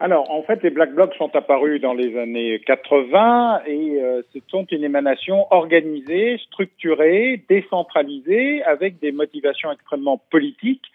Alors, 0.00 0.28
en 0.28 0.42
fait, 0.42 0.60
les 0.64 0.70
Black 0.70 0.92
Blocs 0.92 1.14
sont 1.14 1.30
apparus 1.36 1.80
dans 1.80 1.94
les 1.94 2.18
années 2.18 2.60
80 2.66 3.62
et 3.66 4.00
euh, 4.00 4.22
ce 4.32 4.40
sont 4.48 4.66
une 4.72 4.82
émanation 4.82 5.46
organisée, 5.52 6.38
structurée, 6.38 7.44
décentralisée, 7.48 8.64
avec 8.64 8.98
des 8.98 9.12
motivations 9.12 9.70
extrêmement 9.70 10.20
politiques. 10.30 10.86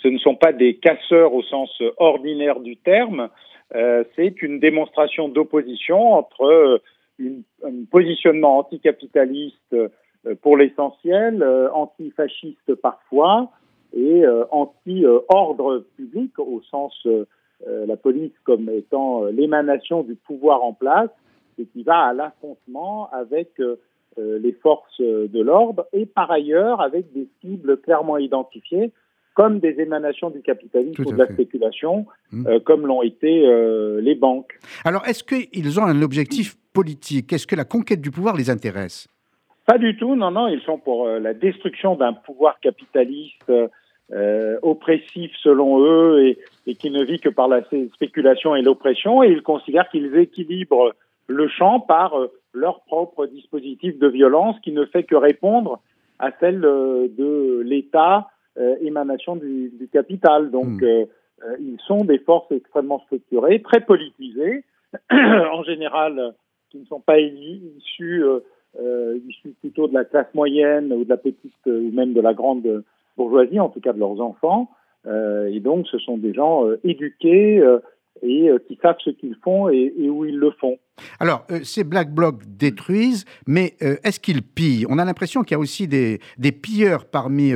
Ce 0.00 0.06
ne 0.06 0.18
sont 0.18 0.36
pas 0.36 0.52
des 0.52 0.76
casseurs 0.76 1.34
au 1.34 1.42
sens 1.42 1.82
ordinaire 1.96 2.60
du 2.60 2.76
terme. 2.76 3.28
Euh, 3.74 4.04
c'est 4.14 4.40
une 4.40 4.60
démonstration 4.60 5.28
d'opposition 5.28 6.12
entre 6.12 6.80
un 7.20 7.84
positionnement 7.90 8.58
anticapitaliste 8.58 9.74
pour 10.40 10.56
l'essentiel, 10.56 11.42
euh, 11.42 11.70
antifasciste 11.72 12.74
parfois, 12.76 13.50
et 13.94 14.24
euh, 14.24 14.44
anti-ordre 14.50 15.84
public 15.96 16.38
au 16.38 16.62
sens 16.70 17.06
la 17.86 17.96
police 17.96 18.32
comme 18.42 18.68
étant 18.70 19.26
l'émanation 19.26 20.02
du 20.02 20.16
pouvoir 20.16 20.64
en 20.64 20.72
place 20.72 21.10
et 21.60 21.66
qui 21.66 21.84
va 21.84 22.06
à 22.06 22.12
l'affrontement 22.12 23.08
avec 23.12 23.50
les 24.18 24.52
forces 24.54 25.00
de 25.00 25.40
l'ordre 25.40 25.86
et 25.92 26.04
par 26.04 26.28
ailleurs 26.32 26.80
avec 26.80 27.12
des 27.12 27.28
cibles 27.40 27.76
clairement 27.76 28.18
identifiées 28.18 28.90
comme 29.34 29.60
des 29.60 29.76
émanations 29.78 30.30
du 30.30 30.42
capitalisme 30.42 31.04
ou 31.06 31.12
de 31.12 31.16
la 31.16 31.32
spéculation, 31.32 32.04
mmh. 32.32 32.58
comme 32.64 32.84
l'ont 32.84 33.02
été 33.02 33.46
les 34.00 34.16
banques. 34.16 34.58
Alors, 34.84 35.06
est-ce 35.06 35.22
qu'ils 35.22 35.78
ont 35.78 35.84
un 35.84 36.02
objectif 36.02 36.56
politique? 36.72 37.32
Est-ce 37.32 37.46
que 37.46 37.54
la 37.54 37.64
conquête 37.64 38.00
du 38.00 38.10
pouvoir 38.10 38.36
les 38.36 38.50
intéresse? 38.50 39.06
Pas 39.64 39.78
du 39.78 39.96
tout, 39.96 40.16
non, 40.16 40.30
non, 40.32 40.48
ils 40.48 40.60
sont 40.62 40.78
pour 40.78 41.06
euh, 41.06 41.20
la 41.20 41.34
destruction 41.34 41.94
d'un 41.94 42.12
pouvoir 42.12 42.58
capitaliste 42.60 43.52
euh, 44.12 44.58
oppressif 44.62 45.30
selon 45.40 45.80
eux 45.84 46.26
et, 46.26 46.38
et, 46.66 46.74
qui 46.74 46.90
ne 46.90 47.04
vit 47.04 47.20
que 47.20 47.28
par 47.28 47.46
la 47.46 47.62
spéculation 47.94 48.56
et 48.56 48.62
l'oppression, 48.62 49.22
et 49.22 49.28
ils 49.28 49.42
considèrent 49.42 49.88
qu'ils 49.88 50.16
équilibrent 50.16 50.92
le 51.28 51.48
champ 51.48 51.78
par 51.78 52.18
euh, 52.18 52.32
leur 52.52 52.82
propre 52.82 53.26
dispositif 53.26 53.98
de 53.98 54.08
violence 54.08 54.56
qui 54.64 54.72
ne 54.72 54.84
fait 54.84 55.04
que 55.04 55.14
répondre 55.14 55.80
à 56.18 56.30
celle 56.38 56.60
de 56.60 57.62
l'État, 57.64 58.28
émanation 58.80 59.34
du, 59.34 59.70
du, 59.70 59.88
capital. 59.88 60.52
Donc, 60.52 60.82
hmm. 60.82 61.06
ils 61.58 61.80
sont 61.84 62.04
des 62.04 62.18
forces 62.18 62.52
extrêmement 62.52 63.00
structurées, 63.06 63.60
très 63.60 63.80
politisées, 63.80 64.64
en 65.10 65.64
général, 65.64 66.34
qui 66.70 66.78
ne 66.78 66.84
sont 66.84 67.00
pas 67.00 67.18
issues 67.18 68.22
euh, 68.80 69.18
issus 69.28 69.54
plutôt 69.60 69.86
de 69.86 69.94
la 69.94 70.04
classe 70.04 70.32
moyenne 70.34 70.92
ou 70.92 71.04
de 71.04 71.08
la 71.08 71.16
petite 71.16 71.52
euh, 71.66 71.80
ou 71.80 71.92
même 71.92 72.14
de 72.14 72.20
la 72.20 72.34
grande 72.34 72.84
bourgeoisie, 73.16 73.60
en 73.60 73.68
tout 73.68 73.80
cas 73.80 73.92
de 73.92 73.98
leurs 73.98 74.20
enfants. 74.20 74.70
Euh, 75.06 75.46
et 75.46 75.60
donc, 75.60 75.86
ce 75.88 75.98
sont 75.98 76.16
des 76.16 76.32
gens 76.32 76.66
euh, 76.66 76.80
éduqués 76.84 77.62
et 78.22 78.50
qui 78.68 78.78
savent 78.80 78.98
ce 79.04 79.10
qu'ils 79.10 79.36
font 79.42 79.68
et, 79.68 79.92
et, 79.98 80.08
où 80.08 80.24
ils 80.24 80.38
le 80.38 80.52
font. 80.52 80.78
Alors, 81.18 81.44
ces 81.64 81.82
Black 81.82 82.14
Blocs 82.14 82.42
détruisent, 82.46 83.24
mais 83.48 83.74
est-ce 83.80 84.20
qu'ils 84.20 84.42
pillent? 84.42 84.86
On 84.88 84.98
a 84.98 85.04
l'impression 85.04 85.42
qu'il 85.42 85.54
y 85.54 85.56
a 85.56 85.58
aussi 85.58 85.88
des, 85.88 86.20
des 86.38 86.52
pilleurs 86.52 87.06
parmi 87.06 87.52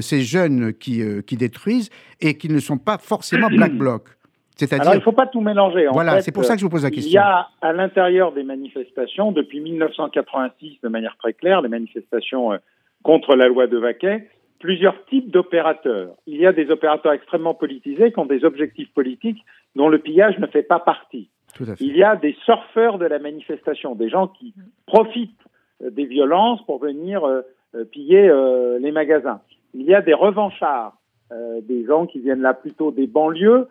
ces 0.00 0.20
jeunes 0.20 0.74
qui, 0.74 1.00
qui 1.24 1.36
détruisent 1.36 1.88
et 2.20 2.36
qui 2.36 2.50
ne 2.50 2.58
sont 2.58 2.78
pas 2.78 2.98
forcément 2.98 3.48
Black 3.48 3.72
Blocs. 3.78 4.08
Alors, 4.72 4.94
il 4.94 4.98
ne 4.98 5.02
faut 5.02 5.12
pas 5.12 5.26
tout 5.26 5.40
mélanger. 5.40 5.86
voilà, 5.92 6.22
c'est 6.22 6.32
pour 6.32 6.44
ça 6.44 6.54
que 6.54 6.60
je 6.60 6.64
vous 6.64 6.70
pose 6.70 6.84
la 6.84 6.90
question. 6.90 7.10
Il 7.10 7.14
y 7.14 7.18
a 7.18 7.48
à 7.60 7.72
l'intérieur 7.72 8.32
des 8.32 8.42
manifestations, 8.42 9.32
depuis 9.32 9.60
1986, 9.60 10.78
de 10.82 10.88
manière 10.88 11.16
très 11.18 11.34
claire, 11.34 11.60
les 11.60 11.68
manifestations 11.68 12.52
euh, 12.52 12.58
contre 13.02 13.36
la 13.36 13.48
loi 13.48 13.66
de 13.66 13.76
Vaquet, 13.76 14.28
plusieurs 14.58 15.04
types 15.06 15.30
d'opérateurs. 15.30 16.14
Il 16.26 16.40
y 16.40 16.46
a 16.46 16.52
des 16.52 16.70
opérateurs 16.70 17.12
extrêmement 17.12 17.52
politisés 17.52 18.12
qui 18.12 18.18
ont 18.18 18.26
des 18.26 18.44
objectifs 18.44 18.92
politiques 18.94 19.44
dont 19.74 19.88
le 19.88 19.98
pillage 19.98 20.38
ne 20.38 20.46
fait 20.46 20.62
pas 20.62 20.78
partie. 20.78 21.28
Il 21.80 21.96
y 21.96 22.02
a 22.02 22.16
des 22.16 22.34
surfeurs 22.44 22.98
de 22.98 23.06
la 23.06 23.18
manifestation, 23.18 23.94
des 23.94 24.08
gens 24.08 24.28
qui 24.28 24.54
profitent 24.86 25.30
euh, 25.82 25.90
des 25.90 26.06
violences 26.06 26.64
pour 26.64 26.78
venir 26.78 27.24
euh, 27.24 27.42
piller 27.92 28.32
les 28.80 28.90
magasins. 28.90 29.42
Il 29.74 29.82
y 29.82 29.94
a 29.94 30.00
des 30.00 30.14
revanchards, 30.14 30.96
des 31.30 31.84
gens 31.84 32.06
qui 32.06 32.20
viennent 32.20 32.40
là 32.40 32.54
plutôt 32.54 32.90
des 32.90 33.06
banlieues 33.06 33.68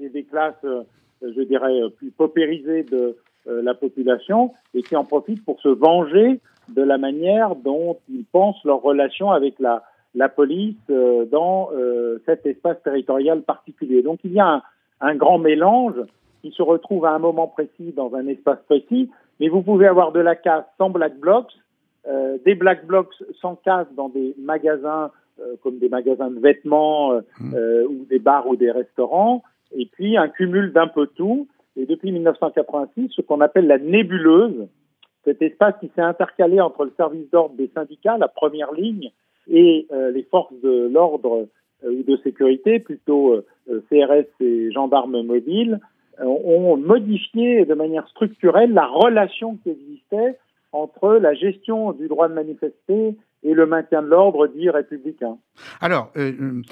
et 0.00 0.08
des 0.08 0.24
classes, 0.24 0.54
euh, 0.64 0.82
je 1.22 1.42
dirais, 1.42 1.80
plus 1.96 2.10
paupérisées 2.10 2.84
de 2.84 3.16
euh, 3.48 3.62
la 3.62 3.74
population 3.74 4.52
et 4.74 4.82
qui 4.82 4.96
en 4.96 5.04
profitent 5.04 5.44
pour 5.44 5.60
se 5.60 5.68
venger 5.68 6.40
de 6.68 6.82
la 6.82 6.98
manière 6.98 7.56
dont 7.56 7.98
ils 8.08 8.24
pensent 8.24 8.62
leur 8.64 8.80
relation 8.82 9.30
avec 9.30 9.54
la, 9.58 9.82
police 10.28 10.76
euh, 10.90 11.24
dans 11.24 11.70
cet 12.26 12.46
espace 12.46 12.80
territorial 12.82 13.42
particulier. 13.42 14.02
Donc 14.02 14.20
il 14.24 14.32
y 14.32 14.40
a 14.40 14.62
un, 15.00 15.14
grand 15.16 15.38
mélange 15.38 16.00
qui 16.42 16.52
se 16.52 16.62
retrouve 16.62 17.04
à 17.06 17.10
un 17.10 17.18
moment 17.18 17.48
précis 17.48 17.92
dans 17.96 18.14
un 18.14 18.26
espace 18.26 18.60
précis, 18.66 19.10
mais 19.40 19.48
vous 19.48 19.62
pouvez 19.62 19.86
avoir 19.86 20.12
de 20.12 20.20
la 20.20 20.36
casse 20.36 20.64
sans 20.78 20.90
black 20.90 21.16
blocs, 21.18 21.52
euh, 22.08 22.36
des 22.44 22.56
black 22.56 22.84
blocs 22.86 23.14
sans 23.40 23.54
casse 23.56 23.86
dans 23.94 24.08
des 24.08 24.34
magasins 24.38 25.04
euh, 25.04 25.08
comme 25.62 25.78
des 25.78 25.88
magasins 25.88 26.30
de 26.30 26.38
vêtements 26.38 27.12
euh, 27.12 27.20
mmh. 27.40 27.54
euh, 27.54 27.86
ou 27.88 28.04
des 28.08 28.18
bars 28.18 28.46
ou 28.48 28.56
des 28.56 28.70
restaurants, 28.70 29.42
et 29.76 29.86
puis 29.86 30.16
un 30.16 30.28
cumul 30.28 30.72
d'un 30.72 30.88
peu 30.88 31.06
tout. 31.06 31.48
Et 31.76 31.86
depuis 31.86 32.12
1986, 32.12 33.10
ce 33.10 33.22
qu'on 33.22 33.40
appelle 33.40 33.66
la 33.66 33.78
nébuleuse, 33.78 34.68
cet 35.24 35.40
espace 35.40 35.74
qui 35.80 35.90
s'est 35.94 36.02
intercalé 36.02 36.60
entre 36.60 36.84
le 36.84 36.92
service 36.96 37.30
d'ordre 37.30 37.54
des 37.54 37.70
syndicats, 37.74 38.18
la 38.18 38.28
première 38.28 38.72
ligne, 38.72 39.10
et 39.48 39.88
les 39.90 40.22
forces 40.30 40.54
de 40.62 40.88
l'ordre 40.92 41.48
ou 41.82 42.02
de 42.02 42.16
sécurité, 42.18 42.78
plutôt 42.78 43.42
CRS 43.66 44.26
et 44.40 44.70
gendarmes 44.70 45.22
mobiles, 45.22 45.80
ont 46.20 46.76
modifié 46.76 47.64
de 47.64 47.74
manière 47.74 48.06
structurelle 48.08 48.72
la 48.72 48.86
relation 48.86 49.56
qui 49.62 49.70
existait 49.70 50.38
entre 50.72 51.14
la 51.14 51.34
gestion 51.34 51.92
du 51.92 52.08
droit 52.08 52.28
de 52.28 52.34
manifester 52.34 53.16
et 53.42 53.54
le 53.54 53.66
maintien 53.66 54.02
de 54.02 54.08
l'ordre 54.08 54.46
dit 54.46 54.70
républicain. 54.70 55.36
Alors, 55.80 56.10
euh, 56.16 56.62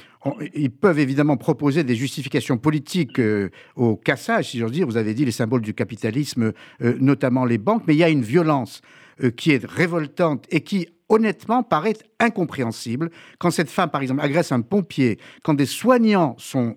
ils 0.54 0.70
peuvent 0.70 0.98
évidemment 0.98 1.37
proposer 1.37 1.85
des 1.85 1.94
justifications 1.94 2.59
politiques 2.59 3.18
euh, 3.18 3.50
au 3.76 3.96
cassage, 3.96 4.50
si 4.50 4.59
j'ose 4.59 4.72
dire. 4.72 4.87
Vous 4.87 4.96
avez 4.96 5.14
dit 5.14 5.24
les 5.24 5.33
symboles 5.33 5.62
du 5.62 5.74
capitalisme, 5.74 6.52
euh, 6.83 6.94
notamment 7.00 7.44
les 7.44 7.59
banques, 7.59 7.83
mais 7.87 7.94
il 7.94 7.98
y 7.98 8.04
a 8.04 8.09
une 8.09 8.22
violence 8.22 8.83
qui 9.37 9.52
est 9.52 9.66
révoltante 9.66 10.46
et 10.50 10.62
qui, 10.62 10.88
honnêtement, 11.11 11.62
paraît 11.62 11.92
incompréhensible. 12.20 13.11
Quand 13.38 13.50
cette 13.50 13.68
femme, 13.68 13.90
par 13.90 14.00
exemple, 14.00 14.22
agresse 14.22 14.50
un 14.50 14.62
pompier, 14.62 15.18
quand 15.42 15.52
des 15.52 15.66
soignants 15.66 16.37
sont 16.38 16.74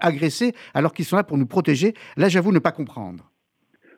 agressés 0.00 0.54
alors 0.72 0.94
qu'ils 0.94 1.04
sont 1.04 1.16
là 1.16 1.22
pour 1.22 1.36
nous 1.36 1.44
protéger, 1.44 1.92
là, 2.16 2.30
j'avoue 2.30 2.50
ne 2.50 2.60
pas 2.60 2.72
comprendre. 2.72 3.30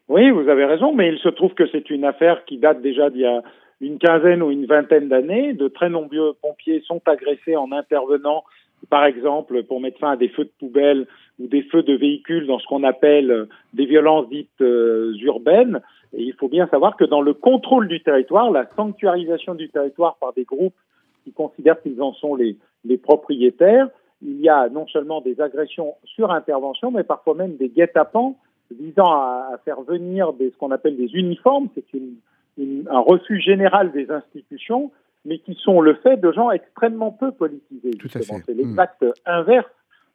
Oui, 0.08 0.28
vous 0.32 0.48
avez 0.48 0.64
raison, 0.64 0.92
mais 0.92 1.08
il 1.08 1.18
se 1.20 1.28
trouve 1.28 1.54
que 1.54 1.68
c'est 1.70 1.88
une 1.88 2.04
affaire 2.04 2.44
qui 2.46 2.58
date 2.58 2.82
déjà 2.82 3.10
d'il 3.10 3.20
y 3.20 3.26
a 3.26 3.42
une 3.86 3.98
quinzaine 3.98 4.42
ou 4.42 4.50
une 4.50 4.66
vingtaine 4.66 5.08
d'années. 5.08 5.52
De 5.52 5.68
très 5.68 5.90
nombreux 5.90 6.36
pompiers 6.40 6.82
sont 6.86 7.02
agressés 7.06 7.56
en 7.56 7.72
intervenant 7.72 8.44
par 8.90 9.04
exemple 9.06 9.62
pour 9.64 9.80
mettre 9.80 9.98
fin 9.98 10.12
à 10.12 10.16
des 10.16 10.28
feux 10.28 10.44
de 10.44 10.52
poubelle 10.58 11.06
ou 11.38 11.46
des 11.46 11.62
feux 11.62 11.82
de 11.82 11.94
véhicules 11.94 12.46
dans 12.46 12.58
ce 12.58 12.66
qu'on 12.66 12.82
appelle 12.82 13.48
des 13.72 13.86
violences 13.86 14.28
dites 14.28 14.60
urbaines. 14.60 15.80
Et 16.12 16.22
il 16.22 16.34
faut 16.34 16.48
bien 16.48 16.68
savoir 16.68 16.96
que 16.96 17.04
dans 17.04 17.20
le 17.20 17.34
contrôle 17.34 17.88
du 17.88 18.02
territoire, 18.02 18.50
la 18.50 18.68
sanctuarisation 18.76 19.54
du 19.54 19.68
territoire 19.68 20.16
par 20.16 20.32
des 20.32 20.44
groupes 20.44 20.76
qui 21.24 21.32
considèrent 21.32 21.80
qu'ils 21.80 22.00
en 22.02 22.12
sont 22.12 22.36
les, 22.36 22.56
propriétaires, 22.98 23.88
il 24.22 24.40
y 24.40 24.48
a 24.48 24.68
non 24.68 24.86
seulement 24.86 25.20
des 25.20 25.40
agressions 25.40 25.94
sur 26.04 26.30
intervention, 26.30 26.90
mais 26.90 27.02
parfois 27.02 27.34
même 27.34 27.56
des 27.56 27.68
guet-apens 27.68 28.36
visant 28.70 29.10
à, 29.10 29.58
faire 29.64 29.80
venir 29.82 30.32
ce 30.38 30.56
qu'on 30.58 30.70
appelle 30.70 30.96
des 30.96 31.14
uniformes. 31.14 31.68
C'est 31.74 31.92
une, 31.94 32.16
une, 32.58 32.86
un 32.90 33.00
refus 33.00 33.40
général 33.40 33.92
des 33.92 34.10
institutions, 34.10 34.90
mais 35.24 35.38
qui 35.38 35.54
sont 35.54 35.80
le 35.80 35.94
fait 35.94 36.16
de 36.18 36.32
gens 36.32 36.50
extrêmement 36.50 37.10
peu 37.10 37.32
politisés. 37.32 37.92
C'est 38.08 38.54
l'exact 38.54 39.02
mmh. 39.02 39.12
inverse. 39.26 39.70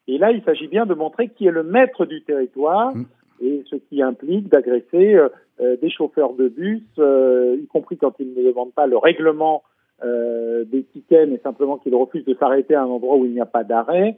Et 0.08 0.18
là, 0.18 0.32
il 0.32 0.44
s'agit 0.44 0.68
bien 0.68 0.86
de 0.86 0.94
montrer 0.94 1.30
qui 1.30 1.48
est 1.48 1.52
le 1.52 1.64
maître 1.64 2.06
du 2.06 2.24
territoire, 2.24 2.96
mmh. 2.96 3.06
et 3.42 3.64
ce 3.70 3.76
qui 3.76 4.02
implique 4.02 4.50
d'agresser 4.50 5.16
euh, 5.16 5.30
euh, 5.62 5.76
des 5.76 5.90
chauffeurs 5.90 6.34
de 6.34 6.48
bus, 6.48 6.84
euh, 7.00 7.58
y 7.62 7.68
compris 7.68 7.98
quand 7.98 8.14
ils 8.20 8.34
ne 8.34 8.44
demandent 8.44 8.74
pas 8.74 8.88
le 8.88 8.98
règlement 8.98 9.64
euh, 10.04 10.64
des 10.64 10.84
tickets, 10.84 11.30
mais 11.30 11.38
simplement 11.40 11.78
qu'ils 11.78 11.96
refusent 11.96 12.24
de 12.24 12.34
s'arrêter 12.36 12.76
à 12.76 12.84
un 12.84 12.88
endroit 12.88 13.18
où 13.18 13.26
il 13.26 13.34
n'y 13.34 13.42
a 13.42 13.46
pas 13.46 13.64
d'arrêt, 13.64 14.16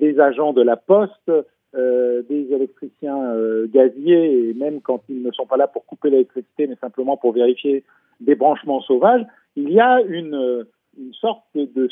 des 0.00 0.20
agents 0.20 0.52
de 0.52 0.62
la 0.62 0.76
poste, 0.76 1.32
euh, 1.76 2.22
des 2.28 2.52
électriciens 2.52 3.20
euh, 3.32 3.66
gaziers, 3.72 4.48
et 4.48 4.54
même 4.54 4.80
quand 4.80 5.02
ils 5.08 5.22
ne 5.22 5.30
sont 5.32 5.46
pas 5.46 5.56
là 5.56 5.66
pour 5.66 5.84
couper 5.86 6.10
l'électricité, 6.10 6.66
mais 6.66 6.76
simplement 6.76 7.16
pour 7.16 7.32
vérifier 7.32 7.84
des 8.20 8.34
branchements 8.34 8.80
sauvages, 8.80 9.24
il 9.56 9.70
y 9.70 9.80
a 9.80 10.00
une, 10.02 10.66
une 10.98 11.14
sorte 11.14 11.44
de, 11.54 11.88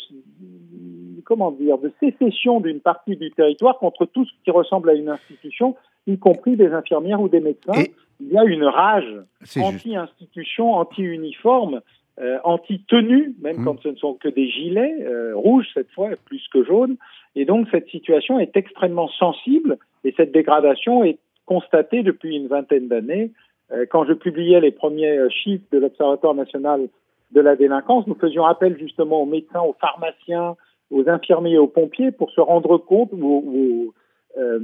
comment 1.25 1.51
dire 1.51 1.79
de 1.79 1.93
sécession 2.01 2.61
d'une 2.61 2.81
partie 2.81 3.17
du 3.17 3.31
territoire 3.31 3.79
contre 3.79 4.07
tout 4.07 4.25
ce 4.25 4.31
qui 4.45 4.51
ressemble 4.51 4.91
à 4.91 4.95
une 4.95 5.09
institution, 5.09 5.77
y 6.07 6.19
compris 6.19 6.57
des 6.57 6.73
infirmières 6.73 7.21
ou 7.21 7.29
des 7.29 7.41
médecins. 7.41 7.81
Et 7.81 7.93
il 8.21 8.29
y 8.29 8.39
a 8.39 8.45
une 8.45 8.65
rage 8.65 9.21
anti-institution, 9.57 10.75
anti-uniforme 10.75 11.81
euh, 12.21 12.39
anti-tenue, 12.45 13.35
même 13.41 13.61
mmh. 13.61 13.65
quand 13.65 13.81
ce 13.81 13.89
ne 13.89 13.97
sont 13.97 14.15
que 14.15 14.29
des 14.29 14.47
gilets 14.47 15.03
euh, 15.03 15.33
rouges 15.35 15.67
cette 15.73 15.91
fois, 15.93 16.11
plus 16.27 16.47
que 16.53 16.63
jaunes. 16.63 16.97
Et 17.35 17.45
donc 17.45 17.69
cette 17.71 17.89
situation 17.89 18.39
est 18.39 18.57
extrêmement 18.57 19.09
sensible 19.09 19.79
et 20.05 20.13
cette 20.17 20.33
dégradation 20.33 21.05
est 21.05 21.19
constatée 21.47 22.03
depuis 22.03 22.37
une 22.37 22.49
vingtaine 22.49 22.89
d'années. 22.89 23.33
Euh, 23.73 23.87
quand 23.91 24.05
je 24.05 24.13
publiais 24.13 24.61
les 24.61 24.71
premiers 24.71 25.17
euh, 25.17 25.29
chiffres 25.31 25.65
de 25.73 25.79
l'Observatoire 25.79 26.35
national 26.35 26.89
de 27.31 27.41
la 27.41 27.57
délinquance, 27.57 28.07
nous 28.07 28.15
faisions 28.15 28.45
appel 28.45 28.77
justement 28.79 29.23
aux 29.23 29.27
médecins, 29.27 29.63
aux 29.63 29.77
pharmaciens, 29.81 30.57
aux 30.91 31.09
infirmiers 31.09 31.59
aux 31.59 31.67
pompiers 31.67 32.13
pour 32.13 32.31
se 32.31 32.41
rendre 32.41 32.77
compte, 32.77 33.11
ou, 33.13 33.95
euh, 34.37 34.59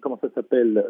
comment 0.00 0.18
ça 0.20 0.28
s'appelle, 0.34 0.84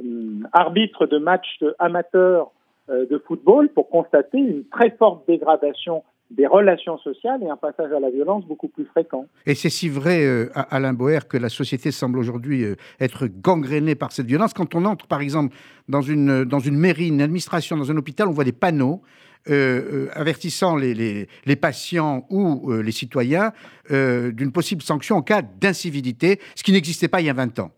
arbitres 0.52 1.06
de 1.06 1.18
matchs 1.18 1.64
amateurs 1.78 2.50
euh, 2.90 3.06
de 3.06 3.18
football 3.18 3.68
pour 3.68 3.90
constater 3.90 4.38
une 4.38 4.64
très 4.64 4.90
forte 4.90 5.26
dégradation 5.26 6.04
des 6.30 6.46
relations 6.46 6.98
sociales 6.98 7.42
et 7.42 7.48
un 7.48 7.56
passage 7.56 7.90
à 7.92 8.00
la 8.00 8.10
violence 8.10 8.44
beaucoup 8.44 8.68
plus 8.68 8.84
fréquent. 8.84 9.26
Et 9.46 9.54
c'est 9.54 9.70
si 9.70 9.88
vrai, 9.88 10.24
euh, 10.24 10.50
Alain 10.54 10.92
Boer, 10.92 11.26
que 11.28 11.38
la 11.38 11.48
société 11.48 11.90
semble 11.90 12.18
aujourd'hui 12.18 12.64
euh, 12.64 12.74
être 13.00 13.26
gangrénée 13.26 13.94
par 13.94 14.12
cette 14.12 14.26
violence. 14.26 14.52
Quand 14.52 14.74
on 14.74 14.84
entre, 14.84 15.06
par 15.06 15.20
exemple, 15.20 15.54
dans 15.88 16.02
une, 16.02 16.44
dans 16.44 16.58
une 16.58 16.76
mairie, 16.76 17.08
une 17.08 17.22
administration, 17.22 17.76
dans 17.76 17.90
un 17.90 17.96
hôpital, 17.96 18.28
on 18.28 18.32
voit 18.32 18.44
des 18.44 18.52
panneaux 18.52 19.00
euh, 19.48 20.08
euh 20.08 20.08
avertissant 20.14 20.76
les, 20.76 20.94
les, 20.94 21.28
les, 21.46 21.56
patients 21.56 22.26
ou 22.28 22.70
euh, 22.70 22.82
les 22.82 22.92
citoyens 22.92 23.52
d'une 23.88 24.52
possible 24.52 24.82
sanction 24.82 25.16
en 25.16 25.22
cas 25.22 25.40
d'incivilité, 25.42 26.40
ce 26.54 26.62
qui 26.62 26.72
n'existait 26.72 27.08
pas 27.08 27.20
il 27.20 27.26
y 27.26 27.30
a 27.30 27.34
20 27.34 27.58
ans. 27.60 27.70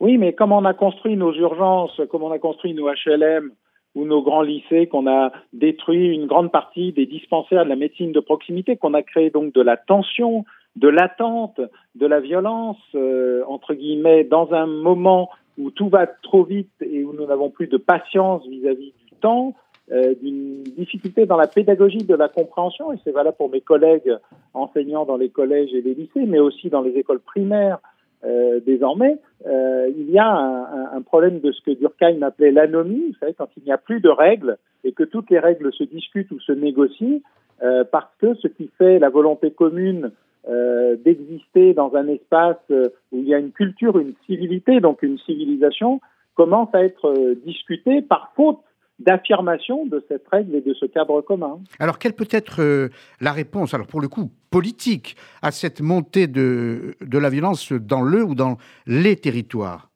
Oui, 0.00 0.18
mais 0.18 0.32
comme 0.34 0.52
on 0.52 0.64
a 0.64 0.74
construit 0.74 1.16
nos 1.16 1.32
urgences, 1.32 2.00
comme 2.10 2.22
on 2.22 2.32
a 2.32 2.38
construit 2.38 2.74
nos 2.74 2.88
HLM, 2.88 3.52
ou 3.96 4.04
nos 4.04 4.22
grands 4.22 4.42
lycées, 4.42 4.86
qu'on 4.86 5.08
a 5.08 5.32
détruit 5.52 6.14
une 6.14 6.26
grande 6.26 6.52
partie 6.52 6.92
des 6.92 7.06
dispensaires 7.06 7.64
de 7.64 7.70
la 7.70 7.76
médecine 7.76 8.12
de 8.12 8.20
proximité, 8.20 8.76
qu'on 8.76 8.94
a 8.94 9.02
créé 9.02 9.30
donc 9.30 9.52
de 9.54 9.62
la 9.62 9.76
tension, 9.76 10.44
de 10.76 10.88
l'attente, 10.88 11.60
de 11.94 12.06
la 12.06 12.20
violence, 12.20 12.76
euh, 12.94 13.42
entre 13.48 13.72
guillemets, 13.74 14.22
dans 14.22 14.52
un 14.52 14.66
moment 14.66 15.30
où 15.58 15.70
tout 15.70 15.88
va 15.88 16.06
trop 16.06 16.44
vite 16.44 16.70
et 16.82 17.02
où 17.02 17.14
nous 17.14 17.26
n'avons 17.26 17.48
plus 17.48 17.66
de 17.66 17.78
patience 17.78 18.46
vis-à-vis 18.46 18.92
-vis 18.92 19.06
du 19.06 19.14
temps, 19.20 19.54
euh, 19.90 20.14
d'une 20.20 20.62
difficulté 20.64 21.24
dans 21.24 21.38
la 21.38 21.46
pédagogie 21.46 22.04
de 22.04 22.14
la 22.14 22.28
compréhension, 22.28 22.92
et 22.92 22.98
c'est 23.02 23.12
valable 23.12 23.36
pour 23.38 23.48
mes 23.48 23.62
collègues 23.62 24.14
enseignants 24.52 25.06
dans 25.06 25.16
les 25.16 25.30
collèges 25.30 25.72
et 25.72 25.80
les 25.80 25.94
lycées, 25.94 26.26
mais 26.26 26.40
aussi 26.40 26.68
dans 26.68 26.82
les 26.82 26.98
écoles 26.98 27.20
primaires, 27.20 27.78
euh, 28.24 28.60
désormais, 28.64 29.18
euh, 29.46 29.90
il 29.96 30.10
y 30.10 30.18
a 30.18 30.28
un, 30.28 30.96
un, 30.96 31.02
problème 31.02 31.40
de 31.40 31.52
ce 31.52 31.60
que 31.62 31.70
Durkheim 31.70 32.22
appelait 32.22 32.50
l'anomie, 32.50 33.08
vous 33.08 33.18
savez, 33.20 33.34
quand 33.34 33.48
il 33.56 33.64
n'y 33.64 33.72
a 33.72 33.78
plus 33.78 34.00
de 34.00 34.08
règles 34.08 34.56
et 34.84 34.92
que 34.92 35.04
toutes 35.04 35.30
les 35.30 35.38
règles 35.38 35.72
se 35.72 35.84
discutent 35.84 36.30
ou 36.30 36.40
se 36.40 36.52
négocient, 36.52 37.20
euh, 37.62 37.84
parce 37.90 38.10
que 38.18 38.34
ce 38.34 38.48
qui 38.48 38.70
fait 38.76 38.98
la 38.98 39.08
volonté 39.08 39.50
commune 39.50 40.12
euh, 40.48 40.96
d'exister 40.96 41.72
dans 41.72 41.94
un 41.94 42.06
espace 42.06 42.56
euh, 42.70 42.88
où 43.12 43.18
il 43.18 43.28
y 43.28 43.34
a 43.34 43.38
une 43.38 43.52
culture, 43.52 43.98
une 43.98 44.12
civilité, 44.26 44.80
donc 44.80 45.02
une 45.02 45.18
civilisation, 45.18 46.00
commence 46.34 46.68
à 46.74 46.84
être 46.84 47.34
discuté 47.46 48.02
par 48.02 48.32
faute 48.36 48.58
d'affirmation 48.98 49.86
de 49.86 50.02
cette 50.08 50.26
règle 50.28 50.54
et 50.54 50.60
de 50.60 50.72
ce 50.74 50.86
cadre 50.86 51.20
commun. 51.20 51.60
Alors, 51.78 51.98
quelle 51.98 52.14
peut 52.14 52.28
être 52.30 52.62
euh, 52.62 52.88
la 53.20 53.32
réponse, 53.32 53.74
alors 53.74 53.86
pour 53.86 54.00
le 54.00 54.08
coup 54.08 54.30
politique, 54.50 55.16
à 55.42 55.50
cette 55.50 55.80
montée 55.80 56.26
de, 56.26 56.94
de 57.00 57.18
la 57.18 57.28
violence 57.28 57.72
dans 57.72 58.02
le 58.02 58.22
ou 58.22 58.34
dans 58.34 58.56
les 58.86 59.16
territoires? 59.16 59.90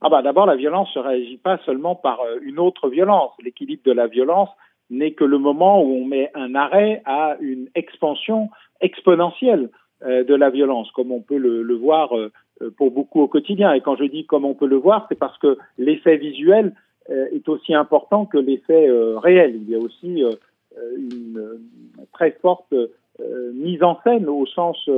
Ah 0.00 0.08
bah 0.08 0.22
D'abord, 0.22 0.46
la 0.46 0.56
violence 0.56 0.88
ne 0.96 1.02
réagit 1.02 1.36
pas 1.36 1.58
seulement 1.64 1.94
par 1.94 2.20
euh, 2.20 2.38
une 2.42 2.58
autre 2.58 2.88
violence. 2.88 3.32
L'équilibre 3.44 3.82
de 3.84 3.92
la 3.92 4.08
violence 4.08 4.48
n'est 4.88 5.12
que 5.12 5.24
le 5.24 5.38
moment 5.38 5.82
où 5.82 5.92
on 5.92 6.04
met 6.04 6.32
un 6.34 6.56
arrêt 6.56 7.02
à 7.04 7.36
une 7.40 7.68
expansion 7.76 8.50
exponentielle 8.80 9.70
euh, 10.02 10.24
de 10.24 10.34
la 10.34 10.50
violence, 10.50 10.90
comme 10.92 11.12
on 11.12 11.20
peut 11.20 11.36
le, 11.36 11.62
le 11.62 11.74
voir 11.74 12.10
pour 12.76 12.90
beaucoup 12.90 13.20
au 13.20 13.28
quotidien. 13.28 13.72
Et 13.72 13.80
quand 13.80 13.96
je 13.96 14.04
dis 14.04 14.26
comme 14.26 14.44
on 14.44 14.54
peut 14.54 14.66
le 14.66 14.76
voir, 14.76 15.06
c'est 15.08 15.18
parce 15.18 15.38
que 15.38 15.56
l'effet 15.78 16.16
visuel 16.16 16.74
est 17.08 17.48
aussi 17.48 17.74
important 17.74 18.26
que 18.26 18.38
l'effet 18.38 18.88
euh, 18.88 19.18
réel. 19.18 19.56
Il 19.56 19.70
y 19.70 19.74
a 19.74 19.78
aussi 19.78 20.22
euh, 20.22 20.32
une 20.96 21.60
très 22.12 22.32
forte 22.42 22.74
mise 23.52 23.82
en 23.82 23.98
scène 24.02 24.28
au 24.28 24.46
sens 24.46 24.88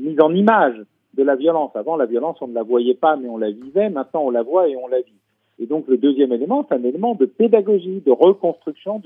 mise 0.00 0.20
en 0.20 0.34
image 0.34 0.80
de 1.14 1.22
la 1.22 1.34
violence. 1.34 1.74
Avant, 1.74 1.96
la 1.96 2.06
violence, 2.06 2.38
on 2.40 2.48
ne 2.48 2.54
la 2.54 2.62
voyait 2.62 2.94
pas, 2.94 3.16
mais 3.16 3.28
on 3.28 3.36
la 3.36 3.50
vivait. 3.50 3.90
Maintenant, 3.90 4.22
on 4.24 4.30
la 4.30 4.42
voit 4.42 4.68
et 4.68 4.76
on 4.76 4.88
la 4.88 5.00
vit. 5.00 5.12
Et 5.58 5.66
donc, 5.66 5.88
le 5.88 5.96
deuxième 5.96 6.32
élément, 6.32 6.66
c'est 6.68 6.74
un 6.74 6.84
élément 6.84 7.14
de 7.14 7.26
pédagogie, 7.26 8.02
de 8.04 8.10
reconstruction 8.10 9.02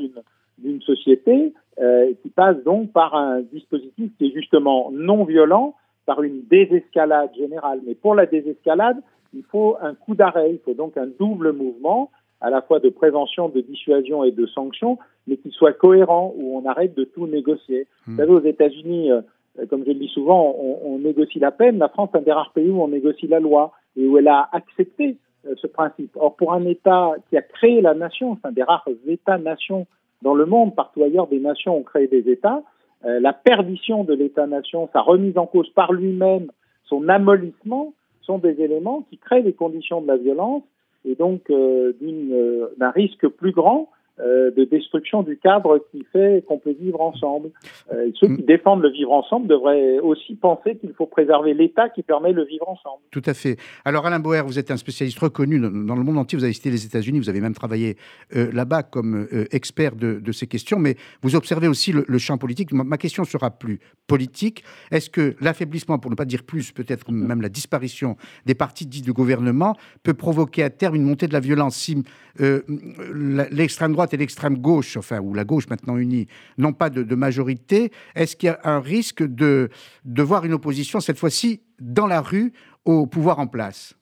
d'une 0.59 0.83
société 0.83 1.55
euh, 1.81 2.13
qui 2.23 2.29
passe 2.29 2.63
donc 2.65 2.93
par 2.93 3.15
un 3.15 3.41
dispositif 3.41 4.11
qui 4.19 4.27
est 4.27 4.33
justement 4.33 4.91
non 4.93 5.25
violent, 5.25 5.75
par 6.07 6.23
une 6.23 6.43
désescalade 6.51 7.31
générale. 7.37 7.81
Mais 7.87 7.95
pour 7.95 8.15
la 8.15 8.27
désescalade, 8.27 8.99
il 9.35 9.43
faut 9.45 9.77
un 9.81 9.95
coup 9.95 10.15
d'arrêt, 10.15 10.53
il 10.53 10.59
faut 10.59 10.75
donc 10.75 10.97
un 10.97 11.07
double 11.07 11.53
mouvement, 11.53 12.11
à 12.41 12.51
la 12.51 12.63
fois 12.63 12.81
de 12.81 12.89
prévention, 12.89 13.49
de 13.49 13.61
dissuasion 13.61 14.25
et 14.25 14.33
de 14.33 14.47
sanction, 14.47 14.99
mais 15.27 15.37
qui 15.37 15.51
soit 15.51 15.73
cohérent, 15.73 16.35
où 16.37 16.57
on 16.59 16.67
arrête 16.67 16.95
de 16.95 17.05
tout 17.05 17.27
négocier. 17.27 17.87
Mmh. 18.07 18.13
Vous 18.13 18.17
savez, 18.17 18.33
aux 18.33 18.45
États-Unis, 18.45 19.13
euh, 19.13 19.21
comme 19.69 19.83
je 19.85 19.91
le 19.91 19.95
dis 19.95 20.09
souvent, 20.09 20.55
on, 20.59 20.79
on, 20.85 20.99
négocie 20.99 21.39
la 21.39 21.51
peine. 21.51 21.79
La 21.79 21.89
France 21.89 22.11
est 22.15 22.19
un 22.19 22.23
des 22.23 22.33
rares 22.33 22.53
pays 22.53 22.71
où 22.71 22.83
on 22.83 22.89
négocie 22.89 23.27
la 23.27 23.41
loi 23.41 23.73
et 23.97 24.07
où 24.07 24.17
elle 24.17 24.29
a 24.29 24.49
accepté 24.53 25.17
euh, 25.47 25.55
ce 25.57 25.67
principe. 25.67 26.17
Or, 26.17 26.37
pour 26.37 26.53
un 26.53 26.65
État 26.65 27.13
qui 27.29 27.37
a 27.37 27.43
créé 27.43 27.81
la 27.81 27.95
nation, 27.95 28.39
c'est 28.41 28.49
un 28.49 28.53
des 28.53 28.63
rares 28.63 28.89
États-nations 29.07 29.87
dans 30.23 30.35
le 30.35 30.47
monde, 30.47 30.75
partout 30.75 31.03
ailleurs, 31.03 31.29
des 31.29 31.41
nations 31.41 31.79
ont 31.79 31.83
créé 31.83 32.07
des 32.07 32.31
États, 32.31 32.63
euh, 33.05 33.21
la 33.21 33.33
perdition 33.33 34.05
de 34.05 34.13
l'État-nation, 34.13 34.89
sa 34.93 35.01
remise 35.01 35.39
en 35.39 35.47
cause 35.47 35.71
par 35.71 35.93
lui-même, 35.93 36.51
son 36.85 37.09
amollissement, 37.09 37.95
sont 38.23 38.39
des 38.39 38.61
éléments 38.61 39.03
qui 39.09 39.19
créent 39.19 39.43
les 39.43 39.53
conditions 39.53 40.01
de 40.01 40.07
la 40.07 40.17
violence 40.17 40.63
et 41.05 41.15
donc 41.15 41.51
euh, 41.51 41.93
euh 42.03 42.69
d'un 42.77 42.91
risque 42.91 43.27
plus 43.29 43.53
grand 43.53 43.89
euh, 44.21 44.51
de 44.51 44.65
destruction 44.65 45.23
du 45.23 45.39
cadre 45.39 45.83
qui 45.91 46.05
fait 46.13 46.45
qu'on 46.47 46.59
peut 46.59 46.75
vivre 46.79 47.01
ensemble. 47.01 47.51
Euh, 47.93 48.11
ceux 48.21 48.27
qui 48.27 48.43
mm. 48.43 48.47
défendent 48.47 48.83
le 48.83 48.91
vivre 48.91 49.13
ensemble 49.13 49.47
devraient 49.47 49.99
aussi 49.99 50.35
penser 50.35 50.77
qu'il 50.77 50.93
faut 50.93 51.07
préserver 51.07 51.55
l'État 51.55 51.89
qui 51.89 52.03
permet 52.03 52.33
le 52.33 52.45
vivre 52.45 52.69
ensemble. 52.69 53.03
Tout 53.11 53.23
à 53.25 53.33
fait. 53.33 53.57
Alors 53.85 54.07
Alain 54.07 54.19
Boer, 54.19 54.43
vous 54.45 54.59
êtes 54.59 54.71
un 54.71 54.77
spécialiste 54.77 55.19
reconnu 55.19 55.59
dans 55.59 55.97
le 55.97 56.03
monde 56.03 56.19
entier, 56.19 56.37
vous 56.37 56.45
avez 56.45 56.53
cité 56.53 56.71
les 56.71 56.85
États-Unis, 56.85 57.19
vous 57.19 57.31
avez 57.31 57.41
même 57.41 57.55
travaillé 57.55 57.97
euh, 58.37 58.51
là-bas 58.53 58.83
comme 58.83 59.27
expert 59.53 59.97
de, 59.97 60.19
de, 60.19 60.33
ces 60.33 60.47
questions, 60.47 60.79
mais 60.79 60.97
vous 61.23 61.35
observez 61.35 61.69
aussi 61.69 61.93
le, 61.93 62.05
le 62.07 62.19
champ 62.19 62.37
politique. 62.37 62.73
Ma, 62.73 62.85
ma, 62.85 62.99
question 62.99 63.25
sera 63.25 63.51
plus 63.51 63.81
politique. 64.07 64.65
Est-ce 64.91 65.09
que 65.09 65.35
l'affaiblissement, 65.41 65.99
pour 65.99 66.11
ne 66.11 66.17
pas 66.17 66.25
dire 66.27 66.43
plus, 66.43 66.73
peut-être 66.73 67.11
même 67.11 67.41
la 67.41 67.49
disparition 67.49 68.17
des 68.45 68.55
partis 68.55 68.87
dits 68.87 69.03
de 69.03 69.13
gouvernement, 69.13 69.77
peut 70.03 70.15
provoquer 70.15 70.63
à 70.63 70.71
terme 70.71 70.97
une 70.97 71.05
montée 71.05 71.27
de 71.27 71.33
la 71.33 71.41
violence 71.41 71.77
si 71.77 72.03
l'extrême 72.39 73.93
droite 73.93 74.10
et 74.13 74.17
l'extrême 74.17 74.59
gauche, 74.59 74.97
enfin, 74.97 75.21
ou 75.21 75.35
la 75.35 75.45
gauche 75.45 75.69
maintenant 75.69 75.97
unie, 75.97 76.27
n'ont 76.59 76.73
pas 76.73 76.91
de, 76.91 77.15
majorité, 77.15 77.91
est-ce 78.15 78.37
qu'il 78.37 78.49
y 78.49 78.51
a 78.51 78.59
un 78.65 78.81
risque 78.81 79.23
de, 79.23 79.69
de 80.05 80.23
voir 80.23 80.45
une 80.45 80.53
opposition, 80.53 81.01
cette 81.01 81.19
fois-ci, 81.19 81.63
dans 81.81 82.07
la 82.07 82.21
rue, 82.21 82.53
au 82.85 83.07
pouvoir 83.07 83.39
en 83.39 83.47
place? 83.47 83.97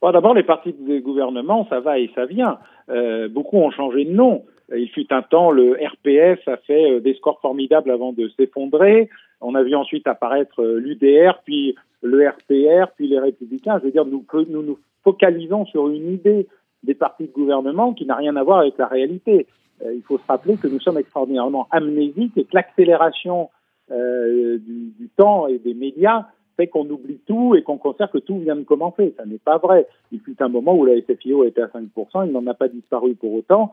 D'abord, 0.00 0.34
les 0.34 0.44
partis 0.44 0.72
de 0.72 1.00
gouvernement, 1.00 1.66
ça 1.68 1.80
va 1.80 1.98
et 1.98 2.10
ça 2.14 2.24
vient. 2.24 2.58
Euh, 2.88 3.28
beaucoup 3.28 3.58
ont 3.58 3.70
changé 3.70 4.04
de 4.04 4.12
nom. 4.12 4.44
Il 4.74 4.88
fut 4.88 5.12
un 5.12 5.22
temps, 5.22 5.50
le 5.50 5.72
RPS 5.72 6.46
a 6.46 6.56
fait 6.58 6.92
euh, 6.92 7.00
des 7.00 7.14
scores 7.14 7.40
formidables 7.40 7.90
avant 7.90 8.12
de 8.12 8.28
s'effondrer. 8.36 9.08
On 9.40 9.54
a 9.54 9.62
vu 9.62 9.74
ensuite 9.74 10.06
apparaître 10.06 10.62
euh, 10.62 10.78
l'UDR, 10.78 11.40
puis 11.44 11.74
le 12.02 12.28
RPR, 12.28 12.92
puis 12.96 13.08
les 13.08 13.18
Républicains. 13.18 13.78
Je 13.80 13.86
veux 13.86 13.90
dire, 13.90 14.04
nous, 14.04 14.24
nous 14.62 14.78
focalisons 15.02 15.66
sur 15.66 15.88
une 15.88 16.12
idée 16.12 16.46
des 16.82 16.94
partis 16.94 17.26
de 17.26 17.32
gouvernement 17.32 17.92
qui 17.92 18.06
n'a 18.06 18.16
rien 18.16 18.36
à 18.36 18.42
voir 18.42 18.60
avec 18.60 18.78
la 18.78 18.86
réalité. 18.86 19.46
il 19.84 20.02
faut 20.02 20.18
se 20.18 20.26
rappeler 20.26 20.56
que 20.56 20.68
nous 20.68 20.80
sommes 20.80 20.98
extraordinairement 20.98 21.66
amnésiques 21.70 22.36
et 22.36 22.44
que 22.44 22.54
l'accélération 22.54 23.50
du, 23.90 24.92
du, 24.98 25.08
temps 25.16 25.46
et 25.46 25.58
des 25.58 25.74
médias 25.74 26.26
fait 26.58 26.66
qu'on 26.66 26.88
oublie 26.90 27.20
tout 27.26 27.54
et 27.54 27.62
qu'on 27.62 27.78
considère 27.78 28.10
que 28.10 28.18
tout 28.18 28.38
vient 28.38 28.56
de 28.56 28.64
commencer. 28.64 29.14
Ça 29.16 29.24
n'est 29.24 29.38
pas 29.38 29.58
vrai. 29.58 29.86
Il 30.12 30.20
fut 30.20 30.42
un 30.42 30.48
moment 30.48 30.74
où 30.74 30.84
la 30.84 31.00
SFIO 31.00 31.44
était 31.44 31.62
à 31.62 31.68
5%, 31.68 32.26
il 32.26 32.32
n'en 32.32 32.46
a 32.46 32.54
pas 32.54 32.68
disparu 32.68 33.14
pour 33.14 33.32
autant. 33.32 33.72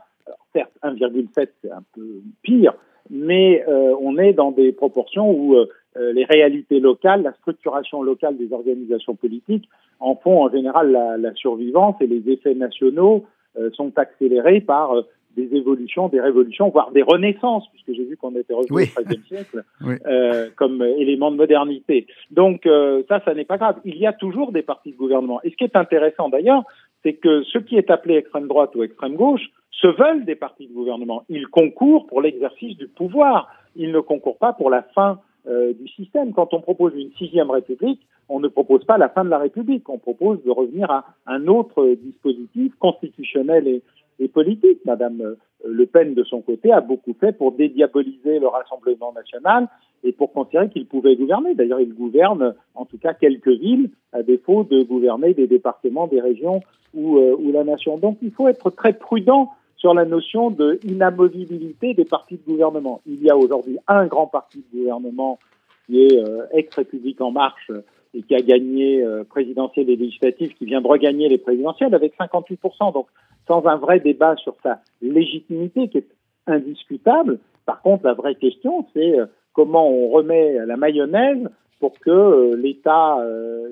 Certes, 0.53 0.71
1,7, 0.83 1.49
c'est 1.61 1.71
un 1.71 1.83
peu 1.93 2.21
pire, 2.43 2.73
mais 3.09 3.63
euh, 3.67 3.95
on 3.99 4.17
est 4.17 4.33
dans 4.33 4.51
des 4.51 4.71
proportions 4.71 5.29
où 5.29 5.55
euh, 5.55 5.65
euh, 5.65 5.67
les 5.95 6.25
réalités 6.25 6.79
locales, 6.79 7.23
la 7.23 7.33
structuration 7.33 8.03
locale 8.03 8.37
des 8.37 8.51
organisations 8.51 9.15
politiques 9.15 9.69
en 9.99 10.15
font 10.15 10.43
en 10.43 10.49
général 10.49 10.91
la, 10.91 11.17
la 11.17 11.33
survivance 11.35 11.95
et 12.01 12.07
les 12.07 12.29
effets 12.29 12.53
nationaux 12.53 13.25
sont 13.73 13.97
accélérés 13.97 14.59
par 14.59 14.93
des 15.35 15.55
évolutions, 15.55 16.07
des 16.07 16.21
révolutions, 16.21 16.69
voire 16.69 16.91
des 16.91 17.01
renaissances, 17.01 17.67
puisque 17.71 17.93
j'ai 17.93 18.05
vu 18.05 18.17
qu'on 18.17 18.35
était 18.35 18.53
revenu 18.53 18.71
au 18.71 19.03
XIIIe 19.03 19.23
siècle 19.27 19.63
euh, 20.05 20.49
comme 20.55 20.81
élément 20.81 21.31
de 21.31 21.35
modernité. 21.37 22.07
Donc 22.31 22.65
euh, 22.65 23.03
ça, 23.07 23.21
ça 23.25 23.33
n'est 23.33 23.45
pas 23.45 23.57
grave. 23.57 23.79
Il 23.85 23.97
y 23.97 24.07
a 24.07 24.13
toujours 24.13 24.51
des 24.51 24.61
partis 24.61 24.91
de 24.91 24.97
gouvernement. 24.97 25.41
Et 25.43 25.51
ce 25.51 25.55
qui 25.55 25.65
est 25.65 25.75
intéressant 25.75 26.29
d'ailleurs, 26.29 26.63
c'est 27.03 27.13
que 27.13 27.43
ce 27.43 27.57
qui 27.59 27.77
est 27.77 27.89
appelé 27.91 28.15
extrême 28.15 28.47
droite 28.47 28.75
ou 28.75 28.83
extrême 28.83 29.15
gauche 29.15 29.43
se 29.71 29.87
veulent 29.87 30.25
des 30.25 30.35
partis 30.35 30.67
de 30.67 30.73
gouvernement. 30.73 31.23
Ils 31.29 31.47
concourent 31.47 32.07
pour 32.07 32.21
l'exercice 32.21 32.77
du 32.77 32.87
pouvoir. 32.87 33.49
Ils 33.75 33.91
ne 33.91 33.99
concourent 33.99 34.37
pas 34.37 34.53
pour 34.53 34.69
la 34.69 34.83
fin 34.95 35.19
euh, 35.47 35.73
du 35.73 35.87
système. 35.87 36.33
Quand 36.33 36.53
on 36.53 36.61
propose 36.61 36.93
une 36.95 37.11
sixième 37.13 37.51
république, 37.51 38.01
on 38.29 38.39
ne 38.39 38.47
propose 38.47 38.83
pas 38.85 38.97
la 38.97 39.09
fin 39.09 39.23
de 39.23 39.29
la 39.29 39.37
République. 39.37 39.87
On 39.89 39.99
propose 39.99 40.43
de 40.43 40.49
revenir 40.49 40.89
à 40.89 41.05
un 41.27 41.47
autre 41.47 41.95
dispositif 42.01 42.73
constitutionnel 42.79 43.67
et, 43.67 44.27
politique. 44.29 44.79
Madame 44.85 45.21
euh, 45.21 45.35
Le 45.65 45.85
Pen, 45.85 46.15
de 46.15 46.23
son 46.23 46.41
côté, 46.41 46.71
a 46.71 46.81
beaucoup 46.81 47.13
fait 47.19 47.31
pour 47.31 47.51
dédiaboliser 47.51 48.39
le 48.39 48.47
Rassemblement 48.47 49.13
national 49.13 49.67
et 50.03 50.13
pour 50.13 50.33
considérer 50.33 50.69
qu'il 50.69 50.87
pouvait 50.87 51.15
gouverner. 51.15 51.53
D'ailleurs, 51.53 51.81
il 51.81 51.93
gouverne 51.93 52.55
en 52.73 52.85
tout 52.85 52.97
cas 52.97 53.13
quelques 53.13 53.47
villes, 53.47 53.91
à 54.13 54.23
défaut 54.23 54.63
de 54.63 54.83
gouverner 54.83 55.33
des 55.33 55.47
départements, 55.47 56.07
des 56.07 56.21
régions 56.21 56.61
ou, 56.93 57.17
euh, 57.17 57.35
ou 57.37 57.51
la 57.51 57.63
nation. 57.63 57.97
Donc, 57.97 58.17
il 58.21 58.31
faut 58.31 58.47
être 58.47 58.71
très 58.71 58.93
prudent 58.93 59.51
sur 59.77 59.93
la 59.93 60.05
notion 60.05 60.51
de 60.51 60.79
inamovibilité 60.83 61.93
des 61.93 62.05
partis 62.05 62.37
de 62.37 62.51
gouvernement. 62.51 63.01
Il 63.05 63.21
y 63.21 63.29
a 63.29 63.37
aujourd'hui 63.37 63.77
un 63.87 64.05
grand 64.07 64.27
parti 64.27 64.59
de 64.59 64.79
gouvernement 64.79 65.39
qui 65.85 66.03
est 66.03 66.17
euh, 66.17 66.45
ex-République 66.51 67.21
en 67.21 67.31
marche 67.31 67.71
et 68.15 68.23
qui 68.23 68.33
a 68.33 68.41
gagné 68.41 69.03
euh, 69.03 69.23
présidentielle 69.25 69.89
et 69.89 69.95
législative, 69.95 70.53
qui 70.55 70.65
vient 70.65 70.81
de 70.81 70.87
regagner 70.87 71.27
les 71.27 71.37
présidentielles 71.37 71.93
avec 71.93 72.15
58%. 72.17 72.93
Donc, 72.93 73.07
sans 73.47 73.65
un 73.67 73.75
vrai 73.75 73.99
débat 73.99 74.35
sur 74.37 74.55
sa 74.63 74.79
légitimité 75.01 75.89
qui 75.89 75.99
est 75.99 76.07
indiscutable. 76.47 77.39
Par 77.65 77.81
contre, 77.81 78.05
la 78.05 78.13
vraie 78.13 78.35
question, 78.35 78.87
c'est 78.93 79.19
euh, 79.19 79.25
comment 79.53 79.89
on 79.89 80.09
remet 80.09 80.65
la 80.65 80.77
mayonnaise 80.77 81.49
pour 81.79 81.99
que 81.99 82.09
euh, 82.09 82.55
l'État 82.55 83.17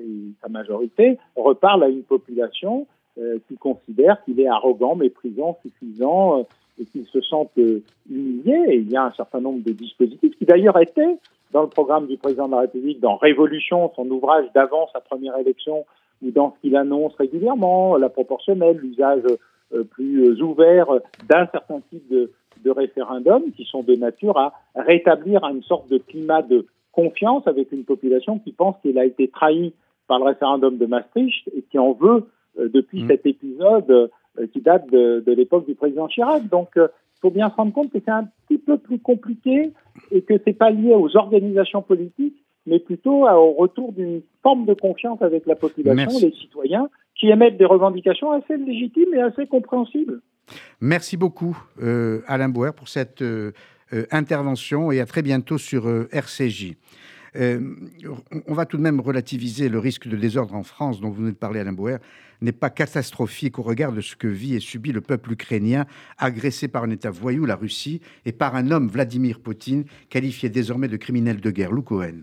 et 0.06 0.32
sa 0.42 0.48
majorité 0.48 1.18
reparlent 1.36 1.84
à 1.84 1.88
une 1.88 2.02
population 2.02 2.86
qui 3.48 3.56
considère 3.56 4.22
qu'il 4.24 4.40
est 4.40 4.48
arrogant, 4.48 4.96
méprisant, 4.96 5.56
suffisant 5.62 6.46
et 6.80 6.84
qu'il 6.84 7.06
se 7.06 7.20
sente 7.20 7.52
humilié. 8.10 8.56
Et 8.68 8.76
il 8.76 8.90
y 8.90 8.96
a 8.96 9.04
un 9.04 9.12
certain 9.12 9.40
nombre 9.40 9.62
de 9.62 9.72
dispositifs 9.72 10.36
qui 10.36 10.44
d'ailleurs 10.44 10.78
étaient 10.80 11.18
dans 11.52 11.62
le 11.62 11.68
programme 11.68 12.08
du 12.08 12.16
président 12.16 12.46
de 12.46 12.52
la 12.52 12.60
République, 12.60 13.00
dans 13.00 13.16
Révolution, 13.16 13.92
son 13.94 14.10
ouvrage 14.10 14.46
d'avant 14.54 14.88
sa 14.92 15.00
première 15.00 15.38
élection, 15.38 15.86
ou 16.22 16.32
dans 16.32 16.52
ce 16.52 16.60
qu'il 16.60 16.76
annonce 16.76 17.14
régulièrement, 17.14 17.96
la 17.96 18.08
proportionnelle, 18.08 18.76
l'usage 18.76 19.22
euh, 19.72 19.84
plus 19.84 20.42
ouvert 20.42 20.88
d'un 21.28 21.46
certain 21.46 21.80
type 21.90 22.06
de, 22.10 22.32
de 22.64 22.70
référendums 22.70 23.52
qui 23.56 23.64
sont 23.64 23.82
de 23.82 23.94
nature 23.94 24.36
à 24.36 24.52
rétablir 24.74 25.44
une 25.44 25.62
sorte 25.62 25.88
de 25.88 25.98
climat 25.98 26.42
de 26.42 26.66
confiance 26.92 27.46
avec 27.46 27.70
une 27.70 27.84
population 27.84 28.40
qui 28.40 28.52
pense 28.52 28.76
qu'il 28.82 28.98
a 28.98 29.04
été 29.04 29.28
trahi 29.28 29.72
par 30.08 30.18
le 30.18 30.24
référendum 30.24 30.76
de 30.76 30.86
Maastricht 30.86 31.48
et 31.56 31.62
qui 31.62 31.78
en 31.78 31.92
veut 31.92 32.08
euh, 32.16 32.26
depuis 32.58 33.02
mmh. 33.02 33.08
cet 33.08 33.26
épisode 33.26 33.90
euh, 33.90 34.46
qui 34.52 34.60
date 34.60 34.90
de, 34.90 35.22
de 35.26 35.32
l'époque 35.32 35.66
du 35.66 35.74
président 35.74 36.08
Chirac. 36.08 36.48
Donc, 36.48 36.70
faut 37.20 37.30
bien 37.30 37.48
se 37.48 37.54
rendre 37.54 37.72
compte 37.72 37.90
que 37.90 37.98
c'est 38.04 38.10
un 38.10 38.28
petit 38.46 38.58
peu 38.58 38.76
plus 38.76 38.98
compliqué 38.98 39.72
et 40.10 40.22
que 40.22 40.34
c'est 40.44 40.52
pas 40.52 40.70
lié 40.70 40.94
aux 40.94 41.16
organisations 41.16 41.80
politiques, 41.80 42.36
mais 42.66 42.78
plutôt 42.78 43.26
au 43.26 43.52
retour 43.52 43.92
d'une 43.92 44.20
forme 44.42 44.66
de 44.66 44.74
confiance 44.74 45.22
avec 45.22 45.46
la 45.46 45.54
population, 45.54 46.18
les 46.20 46.32
citoyens, 46.32 46.88
qui 47.14 47.30
émettent 47.30 47.56
des 47.56 47.64
revendications 47.64 48.30
assez 48.32 48.58
légitimes 48.58 49.14
et 49.14 49.20
assez 49.20 49.46
compréhensibles. 49.46 50.20
Merci 50.80 51.16
beaucoup, 51.16 51.56
euh, 51.82 52.20
Alain 52.26 52.50
Bauer, 52.50 52.74
pour 52.74 52.88
cette 52.88 53.22
euh, 53.22 53.52
euh, 53.94 54.04
intervention 54.10 54.92
et 54.92 55.00
à 55.00 55.06
très 55.06 55.22
bientôt 55.22 55.56
sur 55.56 55.86
RCJ. 56.12 56.74
On 57.36 58.54
va 58.54 58.66
tout 58.66 58.76
de 58.76 58.82
même 58.82 59.00
relativiser 59.00 59.68
le 59.68 59.78
risque 59.78 60.06
de 60.06 60.16
désordre 60.16 60.54
en 60.54 60.62
France 60.62 61.00
dont 61.00 61.08
vous 61.08 61.22
venez 61.22 61.32
de 61.32 61.36
parler, 61.36 61.60
Alain 61.60 61.72
Bauer 61.72 61.98
n'est 62.40 62.52
pas 62.52 62.70
catastrophique 62.70 63.58
au 63.58 63.62
regard 63.62 63.92
de 63.92 64.00
ce 64.00 64.16
que 64.16 64.26
vit 64.26 64.54
et 64.54 64.60
subit 64.60 64.92
le 64.92 65.00
peuple 65.00 65.32
ukrainien, 65.32 65.86
agressé 66.18 66.68
par 66.68 66.84
un 66.84 66.90
État 66.90 67.10
voyou, 67.10 67.46
la 67.46 67.56
Russie, 67.56 68.00
et 68.24 68.32
par 68.32 68.54
un 68.54 68.70
homme, 68.70 68.88
Vladimir 68.88 69.40
Poutine, 69.40 69.84
qualifié 70.10 70.48
désormais 70.48 70.88
de 70.88 70.96
criminel 70.96 71.40
de 71.40 71.50
guerre, 71.50 71.72
Lou 71.72 71.82
Cohen. 71.82 72.22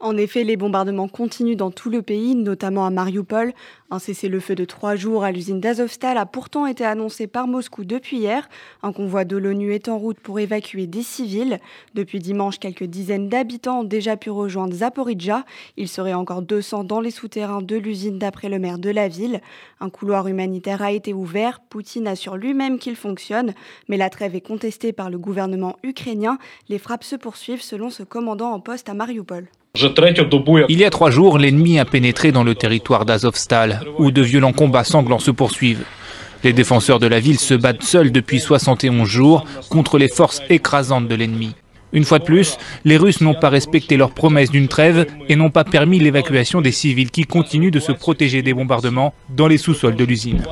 En 0.00 0.16
effet, 0.16 0.44
les 0.44 0.56
bombardements 0.56 1.08
continuent 1.08 1.56
dans 1.56 1.70
tout 1.70 1.88
le 1.88 2.02
pays, 2.02 2.34
notamment 2.34 2.84
à 2.84 2.90
Mariupol. 2.90 3.52
Un 3.90 3.98
cessez-le-feu 3.98 4.54
de 4.54 4.64
trois 4.64 4.96
jours 4.96 5.24
à 5.24 5.30
l'usine 5.30 5.60
d'Azovstal 5.60 6.18
a 6.18 6.26
pourtant 6.26 6.66
été 6.66 6.84
annoncé 6.84 7.26
par 7.26 7.46
Moscou 7.46 7.84
depuis 7.84 8.18
hier. 8.18 8.48
Un 8.82 8.92
convoi 8.92 9.24
de 9.24 9.36
l'ONU 9.36 9.72
est 9.72 9.88
en 9.88 9.98
route 9.98 10.18
pour 10.18 10.40
évacuer 10.40 10.86
des 10.86 11.02
civils. 11.02 11.60
Depuis 11.94 12.18
dimanche, 12.18 12.58
quelques 12.58 12.84
dizaines 12.84 13.28
d'habitants 13.28 13.80
ont 13.80 13.84
déjà 13.84 14.16
pu 14.16 14.30
rejoindre 14.30 14.74
Zaporizhia. 14.74 15.44
Il 15.76 15.88
serait 15.88 16.14
encore 16.14 16.42
200 16.42 16.84
dans 16.84 17.00
les 17.00 17.10
souterrains 17.12 17.62
de 17.62 17.76
l'usine 17.76 18.18
d'après 18.18 18.48
le 18.48 18.58
maire 18.58 18.78
de 18.78 18.90
la 18.90 19.08
ville. 19.08 19.40
Un 19.80 19.90
couloir 19.90 20.26
humanitaire 20.26 20.82
a 20.82 20.92
été 20.92 21.14
ouvert. 21.14 21.60
Poutine 21.60 22.08
assure 22.08 22.36
lui-même 22.36 22.78
qu'il 22.78 22.96
fonctionne, 22.96 23.54
mais 23.88 23.96
la 23.96 24.10
trêve 24.10 24.34
est 24.34 24.40
contestée 24.40 24.92
par 24.92 25.08
le 25.08 25.18
gouvernement 25.18 25.76
ukrainien. 25.82 26.38
Les 26.68 26.78
frappes 26.78 27.04
se 27.04 27.16
poursuivent 27.16 27.62
selon 27.62 27.90
ce 27.90 28.02
commandant 28.02 28.50
en 28.50 28.60
poste 28.60 28.88
à 28.88 28.94
Mariupol. 28.94 29.48
Il 29.76 30.78
y 30.78 30.84
a 30.84 30.90
trois 30.90 31.10
jours, 31.10 31.36
l'ennemi 31.36 31.80
a 31.80 31.84
pénétré 31.84 32.30
dans 32.30 32.44
le 32.44 32.54
territoire 32.54 33.04
d'Azovstal, 33.04 33.82
où 33.98 34.12
de 34.12 34.22
violents 34.22 34.52
combats 34.52 34.84
sanglants 34.84 35.18
se 35.18 35.32
poursuivent. 35.32 35.84
Les 36.44 36.52
défenseurs 36.52 37.00
de 37.00 37.08
la 37.08 37.18
ville 37.18 37.40
se 37.40 37.54
battent 37.54 37.82
seuls 37.82 38.12
depuis 38.12 38.38
71 38.38 39.08
jours 39.08 39.44
contre 39.70 39.98
les 39.98 40.06
forces 40.06 40.42
écrasantes 40.48 41.08
de 41.08 41.14
l'ennemi. 41.16 41.56
Une 41.92 42.04
fois 42.04 42.20
de 42.20 42.24
plus, 42.24 42.56
les 42.84 42.96
Russes 42.96 43.20
n'ont 43.20 43.34
pas 43.34 43.48
respecté 43.48 43.96
leur 43.96 44.12
promesse 44.12 44.50
d'une 44.50 44.68
trêve 44.68 45.06
et 45.28 45.34
n'ont 45.34 45.50
pas 45.50 45.64
permis 45.64 45.98
l'évacuation 45.98 46.60
des 46.60 46.72
civils 46.72 47.10
qui 47.10 47.24
continuent 47.24 47.72
de 47.72 47.80
se 47.80 47.90
protéger 47.90 48.42
des 48.42 48.54
bombardements 48.54 49.12
dans 49.28 49.48
les 49.48 49.58
sous-sols 49.58 49.96
de 49.96 50.04
l'usine. 50.04 50.44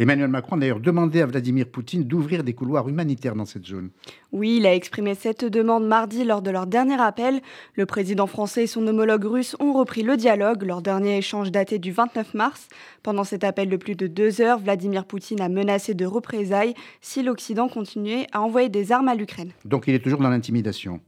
Emmanuel 0.00 0.28
Macron 0.28 0.56
a 0.56 0.60
d'ailleurs 0.60 0.78
demandé 0.78 1.20
à 1.22 1.26
Vladimir 1.26 1.66
Poutine 1.66 2.04
d'ouvrir 2.04 2.44
des 2.44 2.52
couloirs 2.54 2.88
humanitaires 2.88 3.34
dans 3.34 3.46
cette 3.46 3.66
zone. 3.66 3.90
Oui, 4.30 4.58
il 4.58 4.66
a 4.66 4.74
exprimé 4.74 5.16
cette 5.16 5.44
demande 5.44 5.88
mardi 5.88 6.22
lors 6.22 6.40
de 6.40 6.52
leur 6.52 6.68
dernier 6.68 7.00
appel. 7.00 7.40
Le 7.74 7.84
président 7.84 8.28
français 8.28 8.64
et 8.64 8.66
son 8.68 8.86
homologue 8.86 9.24
russe 9.24 9.56
ont 9.58 9.72
repris 9.72 10.02
le 10.02 10.16
dialogue. 10.16 10.62
Leur 10.62 10.82
dernier 10.82 11.18
échange 11.18 11.50
daté 11.50 11.80
du 11.80 11.90
29 11.90 12.34
mars. 12.34 12.68
Pendant 13.02 13.24
cet 13.24 13.42
appel 13.42 13.68
de 13.68 13.76
plus 13.76 13.96
de 13.96 14.06
deux 14.06 14.40
heures, 14.40 14.60
Vladimir 14.60 15.04
Poutine 15.04 15.40
a 15.40 15.48
menacé 15.48 15.94
de 15.94 16.06
représailles 16.06 16.74
si 17.00 17.24
l'Occident 17.24 17.68
continuait 17.68 18.28
à 18.30 18.40
envoyer 18.40 18.68
des 18.68 18.92
armes 18.92 19.08
à 19.08 19.16
l'Ukraine. 19.16 19.50
Donc 19.64 19.88
il 19.88 19.94
est 19.94 19.98
toujours 20.02 20.20
dans 20.20 20.30
l'intimidation. 20.30 21.00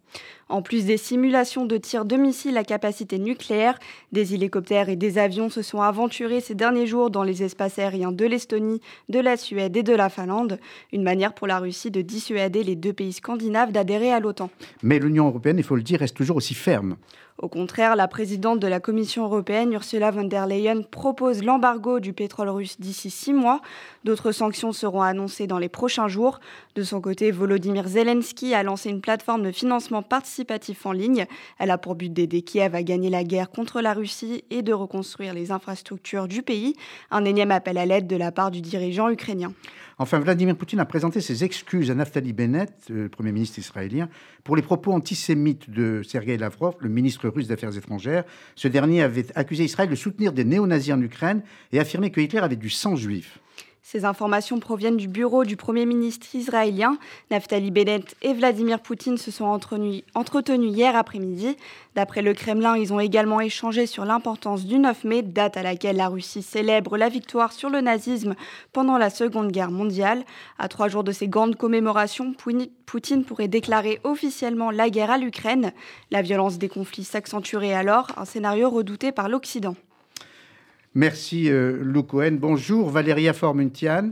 En 0.50 0.62
plus 0.62 0.84
des 0.84 0.96
simulations 0.96 1.64
de 1.64 1.76
tir 1.76 2.04
de 2.04 2.16
missiles 2.16 2.58
à 2.58 2.64
capacité 2.64 3.20
nucléaire, 3.20 3.78
des 4.10 4.34
hélicoptères 4.34 4.88
et 4.88 4.96
des 4.96 5.16
avions 5.16 5.48
se 5.48 5.62
sont 5.62 5.80
aventurés 5.80 6.40
ces 6.40 6.56
derniers 6.56 6.88
jours 6.88 7.08
dans 7.08 7.22
les 7.22 7.44
espaces 7.44 7.78
aériens 7.78 8.10
de 8.10 8.26
l'Estonie, 8.26 8.80
de 9.08 9.20
la 9.20 9.36
Suède 9.36 9.76
et 9.76 9.84
de 9.84 9.94
la 9.94 10.08
Finlande, 10.08 10.58
une 10.92 11.04
manière 11.04 11.34
pour 11.34 11.46
la 11.46 11.60
Russie 11.60 11.92
de 11.92 12.02
dissuader 12.02 12.64
les 12.64 12.74
deux 12.74 12.92
pays 12.92 13.12
scandinaves 13.12 13.70
d'adhérer 13.70 14.10
à 14.10 14.18
l'OTAN. 14.18 14.50
Mais 14.82 14.98
l'Union 14.98 15.28
européenne, 15.28 15.58
il 15.58 15.64
faut 15.64 15.76
le 15.76 15.82
dire, 15.82 16.00
reste 16.00 16.16
toujours 16.16 16.38
aussi 16.38 16.54
ferme. 16.54 16.96
Au 17.42 17.48
contraire, 17.48 17.96
la 17.96 18.06
présidente 18.06 18.60
de 18.60 18.66
la 18.66 18.80
Commission 18.80 19.24
européenne, 19.24 19.72
Ursula 19.72 20.10
von 20.10 20.24
der 20.24 20.46
Leyen, 20.46 20.82
propose 20.82 21.42
l'embargo 21.42 21.98
du 21.98 22.12
pétrole 22.12 22.50
russe 22.50 22.78
d'ici 22.78 23.08
six 23.08 23.32
mois. 23.32 23.62
D'autres 24.04 24.30
sanctions 24.30 24.72
seront 24.72 25.00
annoncées 25.00 25.46
dans 25.46 25.58
les 25.58 25.70
prochains 25.70 26.06
jours. 26.06 26.38
De 26.74 26.82
son 26.82 27.00
côté, 27.00 27.30
Volodymyr 27.30 27.88
Zelensky 27.88 28.52
a 28.52 28.62
lancé 28.62 28.90
une 28.90 29.00
plateforme 29.00 29.42
de 29.42 29.52
financement 29.52 30.02
participatif 30.02 30.84
en 30.84 30.92
ligne. 30.92 31.24
Elle 31.58 31.70
a 31.70 31.78
pour 31.78 31.94
but 31.94 32.12
d'aider 32.12 32.42
Kiev 32.42 32.74
à 32.74 32.82
gagner 32.82 33.08
la 33.08 33.24
guerre 33.24 33.48
contre 33.48 33.80
la 33.80 33.94
Russie 33.94 34.44
et 34.50 34.60
de 34.60 34.74
reconstruire 34.74 35.32
les 35.32 35.50
infrastructures 35.50 36.28
du 36.28 36.42
pays. 36.42 36.76
Un 37.10 37.24
énième 37.24 37.52
appel 37.52 37.78
à 37.78 37.86
l'aide 37.86 38.06
de 38.06 38.16
la 38.16 38.32
part 38.32 38.50
du 38.50 38.60
dirigeant 38.60 39.08
ukrainien. 39.08 39.54
Enfin, 40.02 40.18
Vladimir 40.18 40.56
Poutine 40.56 40.80
a 40.80 40.86
présenté 40.86 41.20
ses 41.20 41.44
excuses 41.44 41.90
à 41.90 41.94
Naftali 41.94 42.32
Bennett, 42.32 42.72
le 42.88 43.10
Premier 43.10 43.32
ministre 43.32 43.58
israélien, 43.58 44.08
pour 44.44 44.56
les 44.56 44.62
propos 44.62 44.92
antisémites 44.92 45.68
de 45.68 46.00
Sergei 46.02 46.38
Lavrov, 46.38 46.74
le 46.80 46.88
ministre 46.88 47.28
russe 47.28 47.48
des 47.48 47.52
Affaires 47.52 47.76
étrangères. 47.76 48.24
Ce 48.54 48.66
dernier 48.66 49.02
avait 49.02 49.26
accusé 49.34 49.64
Israël 49.64 49.90
de 49.90 49.94
soutenir 49.94 50.32
des 50.32 50.44
néo-nazis 50.44 50.94
en 50.94 51.02
Ukraine 51.02 51.42
et 51.70 51.78
affirmé 51.78 52.10
que 52.10 52.22
Hitler 52.22 52.38
avait 52.38 52.56
du 52.56 52.70
sang 52.70 52.96
juif. 52.96 53.40
Ces 53.82 54.04
informations 54.04 54.60
proviennent 54.60 54.98
du 54.98 55.08
bureau 55.08 55.44
du 55.44 55.56
Premier 55.56 55.86
ministre 55.86 56.26
israélien. 56.34 56.98
Naftali 57.30 57.70
Bennett 57.70 58.14
et 58.22 58.34
Vladimir 58.34 58.78
Poutine 58.80 59.16
se 59.16 59.30
sont 59.30 59.46
entretenus 59.46 60.04
hier 60.72 60.94
après-midi. 60.94 61.56
D'après 61.94 62.22
le 62.22 62.34
Kremlin, 62.34 62.76
ils 62.76 62.92
ont 62.92 63.00
également 63.00 63.40
échangé 63.40 63.86
sur 63.86 64.04
l'importance 64.04 64.64
du 64.64 64.78
9 64.78 65.04
mai, 65.04 65.22
date 65.22 65.56
à 65.56 65.62
laquelle 65.62 65.96
la 65.96 66.08
Russie 66.08 66.42
célèbre 66.42 66.98
la 66.98 67.08
victoire 67.08 67.52
sur 67.52 67.70
le 67.70 67.80
nazisme 67.80 68.34
pendant 68.72 68.98
la 68.98 69.10
Seconde 69.10 69.50
Guerre 69.50 69.70
mondiale. 69.70 70.24
À 70.58 70.68
trois 70.68 70.88
jours 70.88 71.02
de 71.02 71.12
ces 71.12 71.26
grandes 71.26 71.56
commémorations, 71.56 72.34
Poutine 72.86 73.24
pourrait 73.24 73.48
déclarer 73.48 73.98
officiellement 74.04 74.70
la 74.70 74.90
guerre 74.90 75.10
à 75.10 75.18
l'Ukraine. 75.18 75.72
La 76.10 76.22
violence 76.22 76.58
des 76.58 76.68
conflits 76.68 77.04
s'accentuerait 77.04 77.72
alors, 77.72 78.08
un 78.16 78.24
scénario 78.24 78.68
redouté 78.68 79.10
par 79.10 79.28
l'Occident. 79.28 79.74
Merci 80.94 81.50
euh, 81.50 81.78
Lou 81.82 82.02
Cohen. 82.02 82.32
Bonjour 82.40 82.90
Valéria 82.90 83.32
Formuntian. 83.32 84.10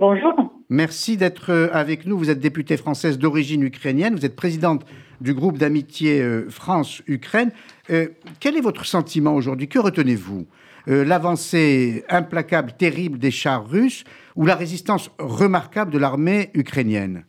Bonjour. 0.00 0.52
Merci 0.68 1.16
d'être 1.16 1.52
euh, 1.52 1.68
avec 1.72 2.04
nous. 2.04 2.18
Vous 2.18 2.30
êtes 2.30 2.40
députée 2.40 2.76
française 2.76 3.16
d'origine 3.16 3.62
ukrainienne. 3.62 4.16
Vous 4.16 4.26
êtes 4.26 4.34
présidente 4.34 4.84
du 5.20 5.34
groupe 5.34 5.56
d'amitié 5.56 6.20
euh, 6.20 6.48
France-Ukraine. 6.50 7.52
quel 7.86 8.56
est 8.56 8.60
votre 8.60 8.84
sentiment 8.84 9.34
aujourd'hui? 9.34 9.68
Que 9.68 9.78
retenez-vous? 9.78 10.46
L'avancée 10.86 12.02
implacable, 12.08 12.72
terrible 12.72 13.18
des 13.18 13.30
chars 13.30 13.68
russes 13.68 14.04
ou 14.36 14.46
la 14.46 14.54
résistance 14.54 15.10
remarquable 15.18 15.90
de 15.90 15.98
l'armée 15.98 16.50
ukrainienne? 16.54 17.24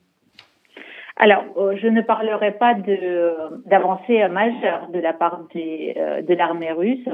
Alors, 1.22 1.43
je 1.76 1.88
ne 1.88 1.99
parlerai 1.99 2.53
pas 2.53 2.76
d'avancée 3.65 4.26
majeure 4.30 4.88
de 4.93 4.99
la 4.99 5.11
part 5.11 5.41
de 5.53 6.34
l'armée 6.34 6.72
russe. 6.72 7.07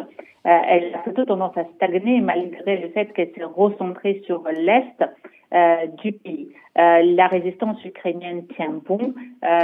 Euh, 0.46 0.60
elle 0.68 0.94
a 0.94 1.00
plutôt 1.00 1.26
tendance 1.26 1.58
à 1.58 1.66
stagner 1.76 2.22
malgré 2.22 2.78
le 2.78 2.90
fait 2.90 3.12
qu'elle 3.14 3.32
s'est 3.36 3.44
recentrée 3.44 4.22
sur 4.26 4.44
l'Est 4.48 5.04
euh, 5.54 5.88
du 6.04 6.12
pays. 6.12 6.50
Euh, 6.78 7.02
la 7.02 7.28
résistance 7.28 7.84
ukrainienne 7.84 8.46
tient 8.56 8.80
bon. 8.86 9.14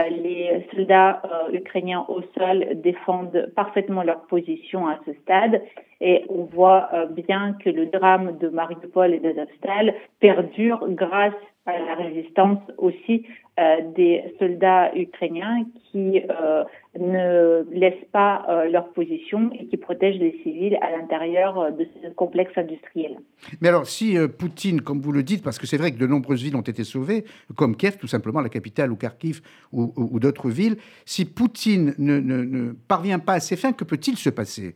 les 0.09 0.65
soldats 0.73 1.21
ukrainiens 1.53 2.05
au 2.07 2.21
sol 2.35 2.65
défendent 2.75 3.51
parfaitement 3.55 4.01
leur 4.01 4.21
position 4.21 4.87
à 4.87 4.97
ce 5.05 5.13
stade 5.21 5.61
et 5.99 6.23
on 6.29 6.45
voit 6.45 6.89
bien 7.11 7.55
que 7.63 7.69
le 7.69 7.87
drame 7.87 8.37
de 8.39 8.47
Mariupol 8.47 9.13
et 9.13 9.19
de 9.19 9.33
Zavstal 9.33 9.93
perdure 10.19 10.87
grâce 10.89 11.33
la 11.65 11.95
résistance 11.95 12.59
aussi 12.77 13.25
euh, 13.59 13.91
des 13.95 14.23
soldats 14.39 14.91
ukrainiens 14.95 15.65
qui 15.91 16.21
euh, 16.29 16.63
ne 16.99 17.63
laissent 17.71 18.07
pas 18.11 18.45
euh, 18.49 18.69
leur 18.69 18.91
position 18.93 19.51
et 19.53 19.65
qui 19.67 19.77
protègent 19.77 20.19
les 20.19 20.39
civils 20.41 20.77
à 20.81 20.91
l'intérieur 20.91 21.71
de 21.71 21.87
ce 22.01 22.09
complexe 22.09 22.57
industriel. 22.57 23.17
Mais 23.59 23.69
alors, 23.69 23.85
si 23.85 24.17
Poutine, 24.39 24.81
comme 24.81 25.01
vous 25.01 25.11
le 25.11 25.21
dites, 25.21 25.43
parce 25.43 25.59
que 25.59 25.67
c'est 25.67 25.77
vrai 25.77 25.91
que 25.91 25.97
de 25.97 26.07
nombreuses 26.07 26.41
villes 26.41 26.55
ont 26.55 26.61
été 26.61 26.83
sauvées, 26.83 27.25
comme 27.55 27.75
Kiev, 27.75 27.97
tout 27.97 28.07
simplement, 28.07 28.41
la 28.41 28.49
capitale, 28.49 28.91
ou 28.91 28.95
Kharkiv, 28.95 29.41
ou, 29.71 30.19
d'autres 30.19 30.49
villes, 30.49 30.77
si 31.05 31.25
Poutine 31.25 31.93
ne, 31.99 32.19
ne 32.19 32.71
parvient 32.71 33.19
pas 33.19 33.33
à 33.33 33.39
ses 33.39 33.55
fins, 33.55 33.73
que 33.73 33.83
peut-il 33.83 34.17
se 34.17 34.29
passer? 34.29 34.75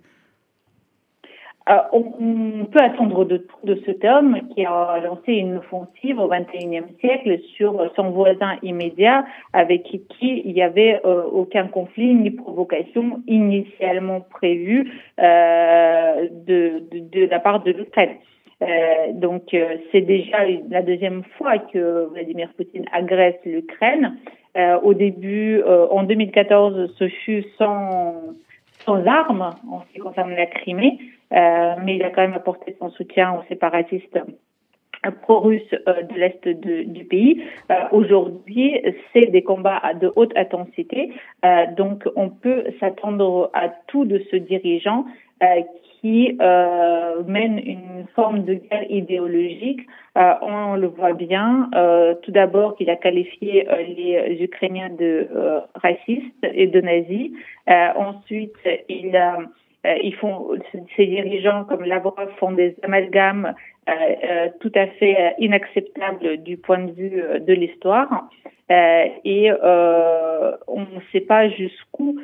Euh, 1.68 1.78
on, 1.94 2.66
peut 2.66 2.80
attendre 2.80 3.26
de, 3.26 3.48
de 3.64 3.82
cet 3.88 4.06
homme 4.06 4.40
qui 4.54 4.64
a 4.66 5.00
lancé 5.04 5.34
une 5.34 5.58
offensive 5.58 6.20
au 6.20 6.28
XXIe 6.28 6.84
siècle 7.00 7.40
sur 7.58 7.92
son 7.96 8.12
voisin 8.12 8.58
immédiat 8.62 9.26
avec 9.52 9.84
qui 9.84 10.44
il 10.46 10.54
n'y 10.54 10.62
avait 10.62 11.02
euh, 11.06 11.24
aucun 11.24 11.66
conflit 11.68 12.14
ni 12.14 12.30
provocation 12.30 13.24
initialement 13.26 14.22
prévue 14.22 14.92
euh, 15.20 16.28
de, 16.46 17.30
la 17.32 17.40
part 17.40 17.64
de 17.64 17.72
l'Ukraine. 17.72 18.18
donc 19.14 19.56
c'est 19.92 20.02
déjà 20.02 20.46
la 20.70 20.84
deuxième 20.84 21.24
fois 21.38 21.58
que 21.58 22.06
Vladimir 22.14 22.50
Poutine 22.56 22.86
agresse 22.92 23.40
l'Ukraine. 23.44 24.18
au 24.84 24.94
début, 24.94 25.62
en 25.64 26.04
2014, 26.04 26.94
ce 26.98 27.08
fut 27.08 27.44
sans 27.58 28.14
armes 28.88 29.50
en 29.70 29.82
ce 29.82 29.94
qui 29.94 30.00
concerne 30.00 30.36
la 30.36 30.46
Crimée. 30.46 31.00
Euh, 31.34 31.76
mais 31.84 31.96
il 31.96 32.04
a 32.04 32.10
quand 32.10 32.22
même 32.22 32.34
apporté 32.34 32.76
son 32.80 32.90
soutien 32.90 33.34
aux 33.34 33.44
séparatistes 33.48 34.20
pro-russes 35.22 35.76
euh, 35.88 36.02
de 36.04 36.16
l'est 36.16 36.48
du 36.48 37.06
pays. 37.06 37.44
Euh, 37.72 37.76
aujourd'hui, 37.92 38.82
c'est 39.14 39.32
des 39.32 39.44
combats 39.44 39.82
de 40.00 40.12
haute 40.16 40.36
intensité, 40.36 41.12
donc 41.78 42.08
on 42.16 42.30
peut 42.30 42.64
s'attendre 42.80 43.52
à 43.54 43.70
tout 43.88 44.06
de 44.06 44.20
ce 44.32 44.36
dirigeant 44.36 45.06
qui 46.02 46.38
mène 47.28 47.60
une 47.60 48.06
forme 48.16 48.46
de 48.46 48.54
guerre 48.56 48.90
idéologique. 48.90 49.82
on 50.16 50.76
le 50.76 50.88
voit 50.88 51.14
bien. 51.14 51.70
tout 52.24 52.32
d'abord, 52.32 52.76
qu'il 52.76 52.90
a 52.90 52.96
qualifié 52.96 53.68
les 53.96 54.38
Ukrainiens 54.42 54.90
de 54.90 55.28
racistes 55.76 56.44
et 56.44 56.68
de 56.68 56.82
nazis. 56.82 57.32
ensuite, 57.68 58.56
il 58.88 59.16
a 59.16 59.38
euh, 59.40 59.46
ils 60.04 60.16
font, 60.16 60.50
ces 60.96 61.06
dirigeants 61.06 61.66
comme 61.66 61.84
Lavrov 61.84 62.30
font 62.40 62.52
des 62.52 62.76
amalgames 62.84 63.54
euh, 63.88 63.92
euh, 63.92 64.50
tout 64.60 64.72
à 64.76 64.88
fait 64.88 65.36
inacceptables 65.40 66.38
du 66.38 66.58
point 66.58 66.80
de 66.80 66.92
vue 66.92 67.24
de 67.40 67.54
l'histoire. 67.54 68.30
et 68.70 69.52
on 70.68 70.80
ne 70.80 71.00
sait 71.12 71.22
pas 71.22 71.50
jusqu'où 71.50 72.20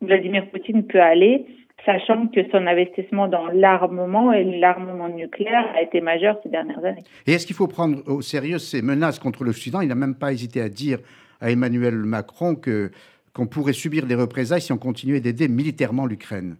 Vladimir 0.00 0.46
Poutine 0.50 0.86
peut 0.86 1.00
aller 1.00 1.46
sachant 1.84 2.28
que 2.28 2.40
son 2.50 2.66
investissement 2.66 3.28
dans 3.28 3.48
l'armement 3.48 4.32
et 4.32 4.44
l'armement 4.58 5.08
nucléaire 5.08 5.66
a 5.74 5.82
été 5.82 6.00
majeur 6.00 6.38
ces 6.42 6.48
dernières 6.48 6.84
années. 6.84 7.04
Et 7.26 7.32
est-ce 7.32 7.46
qu'il 7.46 7.56
faut 7.56 7.68
prendre 7.68 7.98
au 8.06 8.22
sérieux 8.22 8.58
ces 8.58 8.82
menaces 8.82 9.18
contre 9.18 9.44
l'Occident? 9.44 9.80
Il 9.80 9.88
n'a 9.88 9.94
même 9.94 10.14
pas 10.14 10.32
hésité 10.32 10.60
à 10.60 10.68
dire 10.68 10.98
à 11.40 11.50
Emmanuel 11.50 11.94
Macron 11.94 12.54
que 12.54 12.90
qu'on 13.34 13.46
pourrait 13.46 13.72
subir 13.72 14.06
des 14.06 14.14
représailles 14.14 14.60
si 14.60 14.72
on 14.72 14.78
continuait 14.78 15.20
d'aider 15.20 15.48
militairement 15.48 16.06
l'Ukraine. 16.06 16.56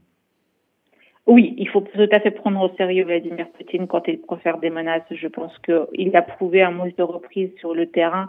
Oui, 1.27 1.55
il 1.57 1.69
faut 1.69 1.81
tout 1.81 2.09
à 2.13 2.21
fait 2.21 2.33
prendre 2.33 2.61
au 2.61 2.77
sérieux 2.77 3.05
Vladimir 3.05 3.49
Poutine 3.57 3.87
quand 3.87 4.07
il 4.09 4.21
profère 4.21 4.59
des 4.59 4.69
menaces. 4.69 5.03
Je 5.11 5.29
pense 5.29 5.57
qu'il 5.61 6.15
a 6.15 6.23
prouvé 6.23 6.61
à 6.61 6.71
de 6.71 7.03
reprises 7.03 7.51
sur 7.59 7.75
le 7.75 7.87
terrain 7.87 8.29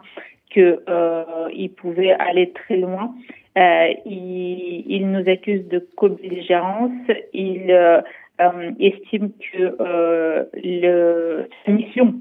qu'il 0.51 0.79
euh, 0.87 1.67
pouvait 1.75 2.11
aller 2.11 2.51
très 2.51 2.77
loin. 2.77 3.13
Euh, 3.57 3.93
il, 4.05 5.09
nous 5.11 5.29
accuse 5.29 5.67
de 5.67 5.85
co-belligérance. 5.97 6.91
Il 7.33 7.69
euh, 7.69 8.01
estime 8.79 9.31
que 9.51 10.47
le, 10.63 11.49
sa 11.65 11.71
mission 11.71 12.15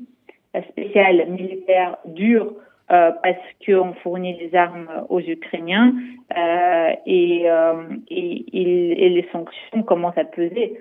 spéciale 0.71 1.29
militaire 1.31 1.99
dure 2.07 2.53
euh, 2.91 3.13
parce 3.23 3.39
qu'on 3.65 3.95
fournit 4.03 4.37
des 4.37 4.55
armes 4.55 4.91
aux 5.09 5.21
Ukrainiens 5.21 5.95
euh, 6.37 6.91
et, 7.07 7.45
euh, 7.47 7.83
et, 8.09 8.45
et, 8.53 9.09
les 9.09 9.27
sanctions 9.33 9.83
commencent 9.83 10.19
à 10.19 10.27
peser 10.27 10.79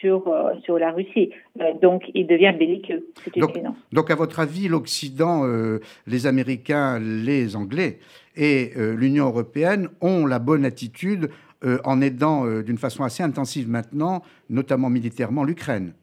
sur, 0.00 0.32
sur 0.64 0.78
la 0.78 0.92
Russie. 0.92 1.30
donc, 1.82 2.04
il 2.14 2.28
devient 2.28 2.54
belliqueux. 2.56 3.06
Donc, 3.36 3.58
donc, 3.92 4.10
à 4.12 4.14
votre 4.14 4.38
avis, 4.38 4.68
l'Occident, 4.68 5.42
les 6.06 6.26
Américains, 6.26 7.00
les 7.00 7.56
Anglais 7.56 7.98
et 8.36 8.70
l'Union 8.76 9.26
européenne 9.26 9.88
ont 10.00 10.26
la 10.26 10.38
bonne 10.38 10.64
attitude 10.64 11.30
en 11.84 12.00
aidant 12.00 12.46
d'une 12.62 12.78
façon 12.78 13.04
assez 13.04 13.22
intensive 13.22 13.68
maintenant, 13.68 14.22
notamment 14.50 14.90
militairement, 14.90 15.44
l'Ukraine? 15.44 15.94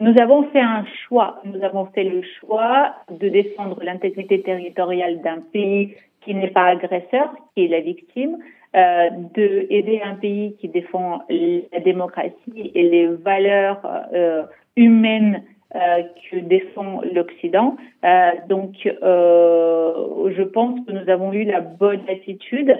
Nous 0.00 0.14
avons 0.20 0.44
fait 0.50 0.60
un 0.60 0.84
choix. 1.06 1.40
Nous 1.44 1.62
avons 1.62 1.86
fait 1.86 2.04
le 2.04 2.22
choix 2.40 2.94
de 3.10 3.28
défendre 3.28 3.82
l'intégrité 3.82 4.42
territoriale 4.42 5.20
d'un 5.22 5.40
pays 5.40 5.94
qui 6.22 6.34
n'est 6.34 6.50
pas 6.50 6.66
agresseur, 6.66 7.34
qui 7.54 7.64
est 7.64 7.68
la 7.68 7.80
victime, 7.80 8.38
euh, 8.74 9.08
de 9.34 9.66
aider 9.70 10.00
un 10.04 10.14
pays 10.14 10.56
qui 10.60 10.68
défend 10.68 11.22
la 11.30 11.80
démocratie 11.80 12.72
et 12.74 12.82
les 12.82 13.06
valeurs 13.06 13.80
euh, 14.12 14.42
humaines 14.76 15.42
euh, 15.74 16.02
que 16.30 16.36
défend 16.36 17.00
l'Occident. 17.12 17.76
Euh, 18.04 18.30
donc, 18.48 18.74
euh, 18.86 20.32
je 20.36 20.42
pense 20.42 20.78
que 20.86 20.92
nous 20.92 21.10
avons 21.10 21.32
eu 21.32 21.44
la 21.44 21.60
bonne 21.60 22.02
attitude 22.08 22.76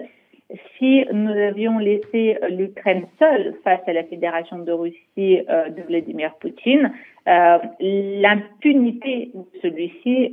Si 0.78 1.04
nous 1.12 1.30
avions 1.30 1.78
laissé 1.78 2.38
l'Ukraine 2.50 3.06
seule 3.18 3.54
face 3.64 3.80
à 3.86 3.92
la 3.92 4.04
Fédération 4.04 4.58
de 4.58 4.70
Russie 4.70 5.40
de 5.48 5.82
Vladimir 5.88 6.34
Poutine, 6.40 6.92
l'impunité 7.26 9.30
de 9.34 9.60
celui-ci 9.60 10.30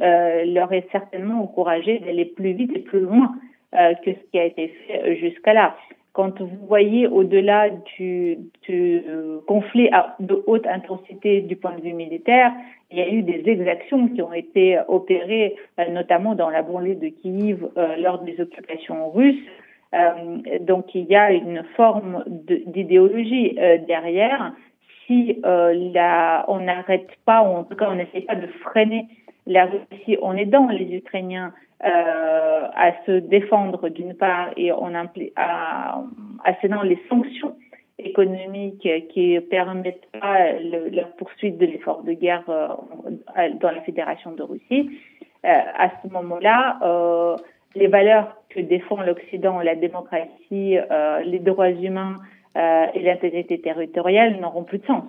l'aurait 0.54 0.86
certainement 0.92 1.42
encouragé 1.42 1.98
d'aller 2.00 2.26
plus 2.26 2.54
vite 2.54 2.72
et 2.76 2.80
plus 2.80 3.00
loin 3.00 3.34
que 3.72 4.12
ce 4.12 4.32
qui 4.32 4.38
a 4.38 4.46
été 4.46 4.68
fait 4.68 5.16
jusqu'à 5.16 5.54
là 5.54 5.76
quand 6.14 6.42
vous 6.42 6.68
voyez 6.68 7.08
au-delà 7.08 7.70
du, 7.98 8.38
euh, 8.70 9.40
conflit 9.48 9.90
de 10.20 10.44
haute 10.46 10.68
intensité 10.68 11.42
du 11.42 11.56
point 11.56 11.76
de 11.76 11.82
vue 11.82 11.94
militaire, 11.94 12.52
il 12.92 13.00
y 13.00 13.02
a 13.02 13.10
eu 13.10 13.24
des 13.24 13.44
exactions 13.48 14.08
qui 14.10 14.22
ont 14.22 14.32
été 14.32 14.80
opérées, 14.88 15.56
euh, 15.80 15.90
notamment 15.90 16.36
dans 16.36 16.52
la 16.52 16.62
banlieue 16.62 16.96
de 16.96 17.08
Kiev 17.08 17.68
euh, 17.78 17.96
lors 17.98 18.20
des 18.20 18.40
occupations 18.40 19.10
russes. 19.10 19.44
Donc 20.62 20.96
il 20.96 21.06
y 21.06 21.16
a 21.16 21.32
une 21.32 21.64
forme 21.76 22.24
d'idéologie 22.28 23.56
derrière. 23.88 24.54
Si 25.08 25.40
on 25.44 26.60
n'arrête 26.60 27.10
pas, 27.26 27.42
ou 27.44 27.58
en 27.58 27.64
tout 27.64 27.76
cas 27.76 27.90
on 27.90 27.96
n'essaie 27.96 28.22
pas 28.22 28.36
de 28.36 28.48
freiner 28.62 29.08
la 29.46 29.66
Russie 29.66 30.18
en 30.22 30.36
aidant 30.38 30.68
les 30.68 30.96
Ukrainiens 30.96 31.54
euh, 31.84 32.68
à 32.76 32.94
se 33.06 33.12
défendre 33.12 33.90
d'une 33.90 34.14
part 34.14 34.52
et 34.56 34.72
en 34.72 34.94
à, 34.96 36.02
les 36.84 37.00
sanctions 37.10 37.56
économiques 38.00 38.88
qui 39.10 39.38
permettent 39.50 40.08
pas 40.20 40.54
la 40.62 41.04
poursuite 41.18 41.58
de 41.58 41.66
l'effort 41.66 42.04
de 42.04 42.14
guerre 42.14 42.44
euh, 42.48 42.70
dans 43.60 43.72
la 43.72 43.82
Fédération 43.82 44.32
de 44.32 44.44
Russie. 44.44 44.92
Euh, 45.46 45.50
à 45.50 45.90
ce 46.02 46.08
moment-là, 46.08 46.80
les 47.76 47.88
valeurs 47.88 48.36
que 48.50 48.60
défend 48.60 49.02
l'Occident, 49.02 49.60
la 49.60 49.76
démocratie, 49.76 50.78
les 51.26 51.40
droits 51.40 51.72
humains 51.72 52.18
et 52.56 53.02
l'intégrité 53.02 53.60
territoriale 53.60 54.40
n'auront 54.40 54.64
plus 54.64 54.78
de 54.78 54.86
sens. 54.86 55.06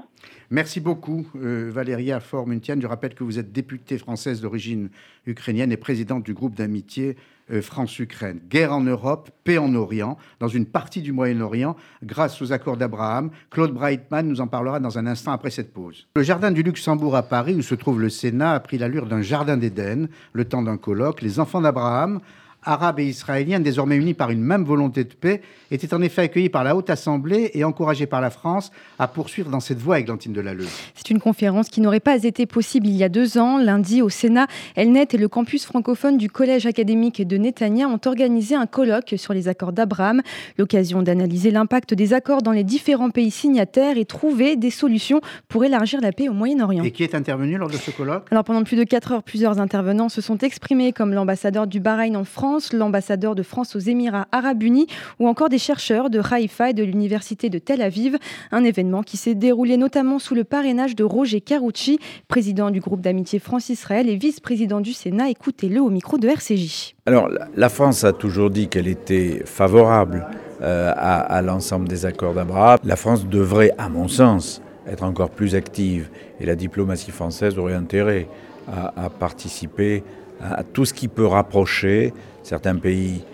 Merci 0.50 0.80
beaucoup, 0.80 1.26
euh, 1.36 1.70
Valéria 1.72 2.20
Formuntian. 2.20 2.76
Je 2.80 2.86
rappelle 2.86 3.14
que 3.14 3.24
vous 3.24 3.38
êtes 3.38 3.50
députée 3.50 3.98
française 3.98 4.40
d'origine 4.40 4.90
ukrainienne 5.26 5.72
et 5.72 5.76
présidente 5.76 6.22
du 6.22 6.34
groupe 6.34 6.54
d'amitié 6.54 7.16
euh, 7.50 7.62
France-Ukraine. 7.62 8.40
Guerre 8.48 8.72
en 8.72 8.82
Europe, 8.82 9.30
paix 9.44 9.58
en 9.58 9.74
Orient, 9.74 10.18
dans 10.40 10.48
une 10.48 10.66
partie 10.66 11.00
du 11.00 11.12
Moyen-Orient, 11.12 11.76
grâce 12.02 12.40
aux 12.42 12.52
accords 12.52 12.76
d'Abraham. 12.76 13.30
Claude 13.50 13.72
Breitman 13.72 14.28
nous 14.28 14.40
en 14.40 14.46
parlera 14.46 14.80
dans 14.80 14.98
un 14.98 15.06
instant 15.06 15.32
après 15.32 15.50
cette 15.50 15.72
pause. 15.72 16.06
Le 16.14 16.22
jardin 16.22 16.52
du 16.52 16.62
Luxembourg 16.62 17.16
à 17.16 17.22
Paris, 17.22 17.54
où 17.54 17.62
se 17.62 17.74
trouve 17.74 18.00
le 18.00 18.10
Sénat, 18.10 18.52
a 18.52 18.60
pris 18.60 18.78
l'allure 18.78 19.06
d'un 19.06 19.22
jardin 19.22 19.56
d'Éden, 19.56 20.08
le 20.34 20.44
temps 20.44 20.62
d'un 20.62 20.76
colloque. 20.76 21.22
Les 21.22 21.40
enfants 21.40 21.62
d'Abraham 21.62 22.20
arabes 22.64 23.00
et 23.00 23.06
israéliens, 23.06 23.60
désormais 23.60 23.96
unis 23.96 24.14
par 24.14 24.30
une 24.30 24.40
même 24.40 24.64
volonté 24.64 25.04
de 25.04 25.14
paix, 25.14 25.42
étaient 25.70 25.92
en 25.94 26.02
effet 26.02 26.22
accueillis 26.22 26.48
par 26.48 26.64
la 26.64 26.76
Haute 26.76 26.90
Assemblée 26.90 27.50
et 27.54 27.64
encouragés 27.64 28.06
par 28.06 28.20
la 28.20 28.30
France 28.30 28.70
à 28.98 29.08
poursuivre 29.08 29.50
dans 29.50 29.60
cette 29.60 29.78
voie, 29.78 29.98
Églantine 29.98 30.32
Delalleux. 30.32 30.66
C'est 30.94 31.10
une 31.10 31.20
conférence 31.20 31.68
qui 31.68 31.80
n'aurait 31.80 32.00
pas 32.00 32.22
été 32.22 32.46
possible 32.46 32.86
il 32.86 32.96
y 32.96 33.04
a 33.04 33.08
deux 33.08 33.38
ans. 33.38 33.58
Lundi, 33.58 34.02
au 34.02 34.08
Sénat, 34.08 34.46
Elnet 34.76 35.08
et 35.12 35.18
le 35.18 35.28
campus 35.28 35.64
francophone 35.64 36.16
du 36.16 36.30
Collège 36.30 36.66
académique 36.66 37.26
de 37.26 37.36
Netanya 37.36 37.88
ont 37.88 38.00
organisé 38.06 38.54
un 38.54 38.66
colloque 38.66 39.14
sur 39.16 39.34
les 39.34 39.48
accords 39.48 39.72
d'Abraham, 39.72 40.22
l'occasion 40.58 41.02
d'analyser 41.02 41.50
l'impact 41.50 41.94
des 41.94 42.12
accords 42.12 42.42
dans 42.42 42.52
les 42.52 42.64
différents 42.64 43.10
pays 43.10 43.30
signataires 43.30 43.98
et 43.98 44.04
trouver 44.04 44.56
des 44.56 44.70
solutions 44.70 45.20
pour 45.48 45.64
élargir 45.64 46.00
la 46.00 46.12
paix 46.12 46.28
au 46.28 46.32
Moyen-Orient. 46.32 46.84
Et 46.84 46.92
qui 46.92 47.02
est 47.02 47.14
intervenu 47.14 47.58
lors 47.58 47.68
de 47.68 47.76
ce 47.76 47.90
colloque? 47.90 48.26
Alors 48.30 48.44
pendant 48.44 48.62
plus 48.62 48.76
de 48.76 48.84
quatre 48.84 49.12
heures, 49.12 49.22
plusieurs 49.22 49.58
intervenants 49.58 50.08
se 50.08 50.20
sont 50.20 50.38
exprimés, 50.38 50.92
comme 50.92 51.12
l'ambassadeur 51.12 51.66
du 51.66 51.80
Bahreïn 51.80 52.16
en 52.16 52.24
France, 52.24 52.53
l'ambassadeur 52.72 53.34
de 53.34 53.42
France 53.42 53.76
aux 53.76 53.80
Émirats 53.80 54.26
arabes 54.32 54.62
unis 54.62 54.86
ou 55.18 55.28
encore 55.28 55.48
des 55.48 55.58
chercheurs 55.58 56.10
de 56.10 56.20
Haïfa 56.20 56.70
et 56.70 56.72
de 56.72 56.84
l'université 56.84 57.50
de 57.50 57.58
Tel 57.58 57.82
Aviv. 57.82 58.16
Un 58.52 58.64
événement 58.64 59.02
qui 59.02 59.16
s'est 59.16 59.34
déroulé 59.34 59.76
notamment 59.76 60.18
sous 60.18 60.34
le 60.34 60.44
parrainage 60.44 60.96
de 60.96 61.04
Roger 61.04 61.40
Carucci, 61.40 61.98
président 62.28 62.70
du 62.70 62.80
groupe 62.80 63.00
d'amitié 63.00 63.38
France-Israël 63.38 64.08
et 64.08 64.16
vice-président 64.16 64.80
du 64.80 64.92
Sénat. 64.92 65.30
Écoutez-le 65.30 65.80
au 65.80 65.90
micro 65.90 66.18
de 66.18 66.28
RCJ. 66.28 66.94
Alors, 67.06 67.28
la 67.54 67.68
France 67.68 68.04
a 68.04 68.12
toujours 68.12 68.50
dit 68.50 68.68
qu'elle 68.68 68.88
était 68.88 69.42
favorable 69.44 70.26
euh, 70.62 70.92
à, 70.96 71.42
l'ensemble 71.42 71.88
des 71.88 72.06
accords 72.06 72.34
d'Abraham. 72.34 72.78
La 72.84 72.96
France 72.96 73.26
devrait, 73.26 73.72
à 73.76 73.88
mon 73.88 74.08
sens, 74.08 74.62
être 74.86 75.02
encore 75.02 75.30
plus 75.30 75.54
active 75.54 76.08
et 76.40 76.46
la 76.46 76.54
diplomatie 76.54 77.10
française 77.10 77.58
aurait 77.58 77.74
intérêt 77.74 78.28
à, 78.68 79.04
à 79.04 79.10
participer 79.10 80.02
à 80.40 80.62
tout 80.62 80.84
ce 80.84 80.94
qui 80.94 81.08
peut 81.08 81.26
rapprocher 81.26 82.12
certains 82.44 82.76
pays 82.76 83.24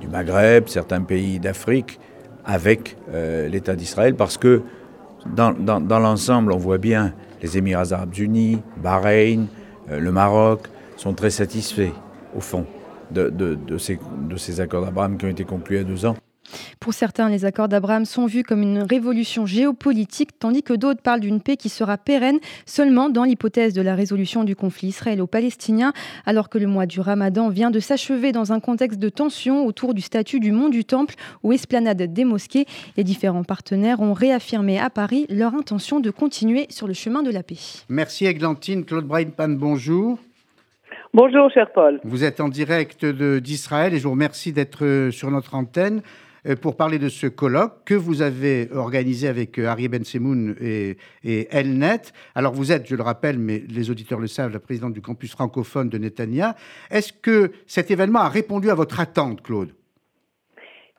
du 0.00 0.08
Maghreb, 0.08 0.68
certains 0.68 1.00
pays 1.00 1.40
d'Afrique 1.40 1.98
avec 2.44 2.96
euh, 3.12 3.48
l'État 3.48 3.74
d'Israël, 3.74 4.14
parce 4.14 4.36
que 4.36 4.62
dans, 5.34 5.52
l'ensemble, 5.98 6.52
on 6.52 6.58
voit 6.58 6.78
bien 6.78 7.14
les 7.42 7.56
Émirats 7.56 7.92
arabes 7.92 8.16
unis, 8.16 8.60
Bahreïn, 8.82 9.46
euh, 9.90 9.98
le 10.00 10.12
Maroc 10.12 10.68
sont 10.96 11.14
très 11.14 11.30
satisfaits, 11.30 11.92
au 12.36 12.40
fond, 12.40 12.66
de, 13.10 13.30
de 13.30 13.78
ces 14.36 14.60
accords 14.60 14.84
d'Abraham 14.84 15.16
qui 15.16 15.24
ont 15.24 15.30
été 15.30 15.44
conclus 15.44 15.76
il 15.76 15.78
y 15.78 15.82
a 15.82 15.84
deux 15.84 16.04
ans. 16.04 16.16
Pour 16.80 16.94
certains, 16.94 17.28
les 17.28 17.44
accords 17.44 17.68
d'Abraham 17.68 18.04
sont 18.04 18.26
vus 18.26 18.42
comme 18.42 18.62
une 18.62 18.82
révolution 18.82 19.46
géopolitique, 19.46 20.38
tandis 20.38 20.62
que 20.62 20.72
d'autres 20.72 21.02
parlent 21.02 21.20
d'une 21.20 21.40
paix 21.40 21.56
qui 21.56 21.68
sera 21.68 21.98
pérenne 21.98 22.38
seulement 22.66 23.10
dans 23.10 23.24
l'hypothèse 23.24 23.74
de 23.74 23.82
la 23.82 23.94
résolution 23.94 24.44
du 24.44 24.56
conflit 24.56 24.88
israélo-palestinien, 24.88 25.92
alors 26.26 26.48
que 26.48 26.58
le 26.58 26.66
mois 26.66 26.86
du 26.86 27.00
Ramadan 27.00 27.48
vient 27.48 27.70
de 27.70 27.80
s'achever 27.80 28.32
dans 28.32 28.52
un 28.52 28.60
contexte 28.60 28.98
de 28.98 29.08
tension 29.08 29.66
autour 29.66 29.94
du 29.94 30.00
statut 30.00 30.40
du 30.40 30.52
mont 30.52 30.68
du 30.68 30.84
Temple 30.84 31.14
ou 31.42 31.52
esplanade 31.52 32.02
des 32.02 32.24
mosquées. 32.24 32.66
Les 32.96 33.04
différents 33.04 33.44
partenaires 33.44 34.00
ont 34.00 34.12
réaffirmé 34.12 34.78
à 34.78 34.90
Paris 34.90 35.26
leur 35.28 35.54
intention 35.54 36.00
de 36.00 36.10
continuer 36.10 36.66
sur 36.70 36.86
le 36.86 36.94
chemin 36.94 37.22
de 37.22 37.30
la 37.30 37.42
paix. 37.42 37.56
Merci 37.88 38.26
Eglantine. 38.26 38.84
Claude 38.84 39.06
Breinpan, 39.06 39.48
bonjour. 39.50 40.18
Bonjour, 41.14 41.50
cher 41.50 41.70
Paul. 41.72 42.00
Vous 42.04 42.22
êtes 42.22 42.40
en 42.40 42.48
direct 42.48 43.04
d'Israël 43.04 43.94
et 43.94 43.98
je 43.98 44.04
vous 44.04 44.10
remercie 44.10 44.52
d'être 44.52 44.84
euh, 44.84 45.10
sur 45.10 45.30
notre 45.30 45.54
antenne. 45.54 46.02
Euh, 46.48 46.56
pour 46.56 46.76
parler 46.76 46.98
de 46.98 47.08
ce 47.08 47.26
colloque 47.26 47.84
que 47.84 47.94
vous 47.94 48.22
avez 48.22 48.68
organisé 48.72 49.28
avec 49.28 49.58
euh, 49.58 49.66
Ari 49.66 49.88
Ben 49.88 50.04
Semoun 50.04 50.56
et, 50.60 50.96
et, 51.24 51.48
Elnet. 51.50 52.00
Alors 52.34 52.52
vous 52.52 52.72
êtes, 52.72 52.86
je 52.86 52.96
le 52.96 53.02
rappelle, 53.02 53.38
mais 53.38 53.62
les 53.68 53.90
auditeurs 53.90 54.20
le 54.20 54.26
savent, 54.26 54.52
la 54.52 54.60
présidente 54.60 54.92
du 54.92 55.02
campus 55.02 55.32
francophone 55.32 55.88
de 55.88 55.98
Netanya. 55.98 56.54
Est-ce 56.90 57.12
que 57.12 57.52
cet 57.66 57.90
événement 57.90 58.20
a 58.20 58.28
répondu 58.28 58.70
à 58.70 58.74
votre 58.74 59.00
attente, 59.00 59.42
Claude? 59.42 59.72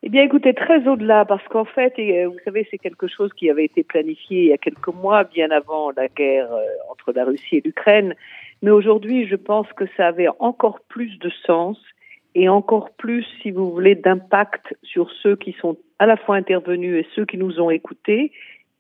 Eh 0.02 0.10
bien, 0.10 0.24
écoutez, 0.24 0.54
très 0.54 0.88
au-delà, 0.88 1.26
parce 1.26 1.46
qu'en 1.48 1.66
fait, 1.66 1.94
euh, 2.00 2.28
vous 2.28 2.40
savez, 2.46 2.68
c'est 2.72 2.78
quelque 2.78 3.08
chose 3.08 3.32
qui 3.34 3.50
avait 3.50 3.66
été 3.66 3.84
planifié 3.84 4.42
il 4.44 4.48
y 4.50 4.54
a 4.54 4.58
quelques 4.58 4.88
mois, 4.88 5.24
bien 5.26 5.52
avant 5.52 5.92
la 5.92 6.08
guerre 6.08 6.50
entre 6.90 7.12
la 7.12 7.26
Russie 7.26 7.58
et 7.58 7.62
l'Ukraine. 7.66 8.14
Mais 8.62 8.72
aujourd'hui, 8.72 9.28
je 9.28 9.36
pense 9.36 9.68
que 9.74 9.86
ça 9.98 10.08
avait 10.08 10.30
encore 10.40 10.80
plus 10.88 11.18
de 11.20 11.30
sens 11.46 11.78
et 12.36 12.50
encore 12.50 12.92
plus, 12.92 13.26
si 13.42 13.52
vous 13.52 13.72
voulez, 13.72 13.96
d'impact 13.96 14.76
sur 14.84 15.12
ceux 15.24 15.36
qui 15.36 15.54
sont 15.54 15.78
à 15.98 16.06
la 16.06 16.18
fois 16.18 16.36
intervenus 16.36 17.04
et 17.04 17.08
ceux 17.16 17.26
qui 17.26 17.38
nous 17.38 17.60
ont 17.60 17.70
écoutés, 17.70 18.32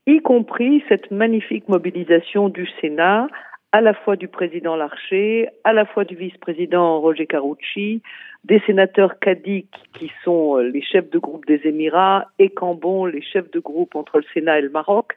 y 0.05 0.19
compris 0.21 0.83
cette 0.87 1.11
magnifique 1.11 1.67
mobilisation 1.67 2.49
du 2.49 2.67
Sénat, 2.79 3.27
à 3.71 3.81
la 3.81 3.93
fois 3.93 4.15
du 4.15 4.27
président 4.27 4.75
Larcher, 4.75 5.49
à 5.63 5.73
la 5.73 5.85
fois 5.85 6.03
du 6.03 6.15
vice-président 6.15 6.99
Roger 6.99 7.27
Carucci, 7.27 8.01
des 8.43 8.59
sénateurs 8.65 9.19
Kadik 9.19 9.67
qui 9.93 10.11
sont 10.23 10.57
les 10.57 10.81
chefs 10.81 11.09
de 11.09 11.19
groupe 11.19 11.45
des 11.45 11.61
Émirats 11.65 12.27
et 12.39 12.49
Cambon, 12.49 13.05
les 13.05 13.21
chefs 13.21 13.51
de 13.51 13.59
groupe 13.59 13.95
entre 13.95 14.17
le 14.17 14.25
Sénat 14.33 14.59
et 14.59 14.61
le 14.61 14.69
Maroc. 14.69 15.13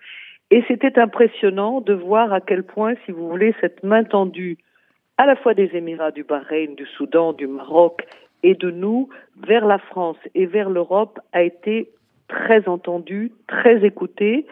Et 0.51 0.63
c'était 0.69 0.99
impressionnant 0.99 1.81
de 1.81 1.95
voir 1.95 2.33
à 2.33 2.41
quel 2.43 2.63
point, 2.63 2.95
si 3.07 3.13
vous 3.13 3.27
voulez, 3.29 3.55
cette 3.61 3.83
main 3.83 4.05
tendue 4.05 4.59
à 5.23 5.27
la 5.27 5.37
fois 5.37 5.55
des 5.55 5.71
Émirats, 5.73 6.11
du 6.11 6.25
Bahreïn, 6.25 6.75
du 6.75 6.85
Soudan, 6.85 7.33
du 7.33 7.47
Maroc 7.47 8.05
et 8.43 8.57
de 8.57 8.73
nous 8.73 9.09
vers 9.47 9.65
la 9.65 9.79
France 9.79 10.17
et 10.35 10.47
vers 10.47 10.69
l'Europe 10.69 11.21
a 11.33 11.45
été 11.45 11.91
très 12.27 12.67
entendu, 12.67 13.31
très 13.47 13.85
écouté. 13.85 14.47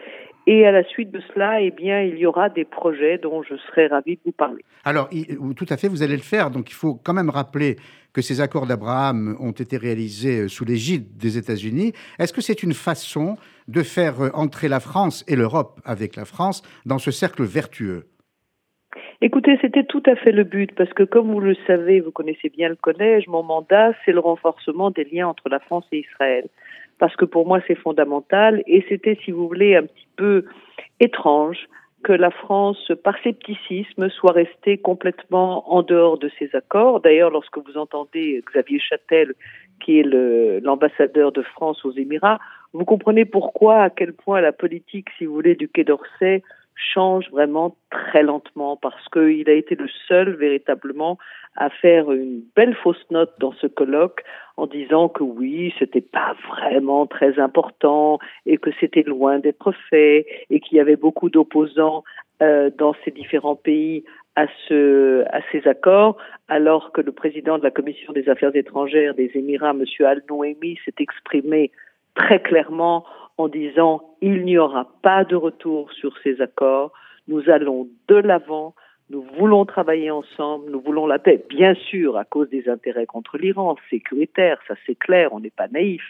Et 0.47 0.65
à 0.65 0.71
la 0.71 0.85
suite 0.85 1.11
de 1.11 1.19
cela, 1.33 1.59
eh 1.61 1.71
bien, 1.71 2.01
il 2.01 2.17
y 2.17 2.25
aura 2.25 2.47
des 2.47 2.63
projets 2.63 3.17
dont 3.17 3.43
je 3.43 3.55
serais 3.57 3.87
ravi 3.87 4.15
de 4.15 4.21
vous 4.25 4.31
parler. 4.31 4.63
Alors, 4.85 5.09
tout 5.57 5.65
à 5.67 5.75
fait, 5.75 5.89
vous 5.89 6.03
allez 6.03 6.15
le 6.15 6.21
faire. 6.21 6.49
Donc, 6.49 6.69
il 6.69 6.73
faut 6.73 6.95
quand 6.95 7.13
même 7.13 7.29
rappeler 7.29 7.75
que 8.13 8.21
ces 8.21 8.39
accords 8.39 8.65
d'Abraham 8.65 9.35
ont 9.41 9.51
été 9.51 9.75
réalisés 9.75 10.41
euh, 10.41 10.47
sous 10.47 10.65
l'égide 10.65 11.17
des 11.17 11.37
États-Unis. 11.37 11.93
Est-ce 12.17 12.33
que 12.33 12.41
c'est 12.41 12.63
une 12.63 12.73
façon 12.73 13.37
de 13.67 13.83
faire 13.83 14.21
euh, 14.21 14.29
entrer 14.33 14.67
la 14.67 14.79
France 14.79 15.23
et 15.27 15.35
l'Europe 15.35 15.79
avec 15.85 16.15
la 16.15 16.25
France 16.25 16.61
dans 16.85 16.97
ce 16.97 17.11
cercle 17.11 17.43
vertueux? 17.43 18.07
Écoutez, 19.21 19.57
c'était 19.61 19.83
tout 19.83 20.03
à 20.05 20.15
fait 20.15 20.31
le 20.31 20.43
but, 20.43 20.73
parce 20.75 20.91
que 20.93 21.03
comme 21.03 21.31
vous 21.31 21.39
le 21.39 21.55
savez, 21.67 21.99
vous 21.99 22.11
connaissez 22.11 22.49
bien 22.49 22.69
le 22.69 22.75
collège, 22.75 23.27
mon 23.27 23.43
mandat, 23.43 23.93
c'est 24.03 24.11
le 24.11 24.19
renforcement 24.19 24.91
des 24.91 25.03
liens 25.05 25.27
entre 25.27 25.47
la 25.49 25.59
France 25.59 25.85
et 25.91 25.99
Israël. 25.99 26.47
Parce 26.99 27.15
que 27.15 27.25
pour 27.25 27.47
moi, 27.47 27.59
c'est 27.67 27.75
fondamental, 27.75 28.63
et 28.67 28.85
c'était, 28.89 29.17
si 29.23 29.31
vous 29.31 29.47
voulez, 29.47 29.75
un 29.75 29.83
petit 29.83 30.07
peu 30.15 30.45
étrange 30.99 31.67
que 32.03 32.13
la 32.13 32.31
France, 32.31 32.91
par 33.03 33.17
scepticisme, 33.19 34.09
soit 34.09 34.31
restée 34.31 34.77
complètement 34.77 35.71
en 35.71 35.83
dehors 35.83 36.17
de 36.17 36.31
ces 36.39 36.49
accords. 36.55 36.99
D'ailleurs, 36.99 37.29
lorsque 37.29 37.57
vous 37.57 37.77
entendez 37.77 38.43
Xavier 38.51 38.79
Châtel, 38.79 39.33
qui 39.79 39.99
est 39.99 40.03
l'ambassadeur 40.63 41.31
de 41.31 41.41
France 41.41 41.85
aux 41.85 41.91
Émirats, 41.91 42.39
vous 42.73 42.85
comprenez 42.85 43.25
pourquoi, 43.25 43.83
à 43.83 43.89
quel 43.89 44.13
point 44.13 44.41
la 44.41 44.51
politique, 44.51 45.09
si 45.17 45.25
vous 45.25 45.33
voulez, 45.33 45.55
du 45.55 45.67
Quai 45.67 45.83
d'Orsay 45.83 46.43
change 46.93 47.29
vraiment 47.31 47.75
très 47.89 48.23
lentement 48.23 48.77
parce 48.77 49.07
qu'il 49.09 49.49
a 49.49 49.53
été 49.53 49.75
le 49.75 49.87
seul 50.07 50.35
véritablement 50.35 51.17
à 51.55 51.69
faire 51.69 52.11
une 52.11 52.41
belle 52.55 52.75
fausse 52.75 53.05
note 53.09 53.33
dans 53.39 53.51
ce 53.53 53.67
colloque 53.67 54.23
en 54.57 54.67
disant 54.67 55.09
que 55.09 55.23
oui, 55.23 55.73
c'était 55.79 56.01
pas 56.01 56.35
vraiment 56.47 57.05
très 57.07 57.39
important 57.39 58.19
et 58.45 58.57
que 58.57 58.69
c'était 58.79 59.03
loin 59.03 59.39
d'être 59.39 59.71
fait 59.89 60.25
et 60.49 60.59
qu'il 60.59 60.77
y 60.77 60.79
avait 60.79 60.95
beaucoup 60.95 61.29
d'opposants 61.29 62.03
euh, 62.41 62.69
dans 62.77 62.95
ces 63.03 63.11
différents 63.11 63.55
pays 63.55 64.03
à 64.35 64.47
ce 64.67 65.25
à 65.31 65.41
ces 65.51 65.67
accords, 65.67 66.17
alors 66.47 66.91
que 66.93 67.01
le 67.01 67.11
président 67.11 67.57
de 67.57 67.63
la 67.63 67.71
commission 67.71 68.13
des 68.13 68.29
affaires 68.29 68.55
étrangères 68.55 69.13
des 69.13 69.29
Émirats, 69.35 69.71
M. 69.71 69.83
Al 70.05 70.23
Nouemi, 70.29 70.79
s'est 70.85 70.95
exprimé 70.99 71.71
très 72.15 72.41
clairement 72.41 73.05
en 73.41 73.47
disant 73.47 74.01
il 74.21 74.45
n'y 74.45 74.57
aura 74.57 74.87
pas 75.01 75.23
de 75.23 75.35
retour 75.35 75.91
sur 75.93 76.17
ces 76.23 76.41
accords, 76.41 76.91
nous 77.27 77.49
allons 77.49 77.87
de 78.07 78.15
l'avant, 78.15 78.75
nous 79.09 79.25
voulons 79.37 79.65
travailler 79.65 80.11
ensemble, 80.11 80.71
nous 80.71 80.79
voulons 80.79 81.07
la 81.07 81.19
paix, 81.19 81.43
bien 81.49 81.73
sûr 81.73 82.17
à 82.17 82.23
cause 82.23 82.49
des 82.49 82.69
intérêts 82.69 83.05
contre 83.05 83.37
l'Iran, 83.37 83.75
sécuritaire, 83.89 84.59
ça 84.67 84.75
c'est 84.85 84.95
clair, 84.95 85.33
on 85.33 85.39
n'est 85.39 85.49
pas 85.49 85.67
naïf, 85.67 86.03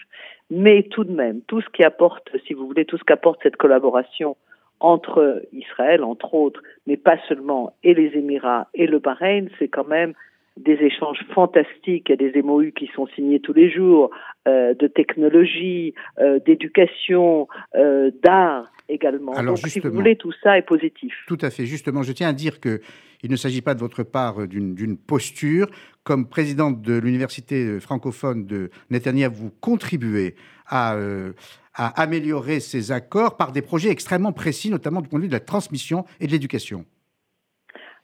mais 0.50 0.84
tout 0.84 1.04
de 1.04 1.12
même, 1.12 1.40
tout 1.42 1.60
ce 1.60 1.68
qui 1.70 1.82
apporte, 1.82 2.28
si 2.46 2.54
vous 2.54 2.66
voulez, 2.66 2.84
tout 2.84 2.98
ce 2.98 3.04
qu'apporte 3.04 3.40
cette 3.42 3.56
collaboration 3.56 4.36
entre 4.80 5.42
Israël, 5.52 6.04
entre 6.04 6.34
autres, 6.34 6.62
mais 6.86 6.96
pas 6.96 7.16
seulement, 7.28 7.72
et 7.82 7.94
les 7.94 8.16
Émirats 8.16 8.68
et 8.74 8.86
le 8.86 8.98
Bahreïn, 8.98 9.48
c'est 9.58 9.68
quand 9.68 9.86
même 9.86 10.12
des 10.56 10.74
échanges 10.74 11.18
fantastiques, 11.34 12.08
il 12.08 12.10
y 12.10 12.12
a 12.12 12.30
des 12.30 12.42
MOU 12.42 12.72
qui 12.72 12.90
sont 12.94 13.06
signés 13.14 13.40
tous 13.40 13.52
les 13.52 13.70
jours, 13.70 14.10
euh, 14.46 14.74
de 14.74 14.86
technologie, 14.86 15.94
euh, 16.18 16.38
d'éducation, 16.40 17.48
euh, 17.74 18.10
d'art 18.22 18.70
également. 18.88 19.32
Alors 19.32 19.54
Donc, 19.54 19.66
si 19.66 19.80
vous 19.80 19.90
voulez, 19.90 20.16
tout 20.16 20.32
ça 20.42 20.58
est 20.58 20.66
positif. 20.66 21.14
Tout 21.26 21.38
à 21.40 21.50
fait. 21.50 21.64
Justement, 21.64 22.02
je 22.02 22.12
tiens 22.12 22.28
à 22.28 22.32
dire 22.32 22.60
que 22.60 22.80
il 23.22 23.30
ne 23.30 23.36
s'agit 23.36 23.62
pas 23.62 23.74
de 23.74 23.80
votre 23.80 24.02
part 24.02 24.48
d'une 24.48 24.98
posture. 24.98 25.68
Comme 26.02 26.28
présidente 26.28 26.82
de 26.82 26.98
l'université 26.98 27.78
francophone 27.78 28.46
de 28.46 28.70
Netanyahou, 28.90 29.32
vous 29.32 29.50
contribuez 29.60 30.34
à, 30.66 30.96
à 31.74 32.02
améliorer 32.02 32.58
ces 32.58 32.90
accords 32.90 33.36
par 33.36 33.52
des 33.52 33.62
projets 33.62 33.90
extrêmement 33.90 34.32
précis, 34.32 34.70
notamment 34.70 35.00
du 35.00 35.08
point 35.08 35.20
de 35.20 35.22
vue 35.22 35.28
de 35.28 35.34
la 35.34 35.40
transmission 35.40 36.04
et 36.18 36.26
de 36.26 36.32
l'éducation. 36.32 36.84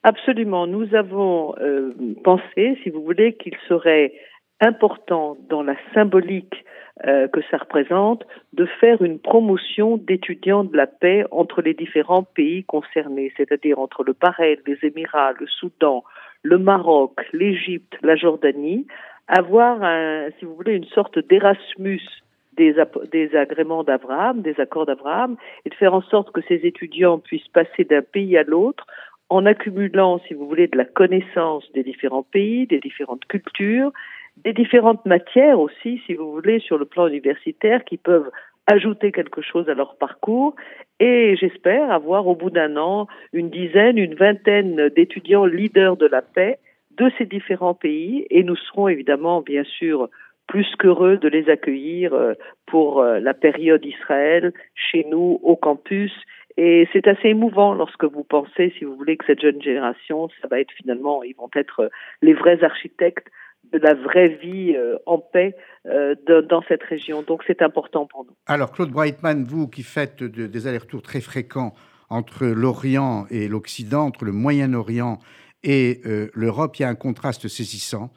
Absolument. 0.03 0.67
Nous 0.67 0.95
avons 0.95 1.55
euh, 1.61 1.93
pensé, 2.23 2.79
si 2.83 2.91
vous 2.91 3.03
voulez, 3.03 3.35
qu'il 3.35 3.57
serait 3.69 4.13
important 4.61 5.37
dans 5.49 5.63
la 5.63 5.75
symbolique 5.95 6.65
euh, 7.07 7.29
que 7.29 7.41
ça 7.51 7.59
représente 7.59 8.25
de 8.53 8.67
faire 8.81 9.03
une 9.03 9.19
promotion 9.21 9.99
d'étudiants 9.99 10.65
de 10.65 10.77
la 10.77 10.87
paix 10.87 11.25
entre 11.31 11.63
les 11.63 11.75
différents 11.75 12.25
pays 12.25 12.65
concernés, 12.65 13.33
c'est-à-dire 13.37 13.79
entre 13.79 14.03
le 14.03 14.15
Bahreïn, 14.15 14.57
les 14.67 14.79
Émirats, 14.83 15.33
le 15.39 15.47
Soudan, 15.47 16.03
le 16.43 16.59
Maroc, 16.59 17.21
l'Égypte, 17.33 17.97
la 18.03 18.17
Jordanie, 18.17 18.87
avoir, 19.29 19.83
un, 19.83 20.29
si 20.39 20.45
vous 20.45 20.55
voulez, 20.55 20.75
une 20.75 20.87
sorte 20.87 21.19
d'Erasmus 21.19 22.03
des, 22.57 22.75
des 23.13 23.37
agréments 23.37 23.85
d'Abraham, 23.85 24.43
des 24.43 24.59
accords 24.59 24.87
d'Abraham, 24.87 25.37
et 25.65 25.71
de 25.71 25.75
faire 25.75 25.95
en 25.95 26.03
sorte 26.03 26.33
que 26.33 26.41
ces 26.49 26.67
étudiants 26.67 27.19
puissent 27.19 27.49
passer 27.49 27.85
d'un 27.85 28.03
pays 28.03 28.37
à 28.37 28.43
l'autre 28.43 28.87
en 29.31 29.47
accumulant, 29.47 30.21
si 30.27 30.35
vous 30.35 30.49
voulez, 30.49 30.69
de 30.69 30.77
la 30.77 30.85
connaissance 30.85 31.71
des 31.73 31.83
différents 31.83 32.23
pays, 32.23 32.67
des 32.67 32.81
différentes 32.81 33.27
cultures, 33.27 33.93
des 34.45 34.53
différentes 34.53 35.05
matières 35.05 35.61
aussi, 35.61 36.01
si 36.07 36.15
vous 36.15 36.33
voulez, 36.33 36.61
sur 36.61 36.79
le 36.79 36.85
plan 36.85 37.09
universitaire, 37.09 37.85
qui 37.85 37.97
peuvent 37.97 38.31
ajouter 38.67 39.13
quelque 39.13 39.43
chose 39.43 39.69
à 39.69 39.75
leur 39.75 39.97
parcours. 39.97 40.55
Et 41.01 41.37
j'espère 41.37 41.91
avoir 41.91 42.27
au 42.27 42.35
bout 42.35 42.51
d'un 42.51 42.77
an 42.77 43.07
une 43.33 43.51
dizaine, 43.51 43.99
une 43.99 44.15
vingtaine 44.15 44.89
d'étudiants 44.91 45.47
leaders 45.47 45.97
de 45.97 46.07
la 46.07 46.23
paix 46.23 46.59
de 46.97 47.11
ces 47.19 47.27
différents 47.27 47.75
pays. 47.75 48.27
Et 48.31 48.43
nous 48.43 48.57
serons 48.57 48.89
évidemment, 48.89 49.41
bien 49.41 49.65
sûr, 49.65 50.09
plus 50.47 50.67
qu'heureux 50.79 51.19
de 51.19 51.29
les 51.29 51.49
accueillir 51.49 52.15
euh, 52.15 52.35
pour 52.67 53.01
euh, 53.01 53.21
la 53.21 53.35
période 53.35 53.85
Israël 53.85 54.53
chez 54.75 55.07
nous 55.09 55.39
au 55.43 55.57
campus 55.57 56.13
et 56.61 56.89
c'est 56.93 57.07
assez 57.07 57.29
émouvant 57.29 57.73
lorsque 57.73 58.03
vous 58.03 58.25
pensez, 58.25 58.75
si 58.77 58.85
vous 58.85 58.97
voulez, 58.97 59.17
que 59.17 59.25
cette 59.27 59.41
jeune 59.41 59.63
génération, 59.63 60.29
ça 60.43 60.49
va 60.49 60.59
être 60.59 60.73
finalement, 60.73 61.23
ils 61.23 61.37
vont 61.37 61.49
être 61.55 61.85
euh, 61.85 61.89
les 62.21 62.35
vrais 62.35 62.65
architectes 62.65 63.29
de 63.73 63.79
la 63.79 63.95
vraie 63.95 64.27
vie 64.43 64.75
euh, 64.75 64.97
en 65.07 65.19
paix 65.19 65.55
euh, 65.87 66.17
dans 66.27 66.63
cette 66.67 66.83
région. 66.83 67.23
Donc 67.23 67.45
c'est 67.47 67.63
important 67.63 68.07
pour 68.07 68.25
nous. 68.25 68.33
Alors 68.47 68.73
Claude 68.73 68.91
Breitman, 68.91 69.45
vous 69.45 69.69
qui 69.69 69.85
faites 69.85 70.25
des 70.25 70.67
allers-retours 70.67 71.03
très 71.03 71.21
fréquents 71.21 71.75
entre 72.11 72.45
l'Orient 72.45 73.27
et 73.31 73.47
l'Occident, 73.47 74.07
entre 74.07 74.25
le 74.25 74.33
Moyen-Orient 74.33 75.21
et 75.63 76.01
l'Europe, 76.35 76.77
il 76.79 76.83
y 76.83 76.85
a 76.85 76.89
un 76.89 76.95
contraste 76.95 77.47
saisissant. 77.49 78.11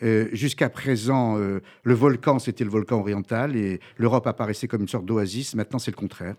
Jusqu'à 0.00 0.68
présent, 0.68 1.36
le 1.36 1.94
volcan, 1.94 2.40
c'était 2.40 2.64
le 2.64 2.70
volcan 2.70 2.98
oriental 2.98 3.54
et 3.54 3.78
l'Europe 3.98 4.26
apparaissait 4.26 4.66
comme 4.66 4.80
une 4.80 4.88
sorte 4.88 5.04
d'oasis. 5.04 5.54
Maintenant, 5.54 5.78
c'est 5.78 5.92
le 5.92 5.96
contraire. 5.96 6.34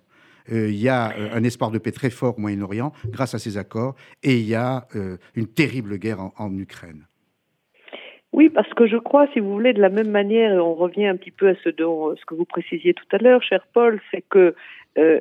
Euh, 0.51 0.69
il 0.69 0.81
y 0.81 0.89
a 0.89 1.11
euh, 1.11 1.29
un 1.33 1.43
espoir 1.43 1.71
de 1.71 1.77
paix 1.77 1.91
très 1.91 2.09
fort 2.09 2.37
au 2.37 2.41
Moyen-Orient 2.41 2.91
grâce 3.09 3.33
à 3.33 3.39
ces 3.39 3.57
accords, 3.57 3.95
et 4.23 4.35
il 4.35 4.47
y 4.47 4.55
a 4.55 4.87
euh, 4.95 5.17
une 5.35 5.47
terrible 5.47 5.97
guerre 5.97 6.19
en, 6.37 6.57
Ukraine. 6.57 7.05
Oui, 8.33 8.49
parce 8.49 8.71
que 8.73 8.87
je 8.87 8.97
crois, 8.97 9.27
si 9.33 9.39
vous 9.39 9.51
voulez, 9.51 9.73
de 9.73 9.81
la 9.81 9.89
même 9.89 10.09
manière, 10.09 10.53
et 10.53 10.59
on 10.59 10.73
revient 10.73 11.07
un 11.07 11.17
petit 11.17 11.31
peu 11.31 11.49
à 11.49 11.55
ce, 11.63 11.69
dont, 11.69 12.15
ce 12.15 12.25
que 12.25 12.35
vous 12.35 12.45
précisiez 12.45 12.93
tout 12.93 13.05
à 13.11 13.17
l'heure, 13.17 13.41
cher 13.43 13.65
Paul, 13.73 14.01
c'est 14.11 14.23
que 14.27 14.55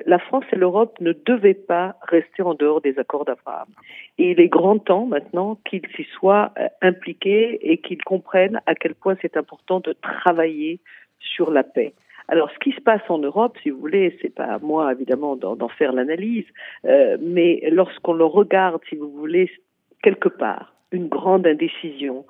la 0.06 0.18
France 0.18 0.44
et 0.52 0.56
l'Europe 0.56 0.98
ne 1.02 1.12
devaient 1.12 1.52
pas 1.52 1.96
rester 2.08 2.40
en 2.42 2.54
dehors 2.54 2.80
des 2.80 2.98
accords 2.98 3.26
d'Abraham. 3.26 3.68
Il 4.16 4.40
est 4.40 4.48
grand 4.48 4.78
temps 4.78 5.04
maintenant 5.04 5.58
qu'ils 5.66 5.86
s'y 5.94 6.04
soient 6.04 6.54
impliqués 6.80 7.58
et 7.60 7.76
qu'ils 7.76 8.02
comprennent 8.02 8.58
à 8.64 8.74
quel 8.74 8.94
point 8.94 9.16
c'est 9.20 9.36
important 9.36 9.80
de 9.80 9.92
travailler 9.92 10.80
sur 11.20 11.50
la 11.50 11.62
paix. 11.62 11.92
Alors, 12.28 12.50
ce 12.50 12.58
qui 12.58 12.72
se 12.72 12.80
passe 12.80 13.02
en 13.08 13.18
Europe, 13.18 13.56
si 13.62 13.70
vous 13.70 13.78
voulez, 13.78 14.16
c'est 14.20 14.34
pas 14.34 14.44
à 14.44 14.58
moi 14.58 14.92
évidemment 14.92 15.36
d'en 15.36 15.68
faire 15.68 15.92
l'analyse, 15.92 16.46
euh, 16.84 17.16
mais 17.20 17.68
lorsqu'on 17.70 18.14
le 18.14 18.24
regarde, 18.24 18.80
si 18.88 18.96
vous 18.96 19.10
voulez, 19.10 19.50
quelque 20.02 20.28
part, 20.28 20.74
une 20.92 21.08
grande 21.08 21.46
indécision, 21.46 22.24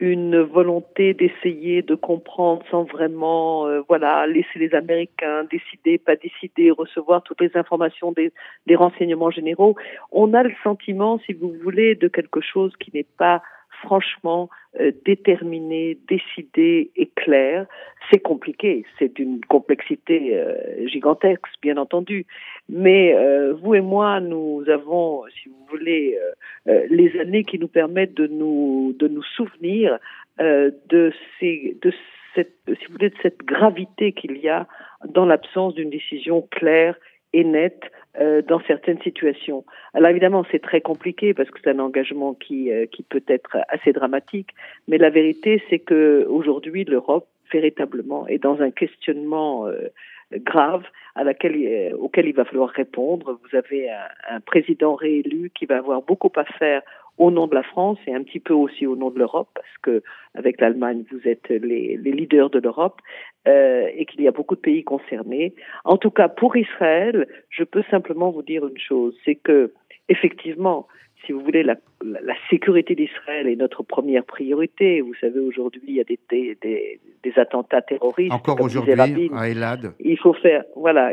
une 0.00 0.40
volonté 0.40 1.12
d'essayer 1.12 1.82
de 1.82 1.94
comprendre 1.94 2.62
sans 2.70 2.84
vraiment, 2.84 3.66
euh, 3.66 3.80
voilà, 3.88 4.26
laisser 4.26 4.58
les 4.58 4.74
Américains 4.74 5.44
décider, 5.44 5.98
pas 5.98 6.14
décider, 6.14 6.70
recevoir 6.70 7.22
toutes 7.22 7.40
les 7.40 7.56
informations 7.56 8.12
des, 8.12 8.32
des 8.66 8.76
renseignements 8.76 9.30
généraux. 9.30 9.74
On 10.12 10.34
a 10.34 10.42
le 10.44 10.52
sentiment, 10.62 11.18
si 11.26 11.32
vous 11.32 11.52
voulez, 11.64 11.96
de 11.96 12.06
quelque 12.06 12.40
chose 12.40 12.72
qui 12.78 12.92
n'est 12.94 13.06
pas 13.18 13.42
franchement 13.82 14.48
euh, 14.80 14.92
déterminé, 15.04 15.98
décidé 16.08 16.90
et 16.96 17.06
clair. 17.16 17.66
C'est 18.10 18.20
compliqué, 18.20 18.84
c'est 18.98 19.14
d'une 19.14 19.40
complexité 19.44 20.36
euh, 20.36 20.86
gigantesque, 20.86 21.46
bien 21.62 21.76
entendu. 21.76 22.26
Mais 22.68 23.14
euh, 23.14 23.54
vous 23.54 23.74
et 23.74 23.80
moi, 23.80 24.20
nous 24.20 24.64
avons, 24.68 25.24
si 25.26 25.48
vous 25.48 25.66
voulez, 25.70 26.18
les 26.66 27.18
années 27.18 27.44
qui 27.44 27.58
nous 27.58 27.68
permettent 27.68 28.14
de 28.14 28.26
nous 28.26 28.94
de 28.98 29.08
nous 29.08 29.22
souvenir 29.22 29.98
de 30.38 31.12
ces 31.38 31.76
de 31.82 31.92
cette 32.34 32.52
si 32.66 32.86
vous 32.86 32.92
voulez 32.92 33.10
de 33.10 33.16
cette 33.22 33.38
gravité 33.38 34.12
qu'il 34.12 34.36
y 34.38 34.48
a 34.48 34.66
dans 35.06 35.24
l'absence 35.26 35.74
d'une 35.74 35.90
décision 35.90 36.46
claire 36.50 36.94
et 37.32 37.44
nette 37.44 37.90
euh, 38.20 38.42
dans 38.42 38.60
certaines 38.60 39.00
situations. 39.02 39.64
Alors 39.94 40.10
évidemment, 40.10 40.44
c'est 40.50 40.62
très 40.62 40.80
compliqué 40.80 41.34
parce 41.34 41.50
que 41.50 41.58
c'est 41.62 41.70
un 41.70 41.78
engagement 41.78 42.34
qui, 42.34 42.72
euh, 42.72 42.86
qui 42.86 43.02
peut 43.02 43.22
être 43.28 43.58
assez 43.68 43.92
dramatique, 43.92 44.50
mais 44.88 44.98
la 44.98 45.10
vérité, 45.10 45.62
c'est 45.68 45.78
que 45.78 46.26
aujourd'hui, 46.28 46.84
l'Europe 46.84 47.28
véritablement 47.52 48.26
est 48.26 48.38
dans 48.38 48.60
un 48.60 48.70
questionnement 48.70 49.66
euh, 49.66 49.88
grave 50.32 50.84
à 51.14 51.24
laquelle, 51.24 51.94
auquel 51.98 52.26
il 52.26 52.34
va 52.34 52.44
falloir 52.44 52.68
répondre. 52.68 53.38
Vous 53.42 53.56
avez 53.56 53.90
un, 53.90 54.36
un, 54.36 54.40
président 54.40 54.94
réélu 54.94 55.50
qui 55.54 55.64
va 55.64 55.78
avoir 55.78 56.02
beaucoup 56.02 56.30
à 56.36 56.44
faire 56.44 56.82
au 57.18 57.30
nom 57.30 57.46
de 57.46 57.54
la 57.54 57.62
France 57.62 57.98
et 58.06 58.14
un 58.14 58.22
petit 58.22 58.40
peu 58.40 58.54
aussi 58.54 58.86
au 58.86 58.96
nom 58.96 59.10
de 59.10 59.18
l'Europe, 59.18 59.48
parce 59.54 59.78
que 59.82 60.02
avec 60.34 60.60
l'Allemagne, 60.60 61.04
vous 61.10 61.28
êtes 61.28 61.48
les, 61.48 61.96
les 61.96 62.12
leaders 62.12 62.50
de 62.50 62.60
l'Europe 62.60 63.00
euh, 63.46 63.86
et 63.94 64.06
qu'il 64.06 64.22
y 64.22 64.28
a 64.28 64.32
beaucoup 64.32 64.54
de 64.54 64.60
pays 64.60 64.84
concernés. 64.84 65.54
En 65.84 65.96
tout 65.96 66.10
cas, 66.10 66.28
pour 66.28 66.56
Israël, 66.56 67.26
je 67.50 67.64
peux 67.64 67.82
simplement 67.90 68.30
vous 68.30 68.42
dire 68.42 68.66
une 68.66 68.78
chose, 68.78 69.16
c'est 69.24 69.34
que 69.34 69.72
effectivement, 70.08 70.86
si 71.26 71.32
vous 71.32 71.40
voulez, 71.40 71.62
la, 71.62 71.76
la, 72.02 72.34
sécurité 72.48 72.94
d'Israël 72.94 73.48
est 73.48 73.56
notre 73.56 73.82
première 73.82 74.24
priorité. 74.24 75.00
Vous 75.00 75.14
savez, 75.20 75.40
aujourd'hui, 75.40 75.82
il 75.86 75.94
y 75.96 76.00
a 76.00 76.04
des, 76.04 76.18
des, 76.30 76.56
des, 76.62 77.00
des 77.22 77.32
attentats 77.38 77.82
terroristes. 77.82 78.32
Encore 78.32 78.60
aujourd'hui, 78.60 78.92
à 78.92 79.48
Elad. 79.48 79.92
Il 80.00 80.18
faut 80.18 80.32
faire, 80.34 80.64
voilà, 80.76 81.10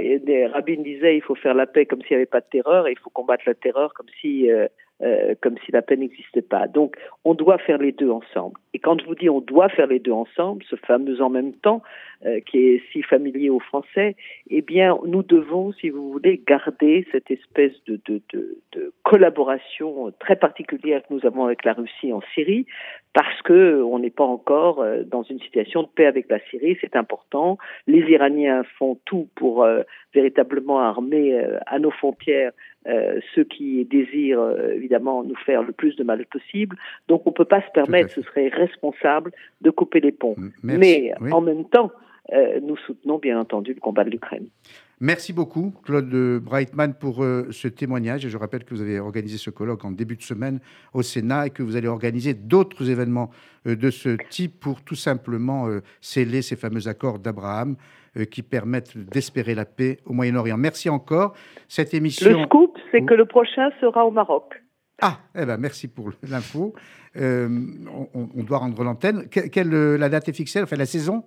Rabin 0.53 0.82
disait, 0.84 1.18
il 1.18 1.22
faut 1.22 1.36
faire 1.36 1.56
la 1.56 1.66
paix 1.66 1.86
comme 1.86 2.01
s'il 2.03 2.12
n'y 2.12 2.18
avait 2.18 2.26
pas 2.28 2.41
de 2.41 2.45
terreur, 2.51 2.88
et 2.88 2.91
il 2.91 2.99
faut 2.99 3.10
combattre 3.10 3.43
la 3.47 3.56
terreur 3.56 3.93
comme 3.93 4.08
si 4.22 4.51
euh, 4.51 4.68
euh, 5.02 5.36
comme 5.41 5.58
si 5.66 5.74
la 5.74 5.82
paix 5.82 5.98
n'existait 5.98 6.41
pas. 6.41 6.68
Donc, 6.68 6.96
on 7.26 7.34
doit 7.34 7.58
faire 7.58 7.80
les 7.80 7.91
deux 7.91 8.10
ensemble. 8.10 8.58
Et 8.74 8.80
quand 8.80 8.98
je 8.98 9.06
vous 9.06 9.16
dis 9.16 9.30
on 9.30 9.41
doit 9.41 9.68
faire 9.68 9.88
les 9.88 10.00
deux 10.00 10.14
ensemble, 10.14 10.64
ce 10.70 10.78
fameux 10.78 11.22
en 11.22 11.30
même 11.30 11.52
temps 11.52 11.84
euh, 12.26 12.39
qui 12.39 12.60
est 12.60 12.82
si 12.93 13.02
familier 13.02 13.50
aux 13.50 13.60
Français, 13.60 14.16
eh 14.50 14.62
bien, 14.62 14.98
nous 15.06 15.22
devons, 15.22 15.74
si 15.74 15.89
vous 15.89 16.14
voulez, 16.14 16.41
garder 16.48 17.06
cette 17.12 17.30
espèce 17.30 17.74
de, 17.88 18.00
collaboration 19.04 20.14
très 20.18 20.38
particulière 20.38 21.02
que 21.02 21.14
nous 21.14 21.26
avons 21.26 21.43
avec 21.43 21.66
la 21.66 21.74
Russie 21.74 22.14
en 22.14 22.22
Syrie, 22.34 22.66
parce 23.14 23.41
que 23.41 23.84
on 23.84 24.00
n'est 24.00 24.10
pas 24.10 24.24
encore 24.24 24.80
euh, 24.80 25.04
dans 25.04 25.24
une 25.24 25.41
situation 25.41 25.84
de 25.84 25.89
paix 25.89 26.06
avec 26.06 26.30
la 26.30 26.39
Syrie. 26.50 26.78
C'est 26.80 26.96
important. 26.96 27.58
Les 27.86 28.00
Iraniens 28.12 28.64
font 28.80 28.98
tout 29.04 29.28
pour 29.36 29.68
véritablement 30.14 30.80
armer 30.80 31.38
à 31.66 31.80
nos 31.80 31.91
frontières 31.91 32.54
euh, 32.88 33.20
ceux 33.34 33.44
qui 33.44 33.84
désirent 33.86 34.42
euh, 34.42 34.74
évidemment 34.74 35.24
nous 35.24 35.36
faire 35.36 35.64
le 35.64 35.72
plus 35.72 35.96
de 35.96 36.04
mal 36.04 36.26
possible. 36.28 36.78
Donc 37.08 37.24
on 37.26 37.32
ne 37.32 37.36
peut 37.36 37.46
pas 37.46 37.62
se 37.62 37.72
permettre, 37.74 38.12
ce 38.12 38.22
serait 38.22 38.50
responsable 38.50 39.32
de 39.62 39.70
couper 39.72 40.00
les 40.00 40.12
ponts. 40.12 40.36
Mais 40.64 41.14
en 41.32 41.42
même 41.42 41.66
temps, 41.66 41.92
euh, 42.34 42.60
nous 42.62 42.78
soutenons 42.78 43.18
bien 43.18 43.40
entendu 43.40 43.74
le 43.74 43.80
combat 43.80 44.04
de 44.04 44.10
l'Ukraine. 44.10 44.48
Merci 45.06 45.34
beaucoup, 45.34 45.72
Claude 45.84 46.10
Breitman, 46.39 46.95
pour 46.95 47.18
ce 47.51 47.68
témoignage. 47.68 48.26
Et 48.26 48.30
je 48.30 48.38
rappelle 48.38 48.64
que 48.64 48.74
vous 48.74 48.82
avez 48.82 48.99
organisé 48.99 49.38
ce 49.38 49.51
colloque 49.51 49.86
en 49.86 49.91
début 49.91 50.16
de 50.16 50.24
semaine 50.24 50.60
au 50.93 51.03
Sénat 51.03 51.45
et 51.45 51.49
que 51.51 51.62
vous 51.62 51.76
allez 51.76 51.88
organiser 51.88 52.34
d'autres 52.34 52.89
événements 52.89 53.30
de 53.66 53.91
ce 53.91 54.18
type 54.32 54.60
pour 54.60 54.82
tout 54.82 54.95
simplement 54.95 55.70
sceller 56.01 56.41
ces 56.41 56.56
fameux 56.56 56.88
accords 56.88 57.20
d'Abraham. 57.20 57.76
Euh, 58.18 58.24
qui 58.24 58.43
permettent 58.43 58.97
d'espérer 58.97 59.56
la 59.56 59.66
paix 59.66 59.97
au 60.06 60.14
Moyen-Orient. 60.14 60.56
Merci 60.56 60.89
encore. 60.89 61.34
Cette 61.68 61.93
émission. 61.93 62.30
Le 62.30 62.45
scoop, 62.45 62.78
c'est 62.91 63.03
que 63.03 63.14
le 63.14 63.26
prochain 63.26 63.70
sera 63.82 64.06
au 64.06 64.12
Maroc. 64.12 64.53
Ah, 65.01 65.18
eh 65.38 65.45
ben 65.45 65.58
merci 65.58 65.89
pour 65.89 66.12
l'info. 66.24 66.74
Euh, 67.18 67.49
on, 68.14 68.43
doit 68.43 68.60
rendre 68.60 68.82
l'antenne. 68.86 69.28
Quelle, 69.28 69.70
la 69.70 70.08
date 70.08 70.30
est 70.30 70.34
fixée? 70.34 70.62
Enfin, 70.62 70.78
la 70.78 70.86
saison? 70.86 71.26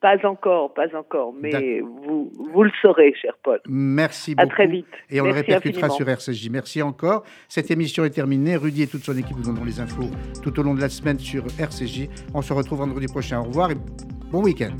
Pas 0.00 0.16
encore, 0.24 0.72
pas 0.74 0.86
encore. 0.96 1.32
Mais 1.32 1.80
vous, 1.80 2.30
vous 2.52 2.62
le 2.62 2.70
saurez, 2.80 3.12
cher 3.20 3.36
Paul. 3.42 3.60
Merci 3.66 4.34
beaucoup. 4.36 4.48
À 4.48 4.50
très 4.50 4.66
vite. 4.68 4.86
Et 5.10 5.20
on 5.20 5.24
le 5.24 5.32
répétera 5.32 5.90
sur 5.90 6.08
RCJ. 6.08 6.50
Merci 6.50 6.82
encore. 6.82 7.24
Cette 7.48 7.70
émission 7.70 8.04
est 8.04 8.10
terminée. 8.10 8.56
Rudy 8.56 8.82
et 8.82 8.86
toute 8.86 9.02
son 9.02 9.16
équipe 9.16 9.36
vous 9.36 9.42
donneront 9.42 9.64
les 9.64 9.80
infos 9.80 10.08
tout 10.42 10.58
au 10.60 10.62
long 10.62 10.74
de 10.74 10.80
la 10.80 10.88
semaine 10.88 11.18
sur 11.18 11.44
RCJ. 11.58 12.08
On 12.32 12.42
se 12.42 12.52
retrouve 12.52 12.78
vendredi 12.78 13.06
prochain. 13.08 13.40
Au 13.40 13.44
revoir 13.44 13.72
et 13.72 13.76
bon 14.30 14.42
week-end. 14.42 14.76